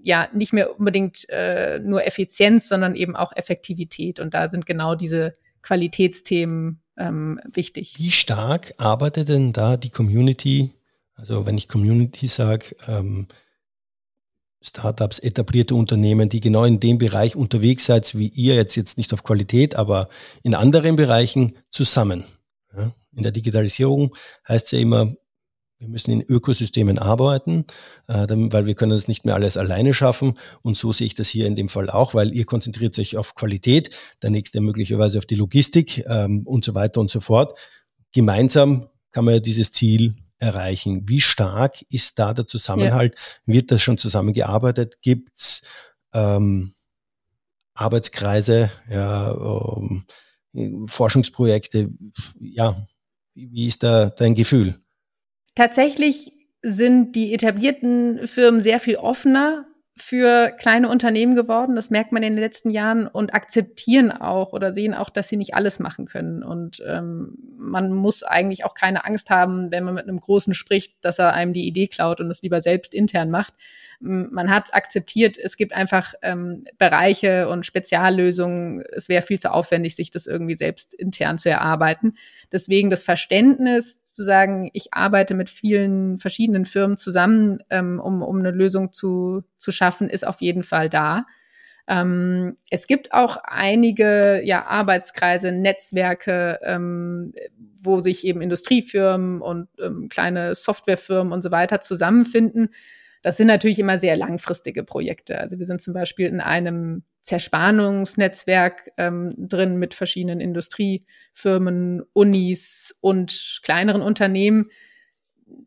ja, 0.02 0.28
nicht 0.32 0.54
mehr 0.54 0.78
unbedingt 0.78 1.28
äh, 1.28 1.78
nur 1.78 2.06
Effizienz, 2.06 2.68
sondern 2.68 2.94
eben 2.96 3.16
auch 3.16 3.32
Effektivität. 3.36 4.18
Und 4.18 4.32
da 4.32 4.48
sind 4.48 4.64
genau 4.64 4.94
diese 4.94 5.36
Qualitätsthemen 5.60 6.80
ähm, 6.96 7.38
wichtig. 7.52 7.96
Wie 7.98 8.10
stark 8.10 8.72
arbeitet 8.78 9.28
denn 9.28 9.52
da 9.52 9.76
die 9.76 9.90
Community? 9.90 10.72
Also 11.16 11.44
wenn 11.44 11.58
ich 11.58 11.68
Community 11.68 12.28
sage, 12.28 12.76
ähm, 12.88 13.28
Startups, 14.64 15.18
etablierte 15.18 15.74
Unternehmen, 15.74 16.28
die 16.28 16.40
genau 16.40 16.64
in 16.64 16.80
dem 16.80 16.98
Bereich 16.98 17.36
unterwegs 17.36 17.84
seid, 17.86 18.16
wie 18.16 18.28
ihr 18.28 18.54
jetzt, 18.54 18.74
jetzt 18.76 18.98
nicht 18.98 19.12
auf 19.12 19.22
Qualität, 19.22 19.76
aber 19.76 20.08
in 20.42 20.54
anderen 20.54 20.96
Bereichen 20.96 21.52
zusammen. 21.70 22.24
Ja, 22.76 22.94
in 23.14 23.22
der 23.22 23.32
Digitalisierung 23.32 24.14
heißt 24.48 24.66
es 24.66 24.70
ja 24.72 24.78
immer, 24.78 25.14
wir 25.78 25.88
müssen 25.88 26.12
in 26.12 26.22
Ökosystemen 26.22 26.98
arbeiten, 26.98 27.66
äh, 28.08 28.26
weil 28.28 28.66
wir 28.66 28.74
können 28.74 28.92
das 28.92 29.08
nicht 29.08 29.24
mehr 29.24 29.34
alles 29.34 29.56
alleine 29.56 29.92
schaffen. 29.92 30.38
Und 30.62 30.76
so 30.76 30.92
sehe 30.92 31.06
ich 31.06 31.14
das 31.14 31.28
hier 31.28 31.46
in 31.46 31.56
dem 31.56 31.68
Fall 31.68 31.90
auch, 31.90 32.14
weil 32.14 32.32
ihr 32.32 32.46
konzentriert 32.46 32.94
sich 32.94 33.16
auf 33.16 33.34
Qualität, 33.34 33.90
der 34.22 34.30
nächste 34.30 34.60
möglicherweise 34.60 35.18
auf 35.18 35.26
die 35.26 35.34
Logistik 35.34 36.04
ähm, 36.06 36.42
und 36.46 36.64
so 36.64 36.74
weiter 36.74 37.00
und 37.00 37.10
so 37.10 37.20
fort. 37.20 37.58
Gemeinsam 38.12 38.88
kann 39.10 39.24
man 39.24 39.34
ja 39.34 39.40
dieses 39.40 39.72
Ziel 39.72 40.14
erreichen. 40.44 41.08
Wie 41.08 41.20
stark 41.20 41.82
ist 41.90 42.18
da 42.18 42.34
der 42.34 42.46
Zusammenhalt? 42.46 43.14
Ja. 43.16 43.54
Wird 43.54 43.70
das 43.70 43.82
schon 43.82 43.98
zusammengearbeitet? 43.98 45.00
Gibt's 45.02 45.62
ähm, 46.12 46.74
Arbeitskreise, 47.74 48.70
ja, 48.88 49.32
ähm, 49.32 50.06
Forschungsprojekte? 50.86 51.90
Ja, 52.38 52.86
wie 53.34 53.66
ist 53.66 53.82
da 53.82 54.06
dein 54.06 54.34
Gefühl? 54.34 54.80
Tatsächlich 55.54 56.32
sind 56.62 57.16
die 57.16 57.34
etablierten 57.34 58.26
Firmen 58.26 58.60
sehr 58.60 58.80
viel 58.80 58.96
offener 58.96 59.66
für 59.96 60.50
kleine 60.58 60.88
Unternehmen 60.88 61.36
geworden. 61.36 61.76
Das 61.76 61.90
merkt 61.90 62.10
man 62.10 62.24
in 62.24 62.34
den 62.34 62.40
letzten 62.40 62.70
Jahren 62.70 63.06
und 63.06 63.32
akzeptieren 63.32 64.10
auch 64.10 64.52
oder 64.52 64.72
sehen 64.72 64.92
auch, 64.92 65.08
dass 65.08 65.28
sie 65.28 65.36
nicht 65.36 65.54
alles 65.54 65.78
machen 65.78 66.06
können. 66.06 66.42
Und 66.42 66.82
ähm, 66.84 67.38
man 67.56 67.92
muss 67.92 68.24
eigentlich 68.24 68.64
auch 68.64 68.74
keine 68.74 69.04
Angst 69.04 69.30
haben, 69.30 69.70
wenn 69.70 69.84
man 69.84 69.94
mit 69.94 70.08
einem 70.08 70.18
Großen 70.18 70.52
spricht, 70.52 70.96
dass 71.02 71.20
er 71.20 71.32
einem 71.32 71.52
die 71.52 71.66
Idee 71.68 71.86
klaut 71.86 72.20
und 72.20 72.28
es 72.28 72.42
lieber 72.42 72.60
selbst 72.60 72.92
intern 72.92 73.30
macht. 73.30 73.54
Man 74.00 74.50
hat 74.50 74.74
akzeptiert, 74.74 75.38
es 75.38 75.56
gibt 75.56 75.72
einfach 75.72 76.14
ähm, 76.22 76.64
Bereiche 76.76 77.48
und 77.48 77.64
Speziallösungen. 77.64 78.82
Es 78.92 79.08
wäre 79.08 79.22
viel 79.22 79.38
zu 79.38 79.52
aufwendig, 79.52 79.94
sich 79.94 80.10
das 80.10 80.26
irgendwie 80.26 80.56
selbst 80.56 80.92
intern 80.92 81.38
zu 81.38 81.48
erarbeiten. 81.48 82.14
Deswegen 82.50 82.90
das 82.90 83.04
Verständnis 83.04 84.02
zu 84.02 84.24
sagen, 84.24 84.70
ich 84.72 84.92
arbeite 84.92 85.34
mit 85.34 85.48
vielen 85.48 86.18
verschiedenen 86.18 86.64
Firmen 86.64 86.96
zusammen, 86.96 87.58
ähm, 87.70 88.00
um, 88.00 88.22
um 88.22 88.40
eine 88.40 88.50
Lösung 88.50 88.92
zu, 88.92 89.44
zu 89.56 89.70
schaffen, 89.70 89.83
ist 89.90 90.26
auf 90.26 90.40
jeden 90.40 90.62
Fall 90.62 90.88
da. 90.88 91.24
Ähm, 91.86 92.56
es 92.70 92.86
gibt 92.86 93.12
auch 93.12 93.36
einige 93.44 94.40
ja, 94.44 94.64
Arbeitskreise, 94.64 95.52
Netzwerke, 95.52 96.58
ähm, 96.62 97.32
wo 97.82 98.00
sich 98.00 98.26
eben 98.26 98.40
Industriefirmen 98.40 99.42
und 99.42 99.68
ähm, 99.82 100.08
kleine 100.08 100.54
Softwarefirmen 100.54 101.32
und 101.32 101.42
so 101.42 101.52
weiter 101.52 101.80
zusammenfinden. 101.80 102.70
Das 103.22 103.36
sind 103.36 103.46
natürlich 103.46 103.78
immer 103.78 103.98
sehr 103.98 104.16
langfristige 104.16 104.84
Projekte. 104.84 105.38
Also 105.38 105.58
wir 105.58 105.66
sind 105.66 105.80
zum 105.80 105.94
Beispiel 105.94 106.26
in 106.26 106.40
einem 106.40 107.04
Zerspannungsnetzwerk 107.22 108.90
ähm, 108.98 109.34
drin 109.36 109.78
mit 109.78 109.94
verschiedenen 109.94 110.40
Industriefirmen, 110.40 112.02
Unis 112.12 112.98
und 113.00 113.60
kleineren 113.62 114.02
Unternehmen, 114.02 114.70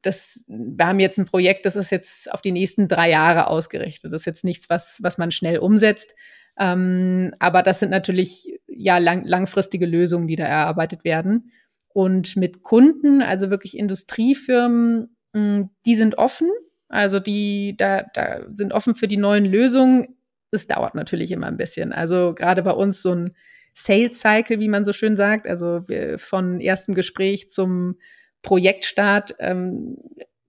das, 0.01 0.43
wir 0.47 0.87
haben 0.87 0.99
jetzt 0.99 1.17
ein 1.17 1.25
Projekt, 1.25 1.65
das 1.65 1.75
ist 1.75 1.91
jetzt 1.91 2.31
auf 2.33 2.41
die 2.41 2.51
nächsten 2.51 2.87
drei 2.87 3.09
Jahre 3.09 3.47
ausgerichtet. 3.47 4.11
Das 4.13 4.21
ist 4.21 4.25
jetzt 4.25 4.45
nichts, 4.45 4.69
was, 4.69 4.99
was 5.01 5.17
man 5.17 5.31
schnell 5.31 5.59
umsetzt. 5.59 6.13
Ähm, 6.59 7.33
aber 7.39 7.61
das 7.63 7.79
sind 7.79 7.91
natürlich 7.91 8.59
ja 8.67 8.97
lang, 8.97 9.23
langfristige 9.25 9.85
Lösungen, 9.85 10.27
die 10.27 10.35
da 10.35 10.45
erarbeitet 10.45 11.03
werden. 11.03 11.51
Und 11.93 12.35
mit 12.35 12.63
Kunden, 12.63 13.21
also 13.21 13.49
wirklich 13.49 13.77
Industriefirmen, 13.77 15.15
hm, 15.33 15.69
die 15.85 15.95
sind 15.95 16.17
offen. 16.17 16.49
Also 16.89 17.19
die 17.19 17.75
da, 17.77 18.03
da 18.13 18.45
sind 18.53 18.73
offen 18.73 18.95
für 18.95 19.07
die 19.07 19.17
neuen 19.17 19.45
Lösungen. 19.45 20.15
Es 20.51 20.67
dauert 20.67 20.95
natürlich 20.95 21.31
immer 21.31 21.47
ein 21.47 21.57
bisschen. 21.57 21.91
Also 21.91 22.33
gerade 22.33 22.63
bei 22.63 22.71
uns 22.71 23.01
so 23.01 23.13
ein 23.13 23.35
Sales 23.73 24.19
Cycle, 24.19 24.59
wie 24.59 24.69
man 24.69 24.85
so 24.85 24.93
schön 24.93 25.15
sagt, 25.15 25.45
also 25.45 25.81
von 26.15 26.59
erstem 26.59 26.95
Gespräch 26.95 27.49
zum 27.49 27.95
Projektstart 28.41 29.35
ähm, 29.39 29.97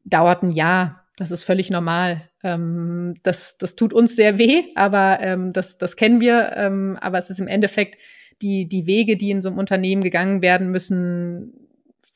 dauert 0.05 0.43
ein 0.43 0.51
Jahr. 0.51 1.05
Das 1.17 1.31
ist 1.31 1.43
völlig 1.43 1.71
normal. 1.71 2.23
Ähm, 2.43 3.15
das, 3.23 3.59
das 3.59 3.75
tut 3.75 3.93
uns 3.93 4.15
sehr 4.15 4.39
weh, 4.39 4.65
aber 4.77 5.19
ähm, 5.21 5.53
das, 5.53 5.79
das 5.79 5.97
kennen 5.97 6.21
wir. 6.21 6.53
Ähm, 6.57 6.97
aber 7.01 7.19
es 7.19 7.31
ist 7.31 7.41
im 7.41 7.49
Endeffekt 7.49 8.01
die, 8.41 8.69
die 8.69 8.87
Wege, 8.87 9.17
die 9.17 9.31
in 9.31 9.43
so 9.43 9.49
einem 9.49 9.59
Unternehmen 9.59 10.03
gegangen 10.03 10.43
werden 10.43 10.71
müssen, 10.71 11.69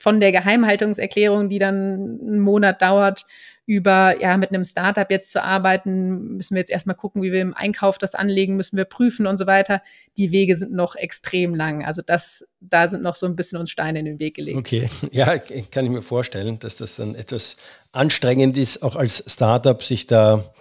von 0.03 0.19
der 0.19 0.33
Geheimhaltungserklärung, 0.33 1.49
die 1.49 1.61
dann 1.61 2.19
einen 2.21 2.41
Monat 2.41 2.83
dauert, 2.83 3.25
über, 3.67 4.21
ja, 4.21 4.37
mit 4.37 4.51
einem 4.51 4.65
Startup 4.65 5.09
jetzt 5.11 5.31
zu 5.31 5.43
arbeiten, 5.43 6.37
müssen 6.37 6.55
wir 6.55 6.61
jetzt 6.61 6.71
erstmal 6.71 6.97
gucken, 6.97 7.23
wie 7.23 7.31
wir 7.31 7.41
im 7.41 7.55
Einkauf 7.55 7.97
das 7.97 8.15
anlegen, 8.15 8.57
müssen 8.57 8.77
wir 8.77 8.85
prüfen 8.85 9.27
und 9.27 9.37
so 9.37 9.47
weiter. 9.47 9.83
Die 10.17 10.33
Wege 10.33 10.57
sind 10.57 10.73
noch 10.73 10.97
extrem 10.97 11.55
lang. 11.55 11.85
Also 11.85 12.03
das, 12.05 12.45
da 12.61 12.89
sind 12.89 13.03
noch 13.03 13.15
so 13.15 13.27
ein 13.27 13.37
bisschen 13.37 13.59
uns 13.59 13.71
Steine 13.71 14.01
in 14.01 14.05
den 14.05 14.19
Weg 14.19 14.35
gelegt. 14.35 14.59
Okay, 14.59 14.91
ja, 15.13 15.39
kann 15.39 15.85
ich 15.85 15.91
mir 15.91 16.03
vorstellen, 16.03 16.59
dass 16.59 16.77
das 16.77 16.97
dann 16.97 17.15
etwas 17.15 17.57
anstrengend 17.93 18.57
ist, 18.57 18.83
auch 18.83 18.97
als 18.97 19.23
Startup 19.27 19.81
sich 19.83 20.07
da, 20.07 20.53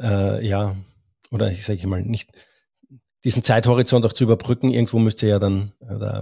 äh, 0.00 0.46
ja, 0.46 0.76
oder 1.32 1.50
ich 1.50 1.64
sage 1.64 1.86
mal, 1.88 2.02
nicht 2.02 2.30
diesen 3.24 3.42
Zeithorizont 3.42 4.06
auch 4.06 4.12
zu 4.12 4.24
überbrücken. 4.24 4.70
Irgendwo 4.70 4.98
müsste 4.98 5.26
ja 5.26 5.38
dann 5.38 5.72
äh, 5.80 6.20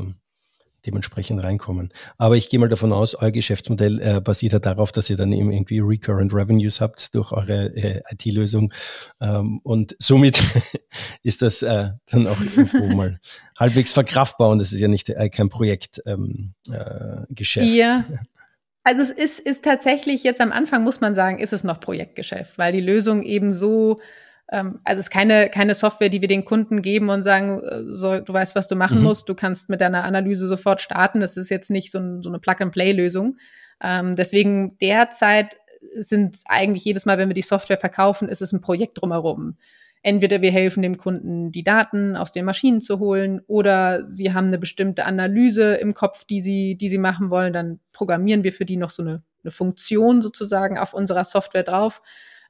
dementsprechend 0.86 1.42
reinkommen. 1.42 1.92
Aber 2.18 2.36
ich 2.36 2.48
gehe 2.48 2.60
mal 2.60 2.68
davon 2.68 2.92
aus, 2.92 3.14
euer 3.14 3.30
Geschäftsmodell 3.30 4.00
äh, 4.00 4.20
basiert 4.20 4.52
ja 4.52 4.58
darauf, 4.58 4.92
dass 4.92 5.08
ihr 5.10 5.16
dann 5.16 5.32
eben 5.32 5.50
irgendwie 5.50 5.80
Recurrent 5.80 6.32
Revenues 6.32 6.80
habt 6.80 7.14
durch 7.14 7.32
eure 7.32 7.74
äh, 7.76 8.02
IT-Lösung. 8.10 8.72
Ähm, 9.20 9.60
und 9.62 9.96
somit 9.98 10.40
ist 11.22 11.42
das 11.42 11.62
äh, 11.62 11.90
dann 12.10 12.26
auch 12.26 12.40
irgendwo 12.40 12.86
mal 12.94 13.20
halbwegs 13.58 13.92
verkraftbar 13.92 14.50
und 14.50 14.58
das 14.58 14.72
ist 14.72 14.80
ja 14.80 14.88
nicht 14.88 15.08
äh, 15.08 15.28
kein 15.28 15.48
Projektgeschäft. 15.48 16.02
Ähm, 16.06 16.54
äh, 16.70 17.34
Geschäft. 17.34 17.68
ja. 17.68 18.04
Also 18.84 19.00
es 19.00 19.12
ist, 19.12 19.38
ist 19.38 19.64
tatsächlich 19.64 20.24
jetzt 20.24 20.40
am 20.40 20.50
Anfang, 20.50 20.82
muss 20.82 21.00
man 21.00 21.14
sagen, 21.14 21.38
ist 21.38 21.52
es 21.52 21.62
noch 21.62 21.78
Projektgeschäft, 21.78 22.58
weil 22.58 22.72
die 22.72 22.80
Lösung 22.80 23.22
eben 23.22 23.52
so 23.52 24.00
also 24.84 24.98
es 24.98 25.06
ist 25.06 25.10
keine, 25.10 25.48
keine 25.48 25.74
Software, 25.74 26.10
die 26.10 26.20
wir 26.20 26.28
den 26.28 26.44
Kunden 26.44 26.82
geben 26.82 27.08
und 27.08 27.22
sagen, 27.22 27.60
äh, 27.60 27.84
so, 27.86 28.20
du 28.20 28.32
weißt, 28.32 28.54
was 28.54 28.68
du 28.68 28.76
machen 28.76 28.98
mhm. 28.98 29.04
musst, 29.04 29.28
du 29.28 29.34
kannst 29.34 29.70
mit 29.70 29.80
deiner 29.80 30.04
Analyse 30.04 30.46
sofort 30.46 30.80
starten. 30.80 31.20
Das 31.20 31.36
ist 31.36 31.48
jetzt 31.48 31.70
nicht 31.70 31.90
so, 31.90 31.98
ein, 31.98 32.22
so 32.22 32.28
eine 32.28 32.38
Plug-and-Play-Lösung. 32.38 33.38
Ähm, 33.82 34.14
deswegen 34.14 34.76
derzeit 34.78 35.56
sind 35.96 36.36
eigentlich 36.46 36.84
jedes 36.84 37.06
Mal, 37.06 37.18
wenn 37.18 37.28
wir 37.28 37.34
die 37.34 37.42
Software 37.42 37.78
verkaufen, 37.78 38.28
ist 38.28 38.42
es 38.42 38.52
ein 38.52 38.60
Projekt 38.60 39.00
drumherum. 39.00 39.56
Entweder 40.02 40.42
wir 40.42 40.50
helfen 40.50 40.82
dem 40.82 40.98
Kunden, 40.98 41.52
die 41.52 41.62
Daten 41.62 42.16
aus 42.16 42.32
den 42.32 42.44
Maschinen 42.44 42.80
zu 42.80 42.98
holen, 42.98 43.40
oder 43.46 44.04
sie 44.04 44.34
haben 44.34 44.48
eine 44.48 44.58
bestimmte 44.58 45.06
Analyse 45.06 45.74
im 45.74 45.94
Kopf, 45.94 46.24
die 46.24 46.40
sie, 46.40 46.76
die 46.76 46.88
sie 46.88 46.98
machen 46.98 47.30
wollen. 47.30 47.52
Dann 47.52 47.80
programmieren 47.92 48.44
wir 48.44 48.52
für 48.52 48.64
die 48.64 48.76
noch 48.76 48.90
so 48.90 49.02
eine, 49.02 49.22
eine 49.44 49.50
Funktion 49.50 50.20
sozusagen 50.20 50.76
auf 50.76 50.92
unserer 50.92 51.24
Software 51.24 51.62
drauf. 51.62 52.02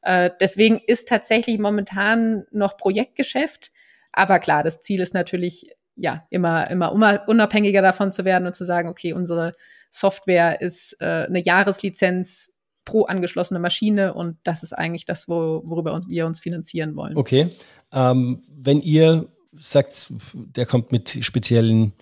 Äh, 0.03 0.31
deswegen 0.41 0.81
ist 0.87 1.09
tatsächlich 1.09 1.59
momentan 1.59 2.45
noch 2.51 2.77
Projektgeschäft. 2.77 3.71
Aber 4.13 4.39
klar, 4.39 4.63
das 4.63 4.81
Ziel 4.81 5.01
ist 5.01 5.15
natürlich, 5.15 5.71
ja, 5.97 6.27
immer, 6.31 6.71
immer 6.71 7.29
unabhängiger 7.29 7.83
davon 7.83 8.13
zu 8.13 8.25
werden 8.25 8.47
und 8.47 8.55
zu 8.55 8.65
sagen, 8.65 8.89
okay, 8.89 9.13
unsere 9.13 9.53
Software 9.91 10.61
ist 10.61 10.97
äh, 11.01 11.27
eine 11.27 11.43
Jahreslizenz 11.43 12.59
pro 12.85 13.05
angeschlossene 13.05 13.61
Maschine 13.61 14.13
und 14.15 14.39
das 14.43 14.63
ist 14.63 14.73
eigentlich 14.73 15.05
das, 15.05 15.29
wo, 15.29 15.63
worüber 15.65 15.93
uns, 15.93 16.09
wir 16.09 16.27
uns 16.27 16.41
finanzieren 16.41 16.97
wollen. 16.97 17.17
Okay. 17.17 17.49
Ähm, 17.93 18.43
wenn 18.49 18.81
ihr 18.81 19.29
sagt, 19.53 20.13
der 20.35 20.67
kommt 20.67 20.91
mit 20.91 21.25
speziellen 21.25 21.93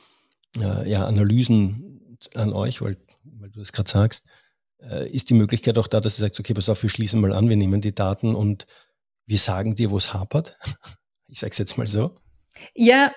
äh, 0.59 0.89
ja, 0.89 1.05
Analysen 1.05 2.17
an 2.35 2.53
euch, 2.53 2.81
weil, 2.81 2.97
weil 3.25 3.51
du 3.51 3.59
das 3.59 3.73
gerade 3.73 3.91
sagst, 3.91 4.25
ist 5.13 5.31
die 5.31 5.35
Möglichkeit 5.35 5.77
auch 5.79 5.87
da, 5.87 6.01
dass 6.01 6.17
du 6.17 6.23
sagst, 6.23 6.41
okay, 6.41 6.55
pass 6.55 6.69
auf, 6.69 6.83
wir 6.83 6.91
schließen 6.91 7.21
mal 7.21 7.33
an, 7.33 7.49
wir 7.49 7.57
nehmen 7.57 7.81
die 7.81 7.95
Daten 7.95 8.35
und 8.35 8.67
wir 9.27 9.39
sagen 9.39 9.75
dir, 9.75 9.91
wo 9.91 9.97
es 9.97 10.13
hapert. 10.13 10.57
Ich 11.33 11.39
sage 11.39 11.53
es 11.53 11.59
jetzt 11.59 11.79
mal 11.79 11.87
so. 11.87 12.17
Ja, 12.75 13.13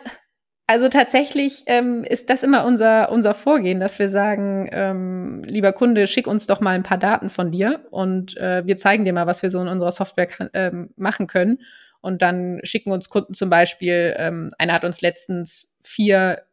also 0.66 0.88
tatsächlich 0.88 1.64
ähm, 1.66 2.04
ist 2.04 2.30
das 2.30 2.42
immer 2.42 2.66
unser, 2.66 3.12
unser 3.12 3.34
Vorgehen, 3.34 3.80
dass 3.80 4.00
wir 4.00 4.08
sagen, 4.08 4.70
ähm, 4.72 5.42
lieber 5.46 5.74
Kunde, 5.74 6.08
schick 6.08 6.26
uns 6.26 6.48
doch 6.48 6.62
mal 6.62 6.76
ein 6.76 6.84
paar 6.84 6.98
Daten 6.98 7.30
von 7.30 7.52
dir 7.52 7.86
und 7.92 8.38
äh, 8.38 8.66
wir 8.66 8.78
zeigen 8.78 9.04
dir 9.04 9.14
mal, 9.14 9.28
was 9.28 9.44
wir 9.44 9.50
so 9.50 9.60
in 9.62 9.68
unserer 9.68 9.92
Software 9.92 10.30
ähm, 10.54 10.92
machen 10.96 11.28
können. 11.28 11.60
Und 12.00 12.22
dann 12.22 12.60
schicken 12.64 12.92
uns 12.92 13.10
Kunden 13.10 13.34
zum 13.34 13.50
Beispiel, 13.50 14.14
ähm, 14.18 14.52
einer 14.58 14.74
hat 14.74 14.86
uns 14.86 15.02
letztens 15.02 15.80
vier 15.84 16.44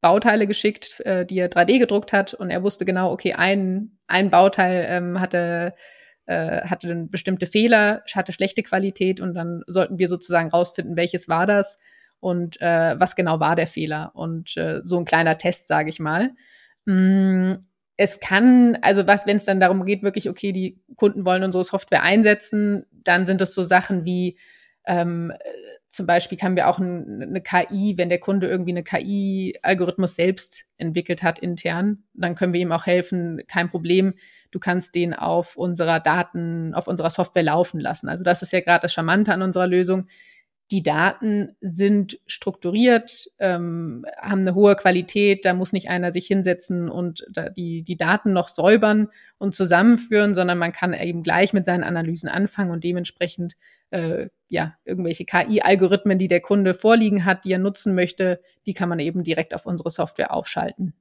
Bauteile 0.00 0.46
geschickt, 0.46 1.00
äh, 1.00 1.26
die 1.26 1.38
er 1.38 1.50
3D 1.50 1.78
gedruckt 1.78 2.12
hat. 2.12 2.34
Und 2.34 2.50
er 2.50 2.62
wusste 2.62 2.84
genau, 2.84 3.12
okay, 3.12 3.34
ein, 3.34 3.98
ein 4.06 4.30
Bauteil 4.30 4.86
ähm, 4.88 5.20
hatte 5.20 5.74
äh, 6.26 6.60
hatte 6.68 6.94
bestimmte 7.10 7.46
Fehler, 7.46 8.02
hatte 8.14 8.32
schlechte 8.32 8.62
Qualität. 8.62 9.20
Und 9.20 9.34
dann 9.34 9.62
sollten 9.66 9.98
wir 9.98 10.08
sozusagen 10.08 10.50
rausfinden, 10.50 10.96
welches 10.96 11.28
war 11.28 11.46
das 11.46 11.78
und 12.20 12.60
äh, 12.60 12.98
was 12.98 13.16
genau 13.16 13.40
war 13.40 13.56
der 13.56 13.66
Fehler. 13.66 14.12
Und 14.14 14.56
äh, 14.56 14.80
so 14.82 14.98
ein 14.98 15.04
kleiner 15.04 15.38
Test, 15.38 15.68
sage 15.68 15.88
ich 15.88 16.00
mal. 16.00 16.30
Mm, 16.84 17.52
es 17.96 18.20
kann, 18.20 18.78
also 18.82 19.06
was, 19.06 19.26
wenn 19.26 19.36
es 19.36 19.44
dann 19.44 19.58
darum 19.58 19.84
geht, 19.84 20.02
wirklich, 20.02 20.28
okay, 20.28 20.52
die 20.52 20.80
Kunden 20.96 21.24
wollen 21.24 21.42
unsere 21.42 21.64
Software 21.64 22.02
einsetzen, 22.02 22.86
dann 22.92 23.26
sind 23.26 23.40
es 23.40 23.54
so 23.54 23.62
Sachen 23.62 24.04
wie 24.04 24.38
ähm, 24.86 25.32
zum 25.88 26.06
Beispiel 26.06 26.38
haben 26.38 26.54
wir 26.54 26.68
auch 26.68 26.78
ein, 26.78 27.22
eine 27.22 27.40
KI, 27.40 27.94
wenn 27.96 28.10
der 28.10 28.20
Kunde 28.20 28.46
irgendwie 28.46 28.72
eine 28.72 28.82
KI-Algorithmus 28.82 30.14
selbst 30.14 30.66
entwickelt 30.76 31.22
hat 31.22 31.38
intern, 31.38 32.04
dann 32.12 32.34
können 32.34 32.52
wir 32.52 32.60
ihm 32.60 32.72
auch 32.72 32.84
helfen, 32.84 33.40
kein 33.48 33.70
Problem, 33.70 34.14
du 34.50 34.58
kannst 34.58 34.94
den 34.94 35.14
auf 35.14 35.56
unserer 35.56 35.98
Daten, 35.98 36.74
auf 36.74 36.88
unserer 36.88 37.10
Software 37.10 37.42
laufen 37.42 37.80
lassen. 37.80 38.08
Also 38.08 38.22
das 38.22 38.42
ist 38.42 38.52
ja 38.52 38.60
gerade 38.60 38.82
das 38.82 38.92
Charmante 38.92 39.32
an 39.32 39.42
unserer 39.42 39.66
Lösung 39.66 40.06
die 40.70 40.82
Daten 40.82 41.56
sind 41.60 42.18
strukturiert, 42.26 43.30
ähm, 43.38 44.04
haben 44.20 44.40
eine 44.40 44.54
hohe 44.54 44.76
Qualität, 44.76 45.44
da 45.44 45.54
muss 45.54 45.72
nicht 45.72 45.88
einer 45.88 46.12
sich 46.12 46.26
hinsetzen 46.26 46.90
und 46.90 47.24
die, 47.56 47.82
die 47.82 47.96
Daten 47.96 48.32
noch 48.32 48.48
säubern 48.48 49.08
und 49.38 49.54
zusammenführen, 49.54 50.34
sondern 50.34 50.58
man 50.58 50.72
kann 50.72 50.92
eben 50.92 51.22
gleich 51.22 51.52
mit 51.54 51.64
seinen 51.64 51.84
Analysen 51.84 52.28
anfangen 52.28 52.70
und 52.70 52.84
dementsprechend 52.84 53.54
äh, 53.90 54.28
ja 54.48 54.74
irgendwelche 54.84 55.24
KI-Algorithmen, 55.24 56.18
die 56.18 56.28
der 56.28 56.40
Kunde 56.40 56.74
vorliegen 56.74 57.24
hat, 57.24 57.44
die 57.44 57.52
er 57.52 57.58
nutzen 57.58 57.94
möchte, 57.94 58.40
die 58.66 58.74
kann 58.74 58.90
man 58.90 58.98
eben 58.98 59.22
direkt 59.22 59.54
auf 59.54 59.64
unsere 59.64 59.90
Software 59.90 60.34
aufschalten. 60.34 60.92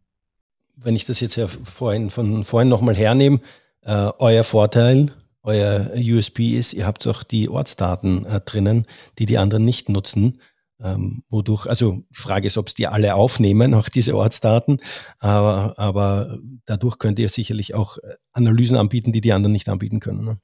Wenn 0.78 0.96
ich 0.96 1.06
das 1.06 1.20
jetzt 1.20 1.36
ja 1.36 1.48
vorhin 1.48 2.10
von 2.10 2.44
vorhin 2.46 2.70
nochmal 2.70 2.96
hernehme, 2.96 3.42
äh, 3.82 4.12
euer 4.20 4.44
Vorteil 4.44 5.12
euer 5.48 5.92
USB 5.96 6.58
ist, 6.58 6.74
ihr 6.74 6.86
habt 6.86 7.08
auch 7.08 7.24
die 7.24 7.50
Ortsdaten 7.50 8.26
äh, 8.26 8.42
drinnen, 8.42 8.86
die 9.18 9.26
die 9.26 9.38
anderen 9.38 9.64
nicht 9.64 9.90
nutzen. 9.90 10.42
Ähm, 10.80 11.24
wodurch, 11.30 11.66
also 11.66 12.04
Frage 12.12 12.46
ist, 12.46 12.58
ob 12.58 12.68
es 12.68 12.76
die 12.76 12.86
alle 12.86 13.16
aufnehmen, 13.16 13.74
auch 13.74 13.90
diese 13.90 14.16
Ortsdaten, 14.16 14.78
aber, 15.18 15.74
aber 15.78 16.38
dadurch 16.66 17.00
könnt 17.00 17.18
ihr 17.18 17.30
sicherlich 17.30 17.74
auch 17.74 17.98
äh, 17.98 18.14
Analysen 18.32 18.78
anbieten, 18.78 19.12
die 19.12 19.22
die 19.22 19.34
anderen 19.34 19.54
nicht 19.54 19.70
anbieten 19.70 20.00
können. 20.00 20.24
Ne? 20.24 20.38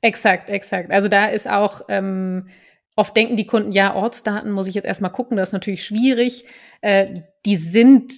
Exakt, 0.00 0.48
exakt. 0.48 0.92
Also 0.92 1.08
da 1.08 1.26
ist 1.26 1.50
auch, 1.50 1.80
ähm, 1.88 2.46
oft 2.94 3.16
denken 3.16 3.36
die 3.36 3.46
Kunden, 3.46 3.72
ja, 3.72 3.94
Ortsdaten 3.96 4.52
muss 4.52 4.68
ich 4.68 4.76
jetzt 4.76 4.84
erstmal 4.84 5.10
gucken, 5.10 5.36
das 5.36 5.48
ist 5.48 5.54
natürlich 5.54 5.84
schwierig. 5.84 6.44
Äh, 6.80 7.22
die 7.44 7.56
sind 7.56 8.12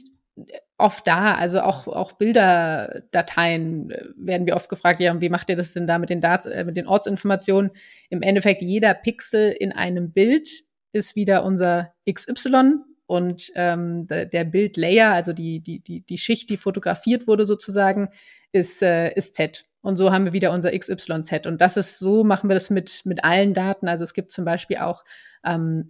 oft 0.79 1.07
da. 1.07 1.35
Also 1.35 1.61
auch, 1.61 1.87
auch 1.87 2.13
Bilderdateien 2.13 3.91
äh, 3.91 4.05
werden 4.17 4.47
wir 4.47 4.57
oft 4.57 4.69
gefragt, 4.69 5.01
ja, 5.01 5.13
und 5.13 5.21
wie 5.21 5.29
macht 5.29 5.49
ihr 5.49 5.57
das 5.57 5.73
denn 5.73 5.87
da 5.87 5.99
mit 5.99 6.11
den, 6.11 6.21
Daten, 6.21 6.51
äh, 6.51 6.65
mit 6.65 6.77
den 6.77 6.87
Ortsinformationen? 6.87 7.71
Im 8.11 8.23
Endeffekt, 8.23 8.63
jeder 8.63 8.95
Pixel 8.95 9.51
in 9.51 9.73
einem 9.73 10.13
Bild 10.13 10.49
ist 10.93 11.17
wieder 11.17 11.45
unser 11.45 11.93
XY 12.11 12.81
und 13.07 13.53
ähm, 13.55 14.07
der, 14.07 14.27
der 14.27 14.45
Bildlayer, 14.45 15.13
also 15.13 15.33
die, 15.33 15.61
die, 15.61 15.81
die, 15.81 16.01
die 16.01 16.19
Schicht, 16.19 16.51
die 16.51 16.57
fotografiert 16.57 17.27
wurde 17.27 17.47
sozusagen, 17.47 18.09
ist, 18.53 18.83
äh, 18.83 19.13
ist 19.15 19.35
Z. 19.37 19.65
Und 19.81 19.97
so 19.97 20.11
haben 20.13 20.25
wir 20.25 20.33
wieder 20.33 20.51
unser 20.51 20.77
XYZ. 20.77 21.47
Und 21.47 21.61
das 21.61 21.77
ist 21.77 21.99
so, 21.99 22.25
machen 22.25 22.51
wir 22.51 22.55
das 22.55 22.71
mit, 22.71 23.03
mit 23.05 23.23
allen 23.25 23.55
Daten. 23.55 23.87
Also 23.87 24.03
es 24.03 24.15
gibt 24.15 24.33
zum 24.33 24.45
Beispiel 24.45 24.79
auch 24.79 25.05
ähm, 25.45 25.85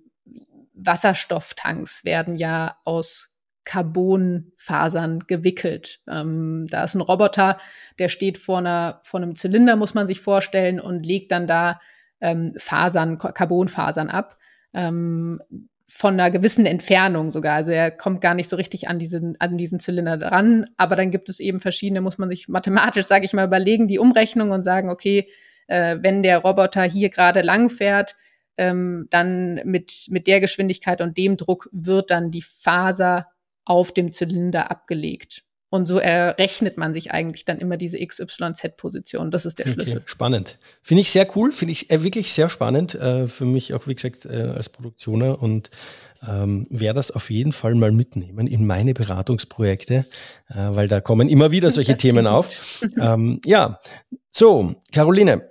Wasserstofftanks 0.75 2.05
werden 2.05 2.37
ja 2.37 2.77
aus 2.85 3.36
Carbonfasern 3.67 5.25
gewickelt. 5.27 6.01
Ähm, 6.09 6.67
da 6.71 6.85
ist 6.85 6.95
ein 6.95 7.03
Roboter, 7.03 7.59
der 7.99 8.09
steht 8.09 8.39
vor, 8.39 8.59
einer, 8.59 9.01
vor 9.03 9.21
einem 9.21 9.35
Zylinder, 9.35 9.77
muss 9.77 9.93
man 9.93 10.07
sich 10.07 10.21
vorstellen, 10.21 10.81
und 10.81 11.05
legt 11.05 11.33
dann 11.33 11.47
da 11.47 11.81
ähm, 12.23 12.55
Fasern, 12.57 13.19
Carbonfasern 13.19 14.09
ab. 14.09 14.39
Ähm, 14.73 15.43
von 15.89 16.15
einer 16.15 16.31
gewissen 16.31 16.67
Entfernung 16.67 17.31
sogar. 17.31 17.55
Also 17.55 17.71
er 17.71 17.91
kommt 17.91 18.21
gar 18.21 18.35
nicht 18.35 18.49
so 18.49 18.57
richtig 18.57 18.89
an 18.89 18.99
diesen, 18.99 19.37
an 19.41 19.53
diesen 19.53 19.79
Zylinder 19.79 20.17
dran. 20.17 20.67
Aber 20.77 20.97
dann 20.97 21.13
gibt 21.13 21.29
es 21.29 21.39
eben 21.39 21.61
verschiedene, 21.61 22.01
muss 22.01 22.19
man 22.19 22.29
sich 22.29 22.49
mathematisch, 22.49 23.07
sage 23.07 23.25
ich 23.25 23.33
mal, 23.33 23.47
überlegen, 23.47 23.87
die 23.87 24.01
Umrechnung 24.01 24.51
und 24.51 24.63
sagen, 24.63 24.91
okay, 24.91 25.29
äh, 25.69 25.99
wenn 26.01 26.25
der 26.25 26.39
Roboter 26.39 26.83
hier 26.83 27.09
gerade 27.09 27.41
lang 27.41 27.69
fährt, 27.69 28.17
ähm, 28.57 29.07
dann 29.11 29.61
mit, 29.65 30.07
mit 30.11 30.27
der 30.27 30.41
Geschwindigkeit 30.41 31.01
und 31.01 31.17
dem 31.19 31.37
Druck 31.37 31.69
wird 31.73 32.11
dann 32.11 32.31
die 32.31 32.43
Faser 32.43 33.29
auf 33.67 33.93
dem 33.93 34.13
Zylinder 34.13 34.71
abgelegt. 34.71 35.43
Und 35.69 35.87
so 35.87 35.99
errechnet 35.99 36.79
man 36.79 36.95
sich 36.95 37.11
eigentlich 37.11 37.45
dann 37.45 37.59
immer 37.59 37.77
diese 37.77 37.99
XYZ-Position. 37.99 39.33
Das 39.33 39.45
ist 39.45 39.59
der 39.59 39.67
Schlüssel. 39.67 39.99
Okay, 39.99 40.07
spannend. 40.07 40.59
Finde 40.81 41.01
ich 41.01 41.11
sehr 41.11 41.27
cool, 41.37 41.51
finde 41.51 41.73
ich 41.73 41.91
äh, 41.91 42.03
wirklich 42.05 42.33
sehr 42.33 42.49
spannend. 42.49 42.95
Äh, 42.95 43.27
für 43.27 43.45
mich 43.45 43.75
auch, 43.75 43.89
wie 43.89 43.95
gesagt, 43.95 44.27
äh, 44.27 44.53
als 44.57 44.69
Produktioner 44.69 45.43
und 45.43 45.71
ähm, 46.27 46.67
werde 46.71 46.99
das 46.99 47.11
auf 47.11 47.31
jeden 47.31 47.53
Fall 47.53 47.75
mal 47.75 47.91
mitnehmen 47.91 48.47
in 48.47 48.65
meine 48.65 48.95
Beratungsprojekte, 48.95 50.07
äh, 50.49 50.55
weil 50.55 50.87
da 50.89 51.01
kommen 51.01 51.29
immer 51.29 51.51
wieder 51.51 51.71
solche 51.71 51.93
das 51.93 52.01
Themen 52.01 52.27
auf. 52.29 52.83
ähm, 53.01 53.41
ja, 53.45 53.81
so, 54.31 54.77
Caroline, 54.93 55.51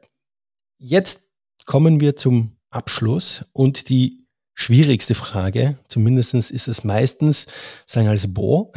jetzt 0.78 1.30
kommen 1.66 2.00
wir 2.00 2.16
zum 2.16 2.56
Abschluss 2.70 3.46
und 3.52 3.90
die 3.90 4.25
schwierigste 4.56 5.14
Frage, 5.14 5.78
zumindest 5.88 6.34
ist 6.34 6.68
es 6.68 6.84
meistens, 6.84 7.46
sagen 7.86 8.08
als 8.08 8.34
Bo, 8.34 8.74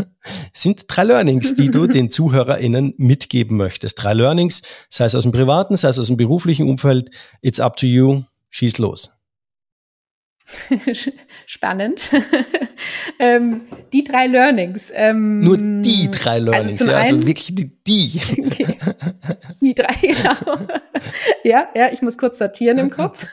sind 0.52 0.84
drei 0.86 1.04
Learnings, 1.04 1.54
die 1.56 1.70
du 1.70 1.86
den 1.86 2.10
ZuhörerInnen 2.10 2.94
mitgeben 2.98 3.56
möchtest. 3.56 4.02
Drei 4.02 4.12
Learnings, 4.12 4.62
sei 4.88 5.06
es 5.06 5.14
aus 5.14 5.24
dem 5.24 5.32
privaten, 5.32 5.76
sei 5.76 5.88
es 5.88 5.98
aus 5.98 6.06
dem 6.06 6.18
beruflichen 6.18 6.68
Umfeld. 6.68 7.10
It's 7.40 7.58
up 7.58 7.76
to 7.78 7.86
you. 7.86 8.22
Schieß 8.50 8.76
los. 8.78 9.10
Spannend. 11.46 12.10
ähm, 13.18 13.62
die 13.92 14.04
drei 14.04 14.26
Learnings. 14.26 14.92
Ähm, 14.94 15.40
Nur 15.40 15.56
die 15.56 16.10
drei 16.10 16.34
also 16.34 16.50
Learnings, 16.50 16.80
also 16.80 16.90
ja, 16.90 16.98
also 16.98 17.08
einen, 17.08 17.18
also 17.18 17.26
wirklich 17.26 17.54
die. 17.54 17.70
die. 17.86 18.20
Okay. 18.52 18.76
Die 19.60 19.74
drei, 19.74 19.94
genau. 20.00 20.66
ja, 21.44 21.68
ja, 21.74 21.90
ich 21.92 22.02
muss 22.02 22.18
kurz 22.18 22.38
sortieren 22.38 22.78
im 22.78 22.90
Kopf. 22.90 23.26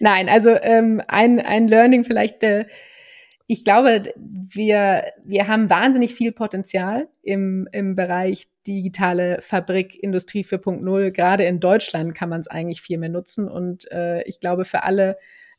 Nein, 0.00 0.28
also 0.28 0.50
ähm, 0.50 1.00
ein, 1.08 1.40
ein 1.40 1.68
Learning 1.68 2.04
vielleicht, 2.04 2.42
äh, 2.42 2.66
ich 3.48 3.64
glaube, 3.64 4.02
wir, 4.16 5.04
wir 5.24 5.48
haben 5.48 5.70
wahnsinnig 5.70 6.14
viel 6.14 6.32
Potenzial 6.32 7.08
im, 7.22 7.68
im 7.72 7.94
Bereich 7.94 8.48
digitale 8.66 9.38
Fabrik, 9.40 10.02
Industrie 10.02 10.42
4.0. 10.42 11.10
Gerade 11.10 11.44
in 11.44 11.60
Deutschland 11.60 12.14
kann 12.14 12.28
man 12.28 12.40
es 12.40 12.48
eigentlich 12.48 12.80
viel 12.80 12.98
mehr 12.98 13.08
nutzen. 13.08 13.48
Und 13.48 13.90
äh, 13.92 14.22
ich 14.24 14.40
glaube, 14.40 14.64
für 14.64 14.82
alle 14.82 15.16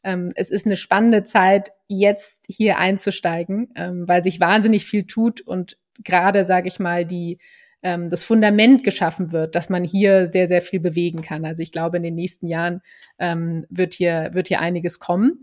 ähm, 0.08 0.32
es 0.36 0.50
ist 0.50 0.66
eine 0.66 0.78
spannende 0.78 1.24
Zeit, 1.24 1.72
jetzt 1.90 2.46
hier 2.48 2.78
einzusteigen, 2.78 3.74
ähm, 3.76 4.08
weil 4.08 4.24
sich 4.24 4.40
wahnsinnig 4.40 4.86
viel 4.86 5.06
tut 5.06 5.42
und 5.42 5.78
gerade, 6.02 6.46
sage 6.46 6.70
ich 6.70 6.80
mal, 6.80 7.06
die 7.06 7.38
ähm, 7.84 8.10
das 8.10 8.24
Fundament 8.24 8.86
geschaffen 8.86 9.34
wird, 9.34 9.54
dass 9.56 9.70
man 9.70 9.84
hier 9.84 10.28
sehr, 10.28 10.48
sehr 10.48 10.62
viel 10.62 10.80
bewegen 10.80 11.22
kann. 11.22 11.44
Also 11.44 11.62
ich 11.62 11.74
glaube, 11.74 11.98
in 11.98 12.04
den 12.04 12.16
nächsten 12.16 12.48
Jahren 12.48 12.82
ähm, 13.20 13.66
wird 13.70 13.94
hier 13.96 14.30
wird 14.32 14.48
hier 14.48 14.62
einiges 14.62 15.00
kommen. 15.00 15.42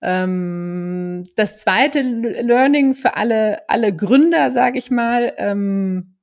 Ähm, 0.00 1.26
das 1.34 1.58
zweite 1.58 2.00
Learning 2.00 2.94
für 2.94 3.16
alle 3.16 3.68
alle 3.68 3.94
Gründer, 3.94 4.52
sage 4.52 4.78
ich 4.78 4.88
mal. 4.88 5.32
Ähm, 5.36 6.15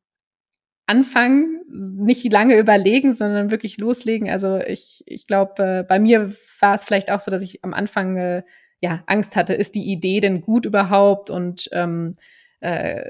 anfangen, 0.85 1.61
nicht 1.69 2.31
lange 2.31 2.57
überlegen, 2.57 3.13
sondern 3.13 3.51
wirklich 3.51 3.77
loslegen. 3.77 4.29
Also 4.29 4.57
ich, 4.57 5.03
ich 5.05 5.27
glaube, 5.27 5.63
äh, 5.63 5.83
bei 5.83 5.99
mir 5.99 6.33
war 6.59 6.75
es 6.75 6.83
vielleicht 6.83 7.11
auch 7.11 7.19
so, 7.19 7.31
dass 7.31 7.41
ich 7.41 7.63
am 7.63 7.73
Anfang 7.73 8.17
äh, 8.17 8.43
ja 8.81 9.03
Angst 9.07 9.35
hatte, 9.35 9.53
ist 9.53 9.75
die 9.75 9.89
Idee 9.91 10.19
denn 10.19 10.41
gut 10.41 10.65
überhaupt 10.65 11.29
und 11.29 11.69
ähm, 11.71 12.13
äh, 12.59 13.01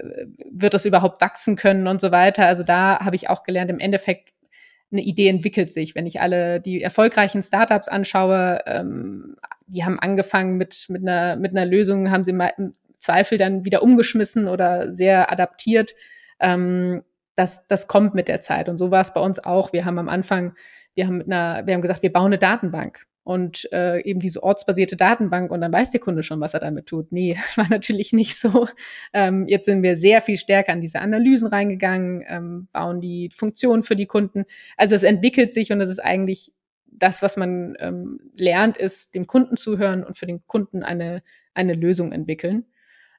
wird 0.51 0.73
das 0.73 0.85
überhaupt 0.85 1.21
wachsen 1.21 1.55
können 1.55 1.87
und 1.87 1.99
so 1.99 2.11
weiter. 2.11 2.45
Also 2.45 2.63
da 2.63 2.99
habe 2.99 3.15
ich 3.15 3.29
auch 3.29 3.43
gelernt, 3.43 3.71
im 3.71 3.79
Endeffekt 3.79 4.33
eine 4.91 5.01
Idee 5.01 5.27
entwickelt 5.27 5.71
sich. 5.71 5.95
Wenn 5.95 6.05
ich 6.05 6.21
alle 6.21 6.61
die 6.61 6.81
erfolgreichen 6.81 7.41
Startups 7.41 7.87
anschaue, 7.87 8.59
ähm, 8.67 9.35
die 9.67 9.83
haben 9.83 9.99
angefangen 9.99 10.57
mit, 10.57 10.85
mit, 10.89 11.01
einer, 11.01 11.35
mit 11.35 11.51
einer 11.51 11.65
Lösung, 11.65 12.11
haben 12.11 12.23
sie 12.23 12.33
mal 12.33 12.53
im 12.57 12.73
Zweifel 12.99 13.37
dann 13.37 13.65
wieder 13.65 13.81
umgeschmissen 13.83 14.47
oder 14.47 14.93
sehr 14.93 15.31
adaptiert. 15.31 15.93
Ähm, 16.39 17.01
das, 17.35 17.67
das 17.67 17.87
kommt 17.87 18.15
mit 18.15 18.27
der 18.27 18.41
Zeit. 18.41 18.69
Und 18.69 18.77
so 18.77 18.91
war 18.91 19.01
es 19.01 19.13
bei 19.13 19.21
uns 19.21 19.43
auch. 19.43 19.73
Wir 19.73 19.85
haben 19.85 19.99
am 19.99 20.09
Anfang, 20.09 20.53
wir 20.95 21.07
haben 21.07 21.17
mit 21.17 21.27
einer, 21.27 21.65
wir 21.65 21.73
haben 21.73 21.81
gesagt, 21.81 22.03
wir 22.03 22.13
bauen 22.13 22.27
eine 22.27 22.37
Datenbank 22.37 23.05
und 23.23 23.71
äh, 23.71 24.01
eben 24.03 24.19
diese 24.19 24.43
ortsbasierte 24.43 24.97
Datenbank 24.97 25.51
und 25.51 25.61
dann 25.61 25.73
weiß 25.73 25.91
der 25.91 26.01
Kunde 26.01 26.23
schon, 26.23 26.41
was 26.41 26.53
er 26.53 26.59
damit 26.59 26.87
tut. 26.87 27.11
Nee, 27.11 27.37
war 27.55 27.67
natürlich 27.69 28.13
nicht 28.13 28.37
so. 28.37 28.67
Ähm, 29.13 29.47
jetzt 29.47 29.65
sind 29.65 29.81
wir 29.81 29.97
sehr 29.97 30.21
viel 30.21 30.37
stärker 30.37 30.73
an 30.73 30.81
diese 30.81 30.99
Analysen 30.99 31.47
reingegangen, 31.47 32.23
ähm, 32.27 32.67
bauen 32.71 33.01
die 33.01 33.29
Funktionen 33.33 33.83
für 33.83 33.95
die 33.95 34.07
Kunden. 34.07 34.45
Also 34.77 34.95
es 34.95 35.03
entwickelt 35.03 35.51
sich 35.51 35.71
und 35.71 35.81
es 35.81 35.89
ist 35.89 35.99
eigentlich 35.99 36.51
das, 36.85 37.21
was 37.21 37.37
man 37.37 37.75
ähm, 37.79 38.19
lernt, 38.35 38.77
ist 38.77 39.15
dem 39.15 39.25
Kunden 39.25 39.57
zuhören 39.57 40.03
und 40.03 40.17
für 40.17 40.27
den 40.27 40.45
Kunden 40.45 40.83
eine, 40.83 41.23
eine 41.53 41.73
Lösung 41.73 42.11
entwickeln. 42.11 42.65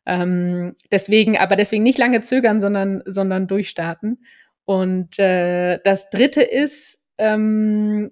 Ähm, 0.06 0.74
deswegen, 0.90 1.36
aber 1.36 1.56
deswegen 1.56 1.82
nicht 1.82 1.98
lange 1.98 2.20
zögern, 2.20 2.60
sondern, 2.60 3.02
sondern 3.06 3.46
durchstarten. 3.46 4.24
Und 4.64 5.18
äh, 5.18 5.78
das 5.82 6.10
dritte 6.10 6.42
ist, 6.42 6.98
ähm, 7.18 8.10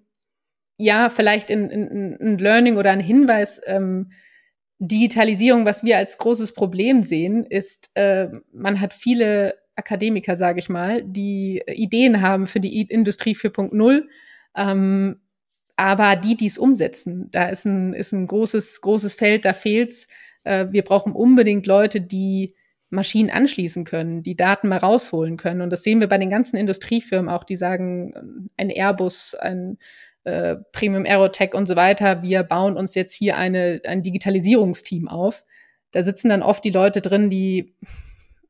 ja, 0.79 1.09
vielleicht 1.09 1.51
ein, 1.51 2.39
Learning 2.39 2.77
oder 2.77 2.91
ein 2.91 3.01
Hinweis, 3.01 3.61
ähm, 3.67 4.11
Digitalisierung, 4.79 5.65
was 5.65 5.85
wir 5.85 5.97
als 5.97 6.19
großes 6.19 6.55
Problem 6.55 7.03
sehen, 7.03 7.47
ist, 7.47 7.91
äh, 7.95 8.29
man 8.53 8.81
hat 8.81 8.93
viele 8.93 9.55
Akademiker, 9.77 10.35
sage 10.35 10.59
ich 10.59 10.69
mal, 10.69 11.03
die 11.05 11.63
Ideen 11.67 12.21
haben 12.21 12.47
für 12.47 12.59
die 12.59 12.83
Industrie 12.83 13.35
4.0, 13.35 14.03
ähm, 14.57 15.21
aber 15.77 16.17
die, 16.17 16.37
die 16.37 16.47
es 16.47 16.59
umsetzen, 16.59 17.29
da 17.31 17.49
ist 17.49 17.65
ein, 17.65 17.95
ist 17.95 18.13
ein 18.13 18.27
großes, 18.27 18.81
großes 18.81 19.15
Feld, 19.15 19.45
da 19.45 19.53
fehlt's 19.53 20.09
äh, 20.45 20.67
wir 20.71 20.83
brauchen 20.83 21.13
unbedingt 21.13 21.67
Leute, 21.67 22.01
die 22.01 22.55
Maschinen 22.91 23.31
anschließen 23.31 23.85
können, 23.85 24.23
die 24.23 24.37
Daten 24.37 24.69
mal 24.69 24.79
rausholen 24.79 25.39
können. 25.39 25.63
Und 25.63 25.71
das 25.71 25.83
sehen 25.83 26.01
wir 26.01 26.09
bei 26.09 26.19
den 26.19 26.31
ganzen 26.31 26.57
Industriefirmen 26.57 27.31
auch, 27.31 27.45
die 27.45 27.57
sagen, 27.57 28.51
ein 28.57 28.71
Airbus, 28.71 29.35
ein 29.35 29.79
äh, 30.25 30.57
Premium 30.73 31.05
Aerotech 31.05 31.55
und 31.55 31.67
so 31.67 31.75
weiter, 31.75 32.23
wir 32.23 32.43
bauen 32.43 32.77
uns 32.77 32.95
jetzt 32.95 33.15
hier 33.15 33.37
eine, 33.37 33.81
ein 33.87 34.03
Digitalisierungsteam 34.03 35.09
auf. 35.09 35.45
Da 35.91 36.03
sitzen 36.03 36.29
dann 36.29 36.43
oft 36.43 36.65
die 36.65 36.71
Leute 36.71 37.01
drin, 37.01 37.31
die, 37.31 37.75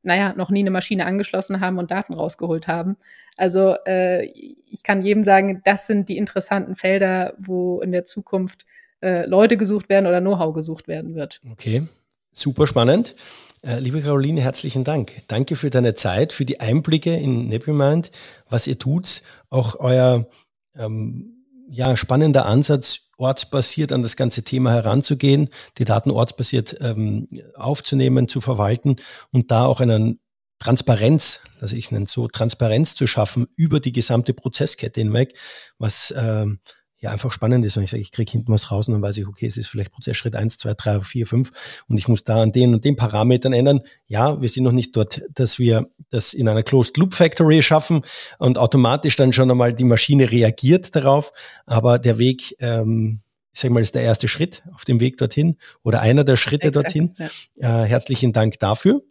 naja, 0.03 0.33
noch 0.35 0.49
nie 0.49 0.59
eine 0.59 0.71
Maschine 0.71 1.05
angeschlossen 1.05 1.61
haben 1.61 1.79
und 1.79 1.91
Daten 1.91 2.13
rausgeholt 2.13 2.67
haben. 2.67 2.97
Also 3.37 3.75
äh, 3.85 4.25
ich 4.25 4.83
kann 4.83 5.03
jedem 5.03 5.23
sagen, 5.23 5.61
das 5.63 5.87
sind 5.87 6.09
die 6.09 6.17
interessanten 6.17 6.75
Felder, 6.75 7.33
wo 7.37 7.81
in 7.81 7.91
der 7.91 8.03
Zukunft 8.03 8.65
äh, 9.03 9.25
Leute 9.25 9.57
gesucht 9.57 9.89
werden 9.89 10.07
oder 10.07 10.21
Know-how 10.21 10.53
gesucht 10.53 10.87
werden 10.87 11.15
wird. 11.15 11.41
Okay, 11.51 11.83
super 12.31 12.65
spannend. 12.65 13.15
Äh, 13.61 13.79
liebe 13.79 14.01
Caroline, 14.01 14.41
herzlichen 14.41 14.83
Dank. 14.83 15.21
Danke 15.27 15.55
für 15.55 15.69
deine 15.69 15.95
Zeit, 15.95 16.33
für 16.33 16.45
die 16.45 16.59
Einblicke 16.59 17.15
in 17.15 17.47
Nebumind, 17.47 18.11
was 18.49 18.67
ihr 18.67 18.79
tut, 18.79 19.21
auch 19.49 19.79
euer 19.79 20.27
ähm, 20.75 21.45
ja, 21.69 21.95
spannender 21.95 22.45
Ansatz, 22.45 23.09
ortsbasiert 23.17 23.91
an 23.91 24.01
das 24.01 24.15
ganze 24.15 24.43
Thema 24.43 24.71
heranzugehen, 24.71 25.49
die 25.77 25.85
Daten 25.85 26.11
ortsbasiert 26.11 26.77
ähm, 26.81 27.27
aufzunehmen, 27.55 28.27
zu 28.27 28.41
verwalten 28.41 28.97
und 29.31 29.51
da 29.51 29.65
auch 29.65 29.79
einen 29.79 30.19
Transparenz, 30.59 31.41
also 31.59 31.75
ich 31.75 31.91
nenne 31.91 32.05
es 32.05 32.11
so, 32.11 32.27
Transparenz 32.27 32.95
zu 32.95 33.07
schaffen 33.07 33.47
über 33.57 33.79
die 33.79 33.91
gesamte 33.91 34.33
Prozesskette 34.33 35.01
hinweg, 35.01 35.35
was 35.77 36.13
ähm, 36.17 36.59
ja 37.03 37.11
einfach 37.11 37.33
spannend 37.33 37.65
ist 37.65 37.75
und 37.75 37.83
ich 37.83 37.91
sage, 37.91 38.01
ich 38.01 38.11
kriege 38.11 38.31
hinten 38.31 38.51
was 38.51 38.71
raus 38.71 38.87
und 38.87 38.93
dann 38.93 39.01
weiß 39.01 39.17
ich, 39.17 39.27
okay, 39.27 39.45
es 39.45 39.57
ist 39.57 39.67
vielleicht 39.67 39.91
Prozessschritt 39.91 40.35
eins, 40.35 40.57
zwei, 40.57 40.73
drei, 40.73 41.01
vier, 41.01 41.27
fünf 41.27 41.51
und 41.87 41.97
ich 41.97 42.07
muss 42.07 42.23
da 42.23 42.41
an 42.41 42.53
den 42.53 42.73
und 42.73 42.85
den 42.85 42.95
Parametern 42.95 43.51
ändern. 43.51 43.81
Ja, 44.07 44.41
wir 44.41 44.47
sind 44.47 44.63
noch 44.63 44.71
nicht 44.71 44.95
dort, 44.95 45.21
dass 45.35 45.59
wir 45.59 45.89
das 46.09 46.33
in 46.33 46.47
einer 46.47 46.63
Closed 46.63 46.95
Loop 46.97 47.13
Factory 47.13 47.61
schaffen 47.61 48.03
und 48.39 48.57
automatisch 48.57 49.17
dann 49.17 49.33
schon 49.33 49.51
einmal 49.51 49.73
die 49.73 49.83
Maschine 49.83 50.31
reagiert 50.31 50.95
darauf, 50.95 51.33
aber 51.65 51.99
der 51.99 52.17
Weg, 52.19 52.55
ähm, 52.59 53.19
ich 53.53 53.59
sage 53.59 53.73
mal, 53.73 53.83
ist 53.83 53.95
der 53.95 54.03
erste 54.03 54.29
Schritt 54.29 54.63
auf 54.73 54.85
dem 54.85 55.01
Weg 55.01 55.17
dorthin 55.17 55.57
oder 55.83 56.01
einer 56.01 56.23
der 56.23 56.37
Schritte 56.37 56.69
Exakt, 56.69 56.87
dorthin. 56.87 57.15
Ja. 57.57 57.83
Äh, 57.83 57.87
herzlichen 57.87 58.31
Dank 58.31 58.59
dafür. 58.59 59.01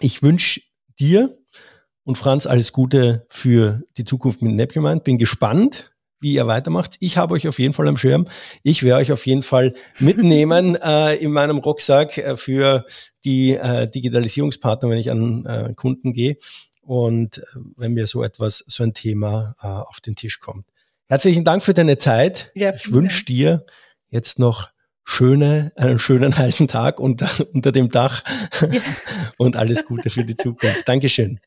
Ich 0.00 0.20
wünsche 0.22 0.60
dir 0.98 1.38
und 2.02 2.18
Franz 2.18 2.46
alles 2.46 2.72
Gute 2.72 3.24
für 3.30 3.82
die 3.96 4.04
Zukunft 4.04 4.42
mit 4.42 4.52
Nepimind. 4.52 5.04
Bin 5.04 5.16
gespannt, 5.16 5.93
wie 6.20 6.34
ihr 6.34 6.46
weitermacht. 6.46 6.96
Ich 7.00 7.16
habe 7.16 7.34
euch 7.34 7.48
auf 7.48 7.58
jeden 7.58 7.74
Fall 7.74 7.88
am 7.88 7.96
Schirm. 7.96 8.26
Ich 8.62 8.82
werde 8.82 9.00
euch 9.00 9.12
auf 9.12 9.26
jeden 9.26 9.42
Fall 9.42 9.74
mitnehmen 9.98 10.76
äh, 10.82 11.16
in 11.16 11.32
meinem 11.32 11.58
Rucksack 11.58 12.18
äh, 12.18 12.36
für 12.36 12.86
die 13.24 13.52
äh, 13.52 13.88
Digitalisierungspartner, 13.88 14.88
wenn 14.88 14.98
ich 14.98 15.10
an 15.10 15.46
äh, 15.46 15.74
Kunden 15.74 16.12
gehe 16.12 16.36
und 16.82 17.38
äh, 17.38 17.42
wenn 17.76 17.92
mir 17.92 18.06
so 18.06 18.22
etwas, 18.22 18.64
so 18.66 18.84
ein 18.84 18.94
Thema 18.94 19.54
äh, 19.62 19.66
auf 19.66 20.00
den 20.00 20.16
Tisch 20.16 20.40
kommt. 20.40 20.66
Herzlichen 21.06 21.44
Dank 21.44 21.62
für 21.62 21.74
deine 21.74 21.98
Zeit. 21.98 22.50
Ja, 22.54 22.74
ich 22.74 22.92
wünsche 22.92 23.24
dir 23.24 23.66
jetzt 24.08 24.38
noch 24.38 24.70
schöne, 25.04 25.72
einen 25.76 25.98
schönen 25.98 26.36
heißen 26.38 26.68
Tag 26.68 26.98
unter, 26.98 27.28
unter 27.52 27.72
dem 27.72 27.90
Dach 27.90 28.22
ja. 28.60 28.80
und 29.38 29.56
alles 29.56 29.84
Gute 29.84 30.10
für 30.10 30.24
die 30.24 30.36
Zukunft. 30.36 30.88
Dankeschön. 30.88 31.40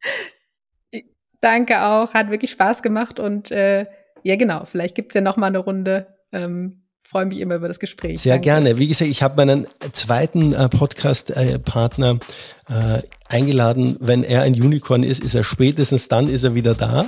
Danke 1.42 1.84
auch, 1.84 2.14
hat 2.14 2.30
wirklich 2.32 2.52
Spaß 2.52 2.82
gemacht 2.82 3.20
und 3.20 3.52
äh, 3.52 3.86
ja, 4.28 4.36
genau. 4.36 4.66
Vielleicht 4.66 4.96
gibt's 4.96 5.14
ja 5.14 5.22
noch 5.22 5.38
mal 5.38 5.48
eine 5.48 5.60
Runde. 5.60 6.08
Ähm, 6.34 6.72
freue 7.02 7.26
mich 7.26 7.40
immer 7.40 7.56
über 7.56 7.70
das 7.70 7.80
Gespräch. 7.80 8.20
Sehr 8.20 8.34
Danke. 8.34 8.44
gerne. 8.44 8.78
Wie 8.78 8.90
gesagt, 8.90 9.10
ich 9.10 9.24
habe 9.24 9.38
meinen 9.38 9.68
zweiten 9.94 10.52
äh, 10.52 10.68
Podcast-Partner 10.68 12.20
äh, 12.68 13.02
eingeladen. 13.30 13.96
Wenn 14.02 14.26
er 14.26 14.42
ein 14.42 14.54
Unicorn 14.54 15.04
ist, 15.04 15.24
ist 15.24 15.34
er 15.34 15.46
spätestens 15.46 16.10
dann 16.10 16.28
ist 16.28 16.44
er 16.44 16.56
wieder 16.56 16.76
da. 16.76 17.06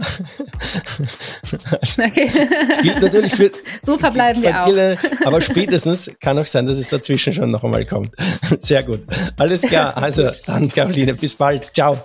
okay. 1.99 2.31
Das 2.69 2.77
gilt 2.81 3.01
natürlich 3.01 3.35
für 3.35 3.51
so 3.81 3.97
verbleiben 3.97 4.41
wir 4.41 4.63
auch. 4.63 4.71
Aber 5.25 5.41
spätestens 5.41 6.09
kann 6.21 6.39
auch 6.39 6.47
sein, 6.47 6.67
dass 6.67 6.77
es 6.77 6.87
dazwischen 6.87 7.33
schon 7.33 7.51
noch 7.51 7.65
einmal 7.65 7.85
kommt. 7.85 8.15
Sehr 8.61 8.83
gut. 8.83 9.01
Alles 9.37 9.63
klar. 9.63 9.97
Also 9.97 10.29
dann, 10.45 10.69
Caroline, 10.69 11.15
bis 11.15 11.35
bald. 11.35 11.71
Ciao. 11.75 11.99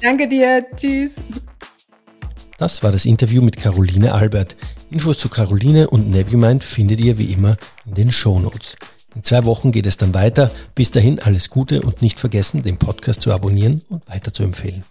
Danke 0.00 0.26
dir. 0.26 0.64
Tschüss. 0.74 1.16
Das 2.58 2.82
war 2.82 2.90
das 2.90 3.04
Interview 3.04 3.40
mit 3.40 3.56
Caroline 3.56 4.12
Albert. 4.12 4.56
Infos 4.90 5.20
zu 5.20 5.28
Caroline 5.28 5.88
und 5.88 6.10
Nebumind 6.10 6.64
findet 6.64 6.98
ihr 6.98 7.16
wie 7.16 7.32
immer 7.32 7.56
in 7.86 7.94
den 7.94 8.10
Show 8.10 8.40
Notes. 8.40 8.76
In 9.14 9.22
zwei 9.22 9.44
Wochen 9.44 9.70
geht 9.70 9.86
es 9.86 9.96
dann 9.96 10.12
weiter. 10.12 10.50
Bis 10.74 10.90
dahin 10.90 11.20
alles 11.20 11.50
Gute 11.50 11.82
und 11.82 12.02
nicht 12.02 12.18
vergessen, 12.18 12.64
den 12.64 12.76
Podcast 12.76 13.22
zu 13.22 13.32
abonnieren 13.32 13.82
und 13.88 14.08
weiter 14.08 14.32
zu 14.32 14.42
empfehlen. 14.42 14.82